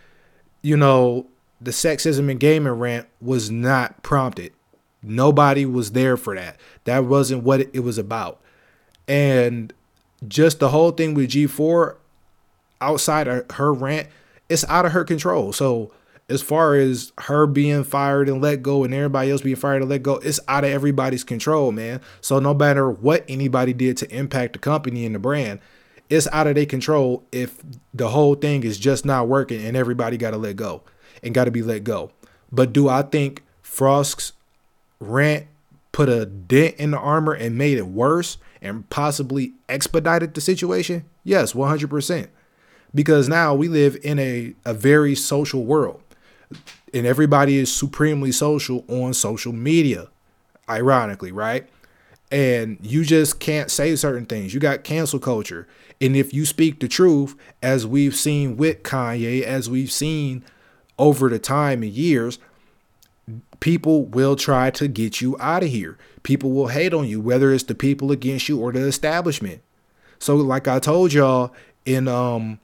you 0.63 0.75
know, 0.75 1.27
the 1.61 1.69
sexism 1.69 2.31
in 2.31 2.39
gaming 2.39 2.73
rant 2.73 3.07
was 3.21 3.51
not 3.51 4.01
prompted. 4.01 4.51
Nobody 5.07 5.65
was 5.65 5.91
there 5.91 6.17
for 6.17 6.35
that. 6.35 6.57
That 6.83 7.05
wasn't 7.05 7.43
what 7.43 7.61
it 7.61 7.79
was 7.83 7.97
about, 7.97 8.41
and 9.07 9.73
just 10.27 10.59
the 10.59 10.69
whole 10.69 10.91
thing 10.91 11.13
with 11.13 11.29
G4, 11.29 11.95
outside 12.81 13.27
of 13.27 13.51
her 13.51 13.73
rant, 13.73 14.07
it's 14.49 14.65
out 14.65 14.85
of 14.85 14.91
her 14.93 15.03
control. 15.03 15.53
So 15.53 15.91
as 16.29 16.41
far 16.41 16.75
as 16.75 17.11
her 17.19 17.47
being 17.47 17.83
fired 17.83 18.27
and 18.27 18.41
let 18.41 18.61
go 18.61 18.83
and 18.83 18.93
everybody 18.93 19.31
else 19.31 19.41
being 19.41 19.55
fired 19.55 19.81
and 19.81 19.89
let 19.89 20.03
go, 20.03 20.15
it's 20.15 20.39
out 20.47 20.63
of 20.63 20.71
everybody's 20.71 21.23
control, 21.23 21.71
man. 21.71 22.01
So 22.21 22.39
no 22.39 22.53
matter 22.53 22.89
what 22.89 23.23
anybody 23.27 23.73
did 23.73 23.97
to 23.97 24.15
impact 24.15 24.53
the 24.53 24.59
company 24.59 25.05
and 25.05 25.15
the 25.15 25.19
brand, 25.19 25.59
it's 26.09 26.27
out 26.31 26.47
of 26.47 26.55
their 26.55 26.65
control 26.65 27.23
if 27.31 27.61
the 27.93 28.09
whole 28.09 28.35
thing 28.35 28.63
is 28.63 28.77
just 28.77 29.05
not 29.05 29.27
working 29.27 29.63
and 29.65 29.77
everybody 29.77 30.17
got 30.17 30.31
to 30.31 30.37
let 30.37 30.55
go 30.55 30.81
and 31.21 31.33
got 31.33 31.45
to 31.45 31.51
be 31.51 31.61
let 31.61 31.83
go. 31.83 32.11
But 32.51 32.73
do 32.73 32.89
I 32.89 33.01
think 33.01 33.43
Frost's 33.61 34.33
rant 34.99 35.47
put 35.91 36.09
a 36.09 36.25
dent 36.25 36.75
in 36.75 36.91
the 36.91 36.97
armor 36.97 37.33
and 37.33 37.57
made 37.57 37.77
it 37.77 37.87
worse 37.87 38.37
and 38.61 38.89
possibly 38.89 39.53
expedited 39.69 40.33
the 40.33 40.41
situation? 40.41 41.05
Yes, 41.23 41.53
100%. 41.53 42.27
Because 42.95 43.27
now 43.27 43.53
we 43.53 43.67
live 43.67 43.97
in 44.03 44.17
a, 44.19 44.53
a 44.65 44.73
very 44.73 45.15
social 45.15 45.65
world 45.65 46.01
and 46.93 47.05
everybody 47.05 47.57
is 47.57 47.73
supremely 47.73 48.31
social 48.31 48.85
on 48.87 49.13
social 49.13 49.53
media, 49.53 50.07
ironically, 50.69 51.31
right? 51.31 51.67
And 52.31 52.77
you 52.81 53.03
just 53.03 53.39
can't 53.39 53.71
say 53.71 53.95
certain 53.95 54.25
things. 54.25 54.53
You 54.53 54.59
got 54.59 54.83
cancel 54.83 55.19
culture. 55.19 55.67
And 56.01 56.15
if 56.15 56.33
you 56.33 56.45
speak 56.45 56.79
the 56.79 56.87
truth, 56.87 57.35
as 57.61 57.87
we've 57.87 58.15
seen 58.15 58.57
with 58.57 58.83
Kanye, 58.83 59.41
as 59.43 59.69
we've 59.69 59.91
seen 59.91 60.43
over 60.99 61.29
the 61.29 61.39
time 61.39 61.83
and 61.83 61.91
years, 61.91 62.39
people 63.59 64.05
will 64.05 64.35
try 64.35 64.69
to 64.71 64.87
get 64.87 65.21
you 65.21 65.35
out 65.39 65.63
of 65.63 65.69
here. 65.69 65.97
People 66.23 66.51
will 66.51 66.67
hate 66.67 66.93
on 66.93 67.07
you, 67.07 67.19
whether 67.19 67.53
it's 67.53 67.63
the 67.63 67.75
people 67.75 68.11
against 68.11 68.49
you 68.49 68.59
or 68.59 68.71
the 68.71 68.81
establishment. 68.81 69.61
So, 70.19 70.35
like 70.35 70.67
I 70.67 70.79
told 70.79 71.13
y'all 71.13 71.53
in 71.85 72.07
um 72.07 72.59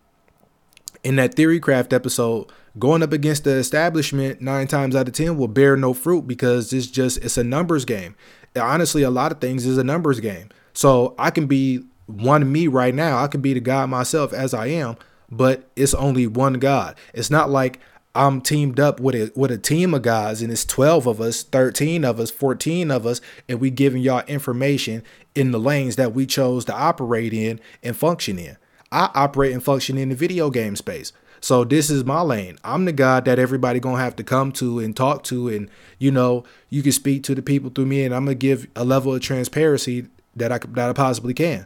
in 1.04 1.18
that 1.18 1.36
Theorycraft 1.36 1.94
episode, 1.94 2.48
going 2.80 3.04
up 3.04 3.14
against 3.14 3.44
the 3.44 3.52
establishment 3.52 4.42
nine 4.42 4.68
times 4.68 4.96
out 4.96 5.08
of 5.08 5.14
ten 5.14 5.38
will 5.38 5.48
bear 5.48 5.76
no 5.76 5.94
fruit 5.94 6.28
because 6.28 6.72
it's 6.74 6.88
just 6.88 7.18
it's 7.20 7.38
a 7.38 7.44
numbers 7.44 7.86
game. 7.86 8.16
Honestly, 8.56 9.04
a 9.04 9.10
lot 9.10 9.32
of 9.32 9.42
things 9.42 9.66
is 9.66 9.78
a 9.78 9.84
numbers 9.84 10.20
game. 10.20 10.50
So 10.74 11.16
I 11.18 11.30
can 11.30 11.48
be 11.48 11.84
one 12.08 12.52
me 12.52 12.68
right 12.68 12.94
now. 12.94 13.18
I 13.24 13.28
can 13.28 13.42
be 13.42 13.54
the 13.54 13.60
God 13.60 13.90
myself 13.90 14.34
as 14.34 14.54
I 14.54 14.68
am, 14.68 14.98
but 15.32 15.70
it's 15.76 15.94
only 15.94 16.28
one 16.28 16.54
God. 16.54 16.96
It's 17.14 17.30
not 17.30 17.50
like 17.50 17.80
I'm 18.16 18.42
teamed 18.42 18.80
up 18.80 19.00
with 19.00 19.16
a 19.16 19.32
with 19.36 19.52
a 19.52 19.58
team 19.58 19.94
of 19.94 20.04
guys 20.04 20.42
and 20.42 20.52
it's 20.52 20.66
12 20.66 21.08
of 21.08 21.20
us, 21.20 21.44
13 21.44 22.06
of 22.06 22.20
us, 22.20 22.30
14 22.30 22.92
of 22.92 23.06
us, 23.06 23.22
and 23.50 23.60
we 23.60 23.72
giving 23.72 24.04
y'all 24.04 24.24
information 24.28 25.04
in 25.34 25.52
the 25.52 25.60
lanes 25.60 25.96
that 25.96 26.14
we 26.14 26.26
chose 26.26 26.66
to 26.66 26.74
operate 26.74 27.34
in 27.34 27.60
and 27.82 27.98
function 27.98 28.38
in. 28.38 28.58
I 28.92 29.10
operate 29.16 29.54
and 29.54 29.64
function 29.64 29.98
in 29.98 30.10
the 30.10 30.16
video 30.16 30.52
game 30.52 30.76
space. 30.76 31.12
So 31.42 31.64
this 31.64 31.90
is 31.90 32.06
my 32.06 32.22
lane. 32.22 32.58
I'm 32.64 32.86
the 32.86 32.94
guy 32.94 33.20
that 33.20 33.40
everybody 33.40 33.80
gonna 33.80 33.98
have 33.98 34.16
to 34.18 34.24
come 34.24 34.52
to 34.54 34.80
and 34.80 34.96
talk 34.96 35.24
to, 35.24 35.50
and 35.50 35.70
you 35.98 36.12
know, 36.12 36.44
you 36.70 36.84
can 36.84 36.92
speak 36.92 37.24
to 37.24 37.36
the 37.36 37.42
people 37.42 37.70
through 37.70 37.88
me, 37.88 38.06
and 38.06 38.14
I'm 38.14 38.26
gonna 38.26 38.36
give 38.36 38.68
a 38.76 38.86
level 38.86 39.14
of 39.14 39.22
transparency 39.22 40.08
that 40.36 40.52
I 40.52 40.60
that 40.60 40.90
I 40.90 40.94
possibly 40.94 41.34
can. 41.34 41.66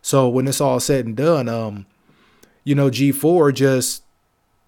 So 0.00 0.28
when 0.28 0.46
it's 0.46 0.60
all 0.60 0.80
said 0.80 1.06
and 1.06 1.16
done, 1.16 1.48
um, 1.48 1.86
you 2.64 2.74
know, 2.74 2.88
G4 2.88 3.52
just, 3.52 4.02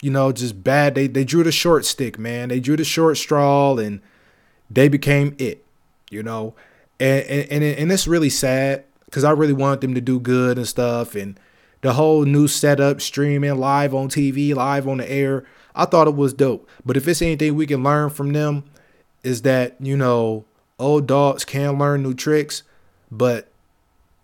you 0.00 0.10
know, 0.10 0.32
just 0.32 0.62
bad. 0.62 0.94
They 0.94 1.06
they 1.06 1.24
drew 1.24 1.42
the 1.42 1.52
short 1.52 1.84
stick, 1.84 2.18
man. 2.18 2.48
They 2.48 2.60
drew 2.60 2.76
the 2.76 2.84
short 2.84 3.16
straw, 3.18 3.76
and 3.76 4.00
they 4.70 4.88
became 4.88 5.34
it. 5.38 5.64
You 6.10 6.22
know, 6.22 6.54
and 6.98 7.24
and 7.26 7.50
and, 7.50 7.64
and 7.64 7.92
it's 7.92 8.06
really 8.06 8.30
sad 8.30 8.84
because 9.04 9.24
I 9.24 9.30
really 9.30 9.52
wanted 9.52 9.80
them 9.80 9.94
to 9.94 10.00
do 10.00 10.18
good 10.20 10.56
and 10.56 10.66
stuff, 10.66 11.14
and 11.14 11.38
the 11.82 11.94
whole 11.94 12.24
new 12.24 12.46
setup, 12.48 13.00
streaming 13.00 13.56
live 13.56 13.94
on 13.94 14.08
TV, 14.08 14.54
live 14.54 14.86
on 14.86 14.98
the 14.98 15.10
air. 15.10 15.44
I 15.74 15.84
thought 15.84 16.08
it 16.08 16.16
was 16.16 16.34
dope. 16.34 16.68
But 16.84 16.96
if 16.96 17.06
it's 17.06 17.22
anything 17.22 17.54
we 17.54 17.66
can 17.66 17.82
learn 17.82 18.10
from 18.10 18.32
them, 18.32 18.64
is 19.22 19.42
that, 19.42 19.76
you 19.80 19.96
know, 19.96 20.44
old 20.78 21.06
dogs 21.06 21.44
can 21.44 21.78
learn 21.78 22.02
new 22.02 22.14
tricks, 22.14 22.62
but 23.10 23.48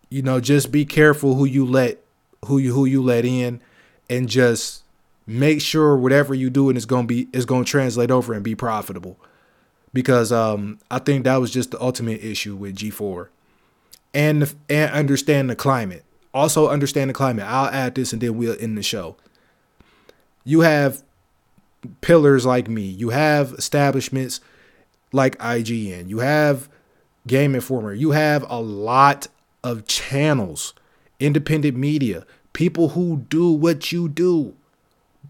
you 0.09 0.23
know, 0.23 0.41
just 0.41 0.71
be 0.71 0.85
careful 0.85 1.35
who 1.35 1.45
you 1.45 1.65
let 1.65 1.99
who 2.45 2.59
you 2.59 2.73
who 2.73 2.85
you 2.85 3.03
let 3.03 3.25
in 3.25 3.61
and 4.09 4.29
just 4.29 4.83
make 5.27 5.61
sure 5.61 5.97
whatever 5.97 6.35
you 6.35 6.51
do 6.51 6.69
and 6.69 6.77
it's 6.77 6.87
gonna 6.87 7.07
be 7.07 7.29
it's 7.33 7.45
gonna 7.45 7.65
translate 7.65 8.11
over 8.11 8.33
and 8.33 8.45
be 8.45 8.55
profitable. 8.55 9.19
Because 9.93 10.33
um 10.33 10.79
I 10.91 10.99
think 10.99 11.25
that 11.25 11.37
was 11.37 11.51
just 11.51 11.71
the 11.71 11.83
ultimate 11.83 12.23
issue 12.23 12.57
with 12.57 12.77
G4. 12.77 13.29
And 14.15 14.55
and 14.69 14.91
understand 14.93 15.51
the 15.51 15.57
climate 15.57 16.05
also 16.37 16.69
understand 16.69 17.09
the 17.09 17.15
climate. 17.15 17.47
I'll 17.47 17.71
add 17.71 17.95
this 17.95 18.13
and 18.13 18.21
then 18.21 18.37
we'll 18.37 18.57
end 18.61 18.77
the 18.77 18.83
show. 18.83 19.17
You 20.45 20.61
have 20.61 21.03
pillars 22.03 22.45
like 22.45 22.69
me. 22.69 22.83
You 22.83 23.09
have 23.09 23.53
establishments 23.55 24.41
like 25.13 25.39
IGN. 25.39 26.09
You 26.09 26.19
have 26.19 26.69
Game 27.27 27.55
Informer. 27.55 27.95
You 27.95 28.11
have 28.11 28.49
a 28.51 28.61
lot 28.61 29.29
of 29.65 29.87
channels, 29.87 30.75
independent 31.19 31.77
media, 31.77 32.27
people 32.53 32.91
who 32.91 33.25
do 33.29 33.51
what 33.51 33.91
you 33.91 34.09
do 34.09 34.55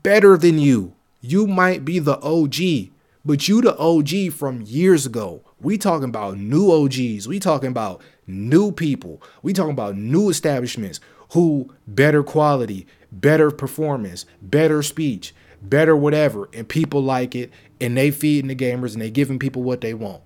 better 0.07 0.37
than 0.37 0.57
you. 0.57 0.95
You 1.21 1.49
might 1.49 1.85
be 1.85 1.99
the 1.99 2.21
OG, 2.21 2.93
but 3.25 3.49
you 3.49 3.61
the 3.61 3.77
OG 3.77 4.33
from 4.33 4.63
years 4.63 5.05
ago. 5.05 5.43
We 5.61 5.77
talking 5.77 6.09
about 6.09 6.39
new 6.39 6.71
OGs. 6.71 7.27
We 7.27 7.41
talking 7.41 7.71
about 7.71 8.01
new 8.25 8.71
people. 8.71 9.21
We 9.43 9.53
talking 9.53 9.73
about 9.73 9.97
new 9.97 10.31
establishments 10.31 11.01
who 11.31 11.75
better 11.89 12.23
quality, 12.23 12.87
better 13.11 13.51
performance, 13.51 14.27
better 14.41 14.81
speech, 14.85 15.35
better 15.61 15.97
whatever, 15.97 16.49
and 16.53 16.69
people 16.69 17.03
like 17.03 17.35
it, 17.35 17.51
and 17.81 17.97
they 17.97 18.13
feeding 18.13 18.47
the 18.47 18.55
gamers 18.55 18.93
and 18.93 19.03
they 19.03 19.11
giving 19.11 19.41
people 19.41 19.65
what 19.65 19.81
they 19.81 19.93
want. 19.93 20.23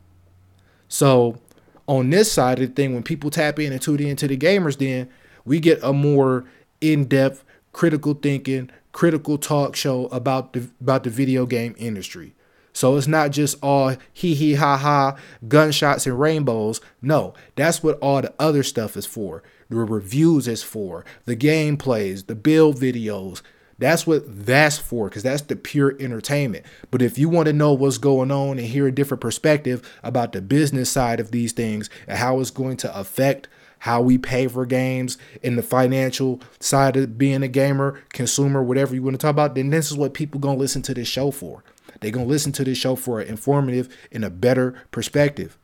So 0.88 1.40
on 1.88 2.10
this 2.10 2.30
side 2.30 2.58
of 2.58 2.68
the 2.68 2.74
thing, 2.74 2.92
when 2.92 3.02
people 3.02 3.30
tap 3.30 3.58
in 3.58 3.72
and 3.72 3.80
tune 3.80 4.00
into 4.00 4.28
the 4.28 4.36
gamers, 4.36 4.76
then 4.76 5.08
we 5.46 5.58
get 5.58 5.82
a 5.82 5.94
more 5.94 6.44
in-depth, 6.82 7.46
critical 7.72 8.12
thinking, 8.12 8.70
critical 8.92 9.38
talk 9.38 9.76
show 9.76 10.06
about 10.06 10.52
the 10.52 10.68
about 10.80 11.04
the 11.04 11.10
video 11.10 11.46
game 11.46 11.74
industry. 11.78 12.34
So 12.72 12.96
it's 12.96 13.08
not 13.08 13.32
just 13.32 13.56
all 13.62 13.96
hee 14.12 14.34
hee 14.34 14.54
ha 14.54 14.76
ha, 14.76 15.16
gunshots 15.48 16.06
and 16.06 16.18
rainbows. 16.20 16.80
No, 17.02 17.34
that's 17.56 17.82
what 17.82 17.98
all 17.98 18.22
the 18.22 18.32
other 18.38 18.62
stuff 18.62 18.96
is 18.96 19.06
for. 19.06 19.42
The 19.68 19.76
reviews 19.76 20.46
is 20.48 20.62
for, 20.62 21.04
the 21.24 21.36
gameplays, 21.36 22.26
the 22.26 22.34
build 22.34 22.76
videos, 22.76 23.42
That's 23.80 24.06
what 24.06 24.24
that's 24.46 24.76
for, 24.76 25.08
because 25.08 25.22
that's 25.22 25.42
the 25.42 25.56
pure 25.56 25.96
entertainment. 25.98 26.66
But 26.90 27.00
if 27.00 27.16
you 27.16 27.30
want 27.30 27.46
to 27.46 27.54
know 27.54 27.72
what's 27.72 27.96
going 27.96 28.30
on 28.30 28.58
and 28.58 28.68
hear 28.68 28.86
a 28.86 28.92
different 28.92 29.22
perspective 29.22 29.80
about 30.02 30.32
the 30.32 30.42
business 30.42 30.90
side 30.90 31.18
of 31.18 31.30
these 31.30 31.52
things 31.52 31.88
and 32.06 32.18
how 32.18 32.40
it's 32.40 32.50
going 32.50 32.76
to 32.78 32.98
affect 32.98 33.48
how 33.80 34.00
we 34.00 34.18
pay 34.18 34.46
for 34.46 34.66
games 34.66 35.16
and 35.42 35.56
the 35.56 35.62
financial 35.62 36.40
side 36.60 36.96
of 36.96 37.16
being 37.16 37.42
a 37.42 37.48
gamer, 37.48 38.00
consumer, 38.12 38.62
whatever 38.62 38.94
you 38.94 39.02
want 39.02 39.14
to 39.14 39.18
talk 39.18 39.30
about, 39.30 39.54
then 39.54 39.70
this 39.70 39.90
is 39.90 39.96
what 39.96 40.12
people 40.14 40.38
gonna 40.38 40.58
listen 40.58 40.82
to 40.82 40.94
this 40.94 41.08
show 41.08 41.30
for. 41.30 41.64
They're 42.00 42.10
gonna 42.10 42.26
listen 42.26 42.52
to 42.52 42.64
this 42.64 42.76
show 42.76 42.94
for 42.94 43.20
an 43.20 43.28
informative 43.28 43.88
and 44.12 44.22
a 44.24 44.30
better 44.30 44.74
perspective. 44.90 45.56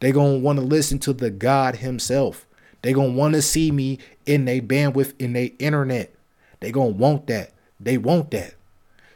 They're 0.00 0.12
gonna 0.12 0.38
want 0.38 0.58
to 0.58 0.64
listen 0.64 0.98
to 1.00 1.12
the 1.12 1.30
God 1.30 1.76
Himself. 1.76 2.46
They're 2.82 2.94
gonna 2.94 3.12
want 3.12 3.34
to 3.34 3.42
see 3.42 3.70
me 3.70 4.00
in 4.26 4.44
their 4.44 4.60
bandwidth 4.60 5.14
in 5.18 5.32
their 5.32 5.50
internet. 5.60 6.12
They're 6.58 6.72
gonna 6.72 6.90
want 6.90 7.28
that. 7.28 7.52
They 7.78 7.96
want 7.96 8.32
that. 8.32 8.54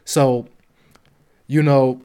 So, 0.05 0.47
you 1.49 1.65
know, 1.65 2.01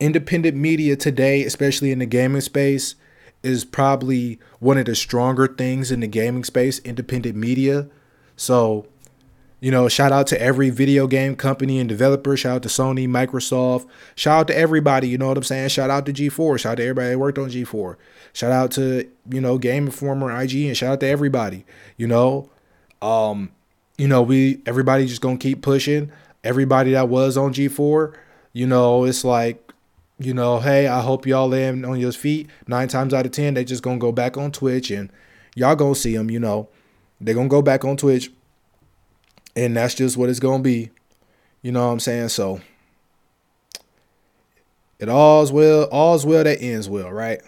independent 0.00 0.56
media 0.56 0.96
today, 0.96 1.42
especially 1.44 1.92
in 1.92 1.98
the 1.98 2.06
gaming 2.06 2.40
space, 2.40 2.94
is 3.44 3.64
probably 3.64 4.38
one 4.58 4.78
of 4.78 4.86
the 4.86 4.94
stronger 4.94 5.46
things 5.46 5.92
in 5.92 6.00
the 6.00 6.06
gaming 6.06 6.44
space, 6.44 6.78
independent 6.80 7.36
media. 7.36 7.88
So, 8.36 8.86
you 9.60 9.70
know, 9.70 9.88
shout 9.88 10.12
out 10.12 10.26
to 10.28 10.40
every 10.40 10.70
video 10.70 11.06
game 11.06 11.36
company 11.36 11.78
and 11.78 11.88
developer. 11.88 12.36
Shout 12.36 12.56
out 12.56 12.62
to 12.64 12.68
Sony, 12.68 13.08
Microsoft. 13.08 13.86
Shout 14.14 14.40
out 14.40 14.46
to 14.48 14.56
everybody. 14.56 15.08
You 15.08 15.18
know 15.18 15.28
what 15.28 15.36
I'm 15.36 15.42
saying? 15.42 15.68
Shout 15.68 15.90
out 15.90 16.06
to 16.06 16.12
G4. 16.12 16.58
Shout 16.58 16.72
out 16.72 16.76
to 16.76 16.82
everybody 16.82 17.10
that 17.10 17.18
worked 17.18 17.38
on 17.38 17.50
G4. 17.50 17.96
Shout 18.32 18.52
out 18.52 18.70
to, 18.72 19.08
you 19.30 19.40
know, 19.40 19.58
Game 19.58 19.86
Informer, 19.86 20.30
IG, 20.30 20.66
and 20.66 20.76
shout 20.76 20.94
out 20.94 21.00
to 21.00 21.06
everybody. 21.06 21.64
You 21.96 22.08
know, 22.08 22.50
um, 23.00 23.52
you 23.96 24.08
know, 24.08 24.22
we 24.22 24.60
everybody 24.66 25.06
just 25.06 25.20
gonna 25.20 25.38
keep 25.38 25.62
pushing. 25.62 26.10
Everybody 26.42 26.92
that 26.92 27.08
was 27.08 27.36
on 27.36 27.54
G4, 27.54 28.14
you 28.52 28.66
know, 28.66 29.04
it's 29.04 29.24
like, 29.24 29.63
you 30.18 30.32
know, 30.34 30.60
hey, 30.60 30.86
I 30.86 31.00
hope 31.00 31.26
y'all 31.26 31.48
land 31.48 31.84
on 31.84 31.98
your 31.98 32.12
feet. 32.12 32.48
Nine 32.66 32.88
times 32.88 33.12
out 33.12 33.26
of 33.26 33.32
ten, 33.32 33.54
they 33.54 33.64
just 33.64 33.82
gonna 33.82 33.98
go 33.98 34.12
back 34.12 34.36
on 34.36 34.52
Twitch 34.52 34.90
and 34.90 35.10
y'all 35.54 35.76
gonna 35.76 35.94
see 35.94 36.16
them. 36.16 36.30
You 36.30 36.40
know, 36.40 36.68
they 37.20 37.34
gonna 37.34 37.48
go 37.48 37.62
back 37.62 37.84
on 37.84 37.96
Twitch, 37.96 38.30
and 39.56 39.76
that's 39.76 39.94
just 39.94 40.16
what 40.16 40.28
it's 40.28 40.40
gonna 40.40 40.62
be. 40.62 40.90
You 41.62 41.72
know 41.72 41.86
what 41.86 41.92
I'm 41.92 42.00
saying? 42.00 42.28
So 42.28 42.60
it 44.98 45.08
all's 45.08 45.50
well, 45.50 45.84
all's 45.90 46.24
well 46.24 46.44
that 46.44 46.60
ends 46.60 46.88
well, 46.88 47.10
right? 47.10 47.40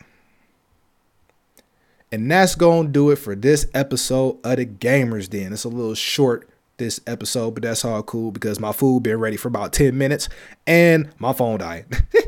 And 2.12 2.30
that's 2.30 2.54
to 2.54 2.88
do 2.88 3.10
it 3.10 3.16
for 3.16 3.34
this 3.34 3.66
episode 3.74 4.38
of 4.44 4.56
the 4.56 4.66
Gamers 4.66 5.28
Den. 5.28 5.52
It's 5.52 5.64
a 5.64 5.68
little 5.68 5.94
short 5.94 6.48
this 6.78 7.00
episode, 7.06 7.52
but 7.52 7.62
that's 7.62 7.84
all 7.84 8.02
cool 8.02 8.30
because 8.30 8.60
my 8.60 8.72
food 8.72 9.02
been 9.02 9.18
ready 9.18 9.36
for 9.36 9.48
about 9.48 9.72
10 9.72 9.96
minutes 9.96 10.28
and 10.66 11.10
my 11.18 11.32
phone 11.32 11.58
died. 11.58 11.86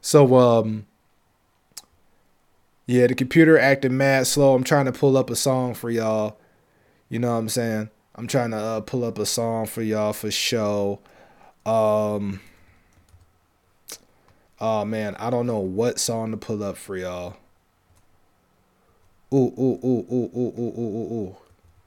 so 0.00 0.36
um 0.36 0.86
yeah, 2.86 3.06
the 3.06 3.14
computer 3.14 3.56
acting 3.56 3.96
mad 3.96 4.26
slow. 4.26 4.54
I'm 4.54 4.64
trying 4.64 4.86
to 4.86 4.92
pull 4.92 5.16
up 5.16 5.30
a 5.30 5.36
song 5.36 5.74
for 5.74 5.90
y'all. 5.90 6.36
You 7.08 7.20
know 7.20 7.30
what 7.30 7.38
I'm 7.38 7.48
saying? 7.48 7.90
I'm 8.16 8.26
trying 8.26 8.50
to 8.50 8.56
uh, 8.56 8.80
pull 8.80 9.04
up 9.04 9.16
a 9.18 9.26
song 9.26 9.66
for 9.66 9.80
y'all 9.80 10.12
for 10.12 10.30
show. 10.30 10.98
Um 11.64 12.40
Oh 14.60 14.84
man, 14.84 15.14
I 15.16 15.30
don't 15.30 15.46
know 15.46 15.60
what 15.60 15.98
song 15.98 16.32
to 16.32 16.36
pull 16.36 16.62
up 16.62 16.76
for 16.76 16.96
y'all. 16.96 17.36
Ooh, 19.32 19.54
ooh, 19.56 19.78
ooh, 19.84 20.06
ooh, 20.10 20.30
ooh, 20.34 20.52
ooh, 20.58 20.74
ooh, 20.78 20.96
ooh, 20.98 21.14
ooh. 21.14 21.36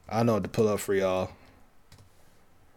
I 0.08 0.22
know 0.22 0.40
to 0.40 0.48
pull 0.48 0.68
up 0.68 0.80
for 0.80 0.94
y'all. 0.94 1.30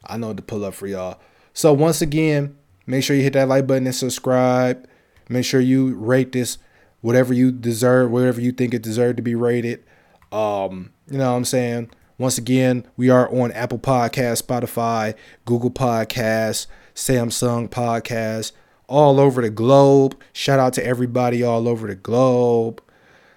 I 0.06 0.18
know 0.18 0.34
to 0.34 0.42
pull 0.42 0.66
up 0.66 0.74
for 0.74 0.88
y'all. 0.88 1.20
So 1.54 1.74
once 1.74 2.02
again, 2.02 2.58
make 2.86 3.04
sure 3.04 3.16
you 3.16 3.24
hit 3.24 3.34
that 3.34 3.48
like 3.48 3.66
button 3.66 3.88
and 3.88 3.96
subscribe. 3.96 4.88
Make 5.30 5.46
sure 5.46 5.60
you 5.60 5.96
rate 5.96 6.32
this 6.32 6.58
whatever 7.02 7.34
you 7.34 7.52
deserve, 7.52 8.12
whatever 8.12 8.42
you 8.42 8.52
think 8.52 8.74
it 8.74 8.82
deserved 8.82 9.18
to 9.18 9.24
be 9.24 9.36
rated. 9.36 9.84
Um, 10.32 10.92
you 11.10 11.18
know 11.18 11.32
what 11.32 11.38
I'm 11.38 11.46
saying? 11.46 11.90
Once 12.18 12.38
again, 12.38 12.86
we 12.98 13.10
are 13.10 13.30
on 13.30 13.52
Apple 13.52 13.78
Podcast, 13.78 14.42
Spotify, 14.42 15.14
Google 15.46 15.70
Podcasts, 15.70 16.66
Samsung 16.96 17.70
Podcasts, 17.70 18.52
all 18.88 19.20
over 19.20 19.42
the 19.42 19.50
globe. 19.50 20.20
Shout 20.34 20.60
out 20.60 20.74
to 20.74 20.86
everybody 20.86 21.44
all 21.44 21.68
over 21.68 21.88
the 21.88 21.96
globe. 21.96 22.82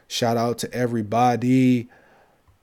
Shout 0.08 0.36
out 0.36 0.58
to 0.58 0.72
everybody. 0.72 1.88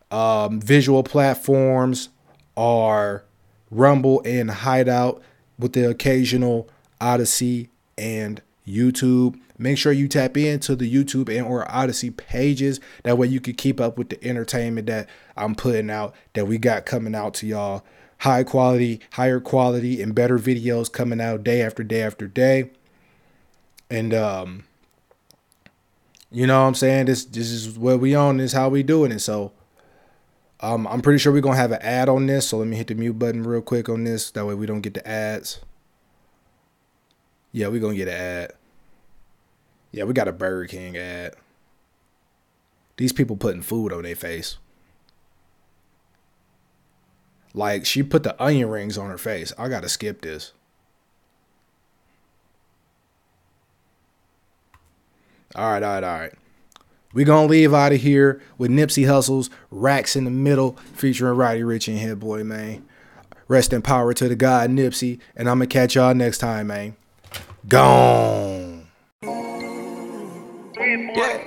Um, 0.09 0.59
visual 0.59 1.03
platforms 1.03 2.09
are 2.55 3.23
Rumble 3.69 4.21
and 4.25 4.49
Hideout 4.49 5.21
with 5.59 5.73
the 5.73 5.89
occasional 5.89 6.67
Odysee 6.99 7.69
and 7.97 8.41
YouTube. 8.67 9.39
Make 9.57 9.77
sure 9.77 9.91
you 9.91 10.07
tap 10.07 10.37
into 10.37 10.75
the 10.75 10.91
YouTube 10.91 11.35
and 11.35 11.47
or 11.47 11.65
Odysee 11.65 12.15
pages. 12.15 12.79
That 13.03 13.17
way 13.17 13.27
you 13.27 13.39
can 13.39 13.55
keep 13.55 13.79
up 13.79 13.97
with 13.97 14.09
the 14.09 14.23
entertainment 14.23 14.87
that 14.87 15.09
I'm 15.35 15.55
putting 15.55 15.89
out, 15.89 16.13
that 16.33 16.45
we 16.45 16.57
got 16.57 16.85
coming 16.85 17.15
out 17.15 17.33
to 17.35 17.47
y'all. 17.47 17.83
High 18.21 18.43
quality, 18.43 18.99
higher 19.13 19.39
quality, 19.39 20.01
and 20.01 20.13
better 20.13 20.39
videos 20.39 20.91
coming 20.91 21.21
out 21.21 21.43
day 21.43 21.61
after 21.61 21.83
day 21.83 22.01
after 22.01 22.27
day. 22.27 22.71
And 23.89 24.13
um, 24.13 24.63
you 26.31 26.47
know 26.47 26.61
what 26.61 26.67
I'm 26.67 26.75
saying? 26.75 27.05
This 27.05 27.25
this 27.25 27.51
is 27.51 27.77
what 27.77 27.99
we 27.99 28.15
on, 28.15 28.37
this 28.37 28.51
is 28.51 28.57
how 28.57 28.69
we 28.69 28.83
doing 28.83 29.11
it. 29.11 29.19
So 29.19 29.51
um, 30.59 30.87
I'm 30.87 31.01
pretty 31.01 31.19
sure 31.19 31.31
we're 31.31 31.41
gonna 31.41 31.57
have 31.57 31.71
an 31.71 31.81
ad 31.81 32.09
on 32.09 32.25
this. 32.25 32.49
So 32.49 32.57
let 32.57 32.67
me 32.67 32.75
hit 32.75 32.87
the 32.87 32.95
mute 32.95 33.19
button 33.19 33.43
real 33.43 33.61
quick 33.61 33.87
on 33.87 34.03
this. 34.03 34.31
That 34.31 34.45
way 34.45 34.55
we 34.55 34.65
don't 34.65 34.81
get 34.81 34.95
the 34.95 35.07
ads. 35.07 35.59
Yeah, 37.51 37.67
we're 37.67 37.81
gonna 37.81 37.95
get 37.95 38.07
an 38.07 38.13
ad. 38.13 38.51
Yeah, 39.91 40.03
we 40.03 40.13
got 40.13 40.27
a 40.27 40.33
Burger 40.33 40.67
King 40.67 40.97
ad. 40.97 41.35
These 42.97 43.13
people 43.13 43.35
putting 43.35 43.61
food 43.61 43.93
on 43.93 44.03
their 44.03 44.15
face. 44.15 44.57
Like 47.53 47.85
she 47.85 48.03
put 48.03 48.23
the 48.23 48.41
onion 48.41 48.69
rings 48.69 48.97
on 48.97 49.09
her 49.09 49.17
face. 49.17 49.53
I 49.57 49.69
gotta 49.69 49.89
skip 49.89 50.21
this. 50.21 50.53
All 55.55 55.71
right, 55.71 55.81
all 55.81 55.93
right, 55.95 56.03
all 56.03 56.19
right. 56.19 56.33
We 57.13 57.23
gonna 57.23 57.47
leave 57.47 57.73
out 57.73 57.93
of 57.93 58.01
here 58.01 58.41
with 58.59 58.69
Nipsey 58.69 59.07
Hussle's 59.07 59.49
Racks 59.71 60.15
in 60.15 60.25
the 60.25 60.29
Middle 60.29 60.73
featuring 60.93 61.35
Roddy 61.35 61.61
Ricch 61.61 61.87
and 61.87 61.97
Hit 61.97 62.19
Boy, 62.19 62.43
man. 62.43 62.85
Rest 63.47 63.73
in 63.73 63.81
power 63.81 64.13
to 64.13 64.27
the 64.27 64.35
God 64.35 64.69
Nipsey, 64.69 65.19
and 65.35 65.49
I'm 65.49 65.57
gonna 65.57 65.67
catch 65.67 65.95
y'all 65.95 66.13
next 66.13 66.39
time, 66.39 66.67
man. 66.67 66.95
Gone. 67.67 68.85
Yeah, 69.19 69.27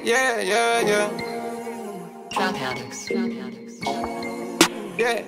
yeah, 0.02 0.40
yeah, 0.40 0.80
yeah. 0.80 1.08
Drop 2.30 2.60
addicts. 2.60 3.06
Drop 3.08 3.30
addicts. 3.30 3.80
Yeah, 4.98 5.22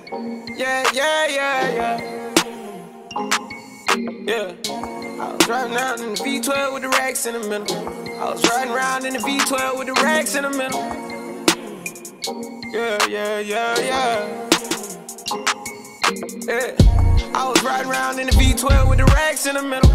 yeah, 0.54 0.84
yeah, 0.92 1.26
yeah, 1.28 1.72
yeah. 1.72 1.98
Yeah. 4.26 4.52
I 4.66 4.68
was 5.32 5.48
riding 5.48 5.74
around 5.74 6.00
in 6.00 6.10
the 6.10 6.16
V12 6.22 6.72
with 6.74 6.82
the 6.82 6.90
racks 6.90 7.24
in 7.24 7.40
the 7.40 7.48
middle. 7.48 7.88
I 8.18 8.30
was 8.30 8.44
riding 8.50 8.74
around 8.74 9.06
in 9.06 9.14
the 9.14 9.20
V12 9.20 9.78
with 9.78 9.86
the 9.86 9.94
racks 10.02 10.34
in 10.34 10.42
the 10.42 10.50
middle. 10.50 10.82
Yeah, 12.70 12.98
yeah, 13.08 13.38
yeah, 13.38 13.78
yeah. 13.78 14.48
Yeah. 16.46 16.76
I 17.34 17.48
was 17.48 17.62
riding 17.62 17.90
around 17.90 18.18
in 18.18 18.26
the 18.26 18.32
V12 18.32 18.88
with 18.88 18.98
the 18.98 19.04
racks 19.06 19.46
in 19.46 19.54
the 19.54 19.62
middle. 19.62 19.90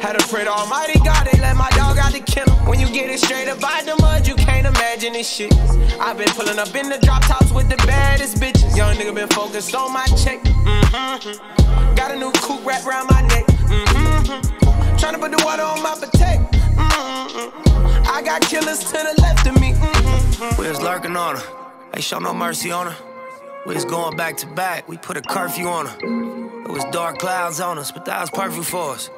Had 0.00 0.18
to 0.18 0.26
pray 0.28 0.44
to 0.44 0.50
Almighty 0.50 0.98
God, 1.00 1.26
they 1.26 1.40
let 1.40 1.56
my 1.56 1.70
dog 1.70 1.98
out 1.98 2.12
the 2.12 2.20
kennel. 2.20 2.54
When 2.66 2.78
you 2.80 2.86
get 2.88 3.08
it 3.08 3.18
straight 3.20 3.48
up 3.48 3.60
by 3.60 3.82
the 3.84 3.96
mud, 4.00 4.26
you 4.26 4.34
can't 4.34 4.66
imagine 4.66 5.14
this 5.14 5.28
shit. 5.28 5.52
I've 6.00 6.18
been 6.18 6.28
pulling 6.30 6.58
up 6.58 6.74
in 6.74 6.88
the 6.88 6.98
drop 6.98 7.22
tops 7.22 7.50
with 7.52 7.68
the 7.70 7.76
baddest 7.86 8.36
bitches. 8.36 8.76
Young 8.76 8.96
nigga 8.96 9.14
been 9.14 9.28
focused 9.28 9.74
on 9.74 9.92
my 9.92 10.06
check. 10.22 10.42
Mm-hmm. 10.42 11.94
Got 11.94 12.10
a 12.10 12.16
new 12.16 12.30
coupe 12.32 12.64
wrapped 12.64 12.86
around 12.86 13.08
my 13.10 13.22
neck. 13.22 13.46
Mm-hmm. 13.46 14.96
Trying 14.96 15.14
to 15.14 15.18
put 15.18 15.30
the 15.30 15.42
water 15.44 15.62
on 15.62 15.82
my 15.82 15.94
protect. 15.94 16.52
Mm-hmm. 16.52 18.08
I 18.08 18.22
got 18.22 18.42
killers 18.42 18.80
to 18.84 18.92
the 18.92 19.14
left 19.22 19.46
of 19.46 19.60
me. 19.60 19.72
Mm-hmm. 19.72 20.60
We 20.60 20.68
was 20.68 20.80
lurking 20.80 21.16
on 21.16 21.36
her. 21.36 21.42
Ain't 21.94 22.04
show 22.04 22.18
no 22.18 22.34
mercy 22.34 22.70
on 22.70 22.88
her. 22.88 22.96
We 23.66 23.74
was 23.74 23.84
going 23.84 24.16
back 24.16 24.36
to 24.38 24.46
back. 24.46 24.88
We 24.88 24.96
put 24.96 25.16
a 25.16 25.22
curfew 25.22 25.66
on 25.68 25.86
her. 25.86 26.41
It 26.64 26.70
was 26.70 26.84
dark 26.92 27.18
clouds 27.18 27.60
on 27.60 27.78
us, 27.78 27.90
but 27.90 28.04
that 28.04 28.20
was 28.20 28.30
perfect 28.30 28.66
for 28.66 28.92
us. 28.92 29.10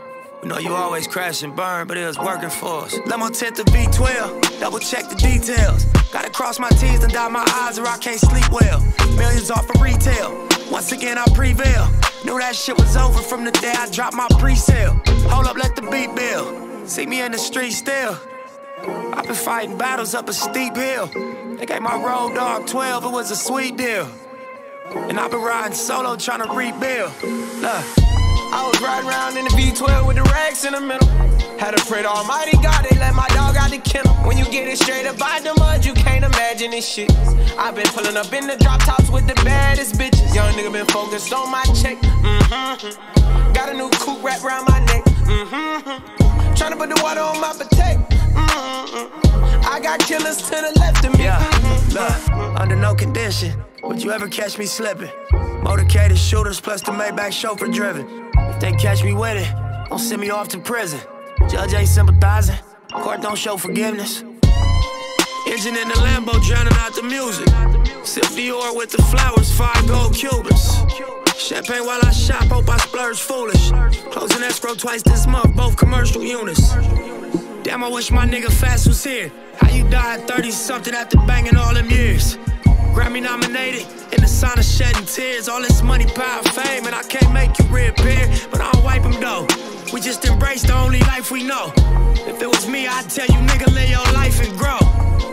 We 0.43 0.49
know 0.49 0.59
you 0.59 0.75
always 0.75 1.07
crash 1.07 1.43
and 1.43 1.55
burn, 1.55 1.87
but 1.87 1.97
it 1.97 2.07
was 2.07 2.19
working 2.19 2.51
for 2.51 2.85
us. 2.85 2.99
Let 3.07 3.19
my 3.19 3.31
tent 3.31 3.57
to 3.57 3.65
V12, 3.65 4.61
double 4.61 4.79
check 4.79 5.09
the 5.09 5.15
details. 5.15 5.85
Gotta 6.13 6.31
cross 6.31 6.59
my 6.59 6.71
T's 6.71 7.05
and 7.05 7.13
dot 7.13 7.33
my 7.33 7.45
I's 7.47 7.79
or 7.79 7.87
I 7.87 7.99
can't 7.99 8.19
sleep 8.19 8.51
well. 8.51 8.81
Millions 9.17 9.51
off 9.51 9.69
of 9.69 9.81
retail. 9.81 10.49
Once 10.71 10.93
again, 10.93 11.19
I 11.19 11.25
prevail. 11.35 11.87
Knew 12.25 12.39
that 12.39 12.57
shit 12.57 12.79
was 12.79 12.97
over 12.97 13.21
from 13.21 13.45
the 13.45 13.53
day 13.53 13.75
I 13.77 13.91
dropped 13.91 14.17
my 14.17 14.27
pre-sale. 14.39 15.01
Hold 15.29 15.47
up, 15.47 15.57
let 15.57 15.77
the 15.77 15.83
beat 15.83 16.15
build. 16.15 16.89
See 16.89 17.07
me 17.07 17.21
in 17.23 17.33
the 17.33 17.39
street 17.39 17.73
still. 17.73 18.19
I've 19.15 19.25
been 19.25 19.35
fighting 19.35 19.79
battles 19.79 20.15
up 20.15 20.29
a 20.29 20.33
steep 20.33 20.77
hill. 20.77 21.07
They 21.57 21.67
gave 21.67 21.83
my 21.83 21.97
road 21.97 22.35
dog 22.35 22.67
12, 22.67 23.05
it 23.05 23.11
was 23.11 23.31
a 23.31 23.37
sweet 23.37 23.77
deal. 23.77 24.09
And 24.85 25.19
I've 25.19 25.31
been 25.31 25.41
riding 25.41 25.75
solo 25.75 26.17
trying 26.17 26.43
to 26.43 26.53
rebuild. 26.53 27.13
Look. 27.63 27.85
I 28.53 28.69
was 28.71 28.81
riding 28.81 29.09
around 29.09 29.37
in 29.37 29.45
the 29.45 29.51
V12 29.51 30.07
with 30.07 30.17
the 30.17 30.23
racks 30.25 30.65
in 30.65 30.75
the 30.75 30.81
middle. 30.81 31.09
Had 31.59 31.77
to 31.77 31.85
pray 31.87 32.03
to 32.03 32.09
Almighty 32.09 32.57
God, 32.63 32.87
they 32.89 32.97
let 32.99 33.15
my 33.15 33.27
dog 33.29 33.57
out 33.57 33.71
the 33.71 33.79
kennel. 33.79 34.15
When 34.27 34.37
you 34.37 34.45
get 34.45 34.69
it 34.69 34.79
straight 34.79 35.07
up 35.07 35.19
by 35.19 35.41
the 35.43 35.55
mud, 35.55 35.85
you 35.85 35.95
can't 35.95 36.25
imagine 36.25 36.71
this 36.71 36.87
shit. 36.87 37.11
I've 37.59 37.75
been 37.75 37.87
pulling 37.87 38.17
up 38.17 38.33
in 38.33 38.47
the 38.47 38.57
drop 38.57 38.81
tops 38.85 39.11
with 39.11 39.27
the 39.27 39.35
baddest 39.43 39.95
bitches. 39.95 40.35
Young 40.35 40.53
nigga 40.53 40.73
been 40.73 40.87
focused 40.87 41.33
on 41.33 41.51
my 41.51 41.65
check. 41.75 41.99
Mm-hmm. 41.99 43.53
Got 43.55 43.71
a 43.71 43.75
new 43.75 43.89
coupe 43.91 44.23
wrapped 44.23 44.45
around 44.45 44.67
my 44.69 44.81
neck. 44.81 45.05
Mm-hmm. 45.05 46.55
Trying 46.55 46.73
to 46.73 46.77
put 46.77 46.91
the 46.95 47.01
water 47.03 47.21
on 47.21 47.41
my 47.41 47.53
potato. 47.53 48.05
Mm-hmm. 48.37 49.44
I 49.67 49.81
got 49.81 50.01
killers 50.01 50.39
to 50.43 50.51
the 50.51 50.73
left 50.79 51.05
of 51.05 51.13
me. 51.19 51.25
Yeah, 51.25 51.39
look, 51.93 52.61
under 52.61 52.77
no 52.77 52.95
condition 52.95 53.53
would 53.83 54.03
you 54.03 54.13
ever 54.13 54.29
catch 54.29 54.59
me 54.59 54.67
slipping. 54.67 55.11
Motorcaded 55.63 56.17
shooters 56.17 56.61
plus 56.61 56.81
the 56.83 56.93
Maybach 56.93 57.33
chauffeur 57.33 57.69
driven. 57.69 58.07
If 58.37 58.61
they 58.61 58.73
catch 58.73 59.03
me 59.03 59.15
with 59.15 59.37
it, 59.37 59.89
don't 59.89 59.99
send 59.99 60.21
me 60.21 60.31
off 60.31 60.49
to 60.49 60.59
prison. 60.59 61.01
Judge 61.49 61.75
ain't 61.75 61.89
sympathizing, 61.89 62.57
court 62.93 63.23
don't 63.23 63.39
show 63.39 63.57
forgiveness. 63.57 64.23
Engine 65.47 65.77
in 65.77 65.89
the 65.89 65.95
Lambo 65.95 66.43
drowning 66.43 66.73
out 66.77 66.95
the 66.95 67.03
music. 67.03 67.49
Sip 68.05 68.25
Dior 68.25 68.77
with 68.77 68.91
the 68.91 69.03
flowers, 69.03 69.51
five 69.57 69.87
gold 69.87 70.15
Cubans. 70.15 70.77
Champagne 71.39 71.85
while 71.85 72.01
I 72.03 72.11
shop, 72.11 72.45
hope 72.45 72.69
I 72.69 72.79
splurge 72.79 73.21
foolish. 73.21 73.71
Closing 74.11 74.43
escrow 74.43 74.75
twice 74.75 75.03
this 75.03 75.27
month, 75.27 75.55
both 75.55 75.77
commercial 75.77 76.23
units. 76.23 76.73
Damn, 77.65 77.83
I 77.83 77.89
wish 77.89 78.11
my 78.11 78.27
nigga 78.27 78.53
Fast 78.53 78.87
was 78.87 79.03
here. 79.03 79.33
How 79.57 79.71
you 79.71 79.89
died 79.89 80.29
30 80.29 80.51
something 80.51 80.93
after 80.93 81.17
banging 81.27 81.57
all 81.57 81.73
them 81.73 81.89
years? 81.89 82.37
Grammy 82.93 83.23
nominated, 83.23 83.87
in 84.13 84.21
the 84.21 84.29
sign 84.29 84.59
of 84.59 84.67
shedding 84.67 85.07
tears. 85.07 85.49
All 85.49 85.63
this 85.63 85.83
money, 85.83 86.05
power, 86.05 86.43
fame, 86.43 86.85
and 86.85 86.95
I 86.95 87.03
can't 87.05 87.33
make 87.33 87.59
you 87.59 87.65
reappear, 87.75 88.31
but 88.51 88.61
I'll 88.61 88.85
wipe 88.85 89.03
them 89.03 89.19
though. 89.19 89.47
We 89.95 90.03
just 90.03 90.27
embrace 90.27 90.63
the 90.63 90.75
only 90.75 91.01
life 91.01 91.31
we 91.31 91.43
know. 91.43 91.73
If 92.29 92.43
it 92.43 92.49
was 92.49 92.69
me, 92.69 92.87
I'd 92.87 93.09
tell 93.09 93.27
you, 93.29 93.41
nigga, 93.49 93.73
live 93.73 93.89
your 93.89 94.13
life 94.13 94.47
and 94.47 94.57
grow. 94.59 94.79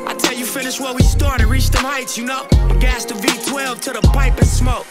I 0.07 0.15
tell 0.17 0.33
you, 0.33 0.45
finish 0.45 0.79
what 0.79 0.95
we 0.95 1.03
started, 1.03 1.47
reach 1.47 1.69
them 1.69 1.83
heights, 1.83 2.17
you 2.17 2.23
know. 2.23 2.47
And 2.53 2.79
gas 2.79 3.03
the 3.03 3.15
V12 3.15 3.81
to 3.81 3.91
the 3.91 4.01
pipe 4.13 4.37
and 4.37 4.47
smoke. 4.47 4.87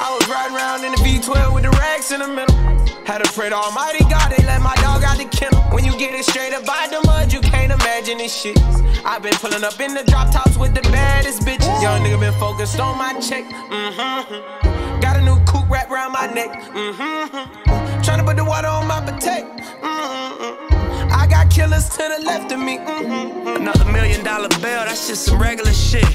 I 0.00 0.16
was 0.16 0.26
riding 0.32 0.56
around 0.56 0.84
in 0.84 0.92
the 0.92 1.00
V12 1.04 1.54
with 1.54 1.64
the 1.64 1.70
racks 1.76 2.10
in 2.10 2.20
the 2.20 2.28
middle. 2.28 2.56
Had 3.04 3.22
to 3.22 3.30
pray 3.32 3.50
to 3.50 3.54
Almighty 3.54 4.00
God, 4.08 4.32
they 4.32 4.42
let 4.46 4.62
my 4.62 4.74
dog 4.76 5.04
out 5.04 5.18
the 5.18 5.28
kennel. 5.28 5.60
When 5.76 5.84
you 5.84 5.92
get 5.98 6.14
it 6.14 6.24
straight 6.24 6.54
up 6.54 6.64
by 6.64 6.88
the 6.90 7.04
mud, 7.04 7.30
you 7.32 7.40
can't 7.40 7.70
imagine 7.70 8.16
this 8.16 8.34
shit. 8.34 8.56
I've 9.04 9.22
been 9.22 9.34
pulling 9.34 9.62
up 9.62 9.78
in 9.78 9.92
the 9.92 10.02
drop 10.04 10.32
tops 10.32 10.56
with 10.56 10.74
the 10.74 10.80
baddest 10.88 11.42
bitches. 11.42 11.82
Young 11.82 12.00
nigga 12.00 12.18
been 12.18 12.32
focused 12.40 12.80
on 12.80 12.96
my 12.96 13.12
check. 13.20 13.44
Mm-hmm. 13.44 15.00
Got 15.00 15.18
a 15.18 15.22
new 15.22 15.38
coupe 15.44 15.68
wrapped 15.68 15.90
around 15.90 16.12
my 16.12 16.32
neck. 16.32 16.48
Mm-hmm. 16.72 18.00
Trying 18.02 18.18
to 18.20 18.24
put 18.24 18.36
the 18.36 18.44
water 18.44 18.68
on 18.68 18.86
my 18.86 19.00
potato. 19.04 19.52
Mm-hmm. 19.84 21.12
I 21.12 21.26
got 21.28 21.50
killers 21.50 21.90
to 21.90 22.08
the 22.16 22.24
left 22.24 22.50
of 22.52 22.58
me. 22.58 22.78
Mm-hmm. 22.78 23.60
Another 23.60 23.84
million 23.84 24.24
dollar 24.24 24.48
bill, 24.48 24.80
that's 24.88 25.08
just 25.08 25.26
some 25.26 25.38
regular 25.38 25.74
shit. 25.74 26.08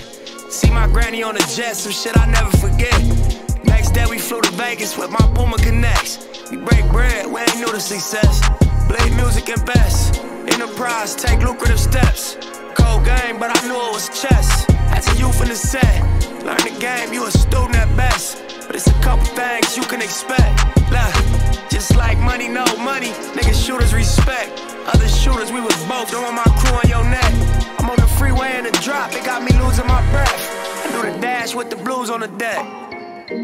See 0.50 0.72
my 0.72 0.88
granny 0.88 1.22
on 1.22 1.36
the 1.36 1.46
jet, 1.56 1.76
some 1.76 1.92
shit 1.92 2.18
I 2.18 2.26
never 2.26 2.50
forget. 2.58 3.45
Next 3.66 3.92
day 3.92 4.06
we 4.06 4.18
flew 4.20 4.42
to 4.42 4.52
Vegas 4.52 4.98
with 4.98 5.10
my 5.10 5.26
Puma 5.34 5.58
Connects. 5.58 6.20
We 6.52 6.58
break 6.58 6.86
bread, 6.92 7.26
we 7.26 7.42
ain't 7.42 7.58
new 7.58 7.72
to 7.72 7.80
success. 7.80 8.42
Blade 8.88 9.16
music 9.16 9.50
and 9.50 9.66
best. 9.66 10.24
Enterprise, 10.48 11.16
take 11.16 11.40
lucrative 11.40 11.80
steps. 11.80 12.38
Cold 12.76 13.06
game, 13.06 13.40
but 13.40 13.50
I 13.56 13.68
knew 13.68 13.76
it 13.76 13.94
was 13.94 14.10
chess. 14.10 14.66
As 14.96 15.08
a 15.14 15.18
youth 15.18 15.42
in 15.42 15.50
the 15.50 15.56
set, 15.56 16.02
learn 16.46 16.58
the 16.58 16.78
game, 16.80 17.12
you 17.14 17.26
a 17.26 17.32
student 17.32 17.76
at 17.76 17.90
best. 17.98 18.44
But 18.68 18.76
it's 18.76 18.88
a 18.88 18.94
couple 19.02 19.26
things 19.26 19.76
you 19.76 19.84
can 19.84 20.02
expect. 20.02 20.54
Look, 20.92 21.70
just 21.70 21.96
like 21.96 22.18
money, 22.20 22.48
no 22.48 22.66
money, 22.78 23.10
niggas 23.34 23.66
shooters 23.66 23.94
respect. 23.94 24.62
Other 24.86 25.10
shooters, 25.10 25.52
we 25.52 25.62
was 25.62 25.76
both, 25.86 26.14
want 26.14 26.36
my 26.36 26.44
crew 26.60 26.78
on 26.78 26.88
your 26.88 27.04
neck. 27.04 27.34
I'm 27.80 27.90
on 27.90 27.98
the 27.98 28.08
freeway 28.18 28.58
in 28.58 28.66
the 28.66 28.72
drop, 28.84 29.14
it 29.14 29.26
got 29.26 29.44
me 29.44 29.52
losing 29.60 29.88
my 29.88 30.02
breath. 30.12 30.86
I 30.86 30.92
do 30.92 31.12
the 31.12 31.20
dash 31.20 31.56
with 31.56 31.70
the 31.72 31.76
blues 31.76 32.10
on 32.10 32.20
the 32.20 32.28
deck. 32.28 32.85
Thank 33.28 33.40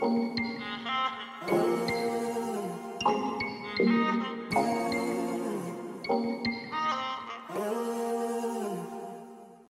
you. 0.00 0.45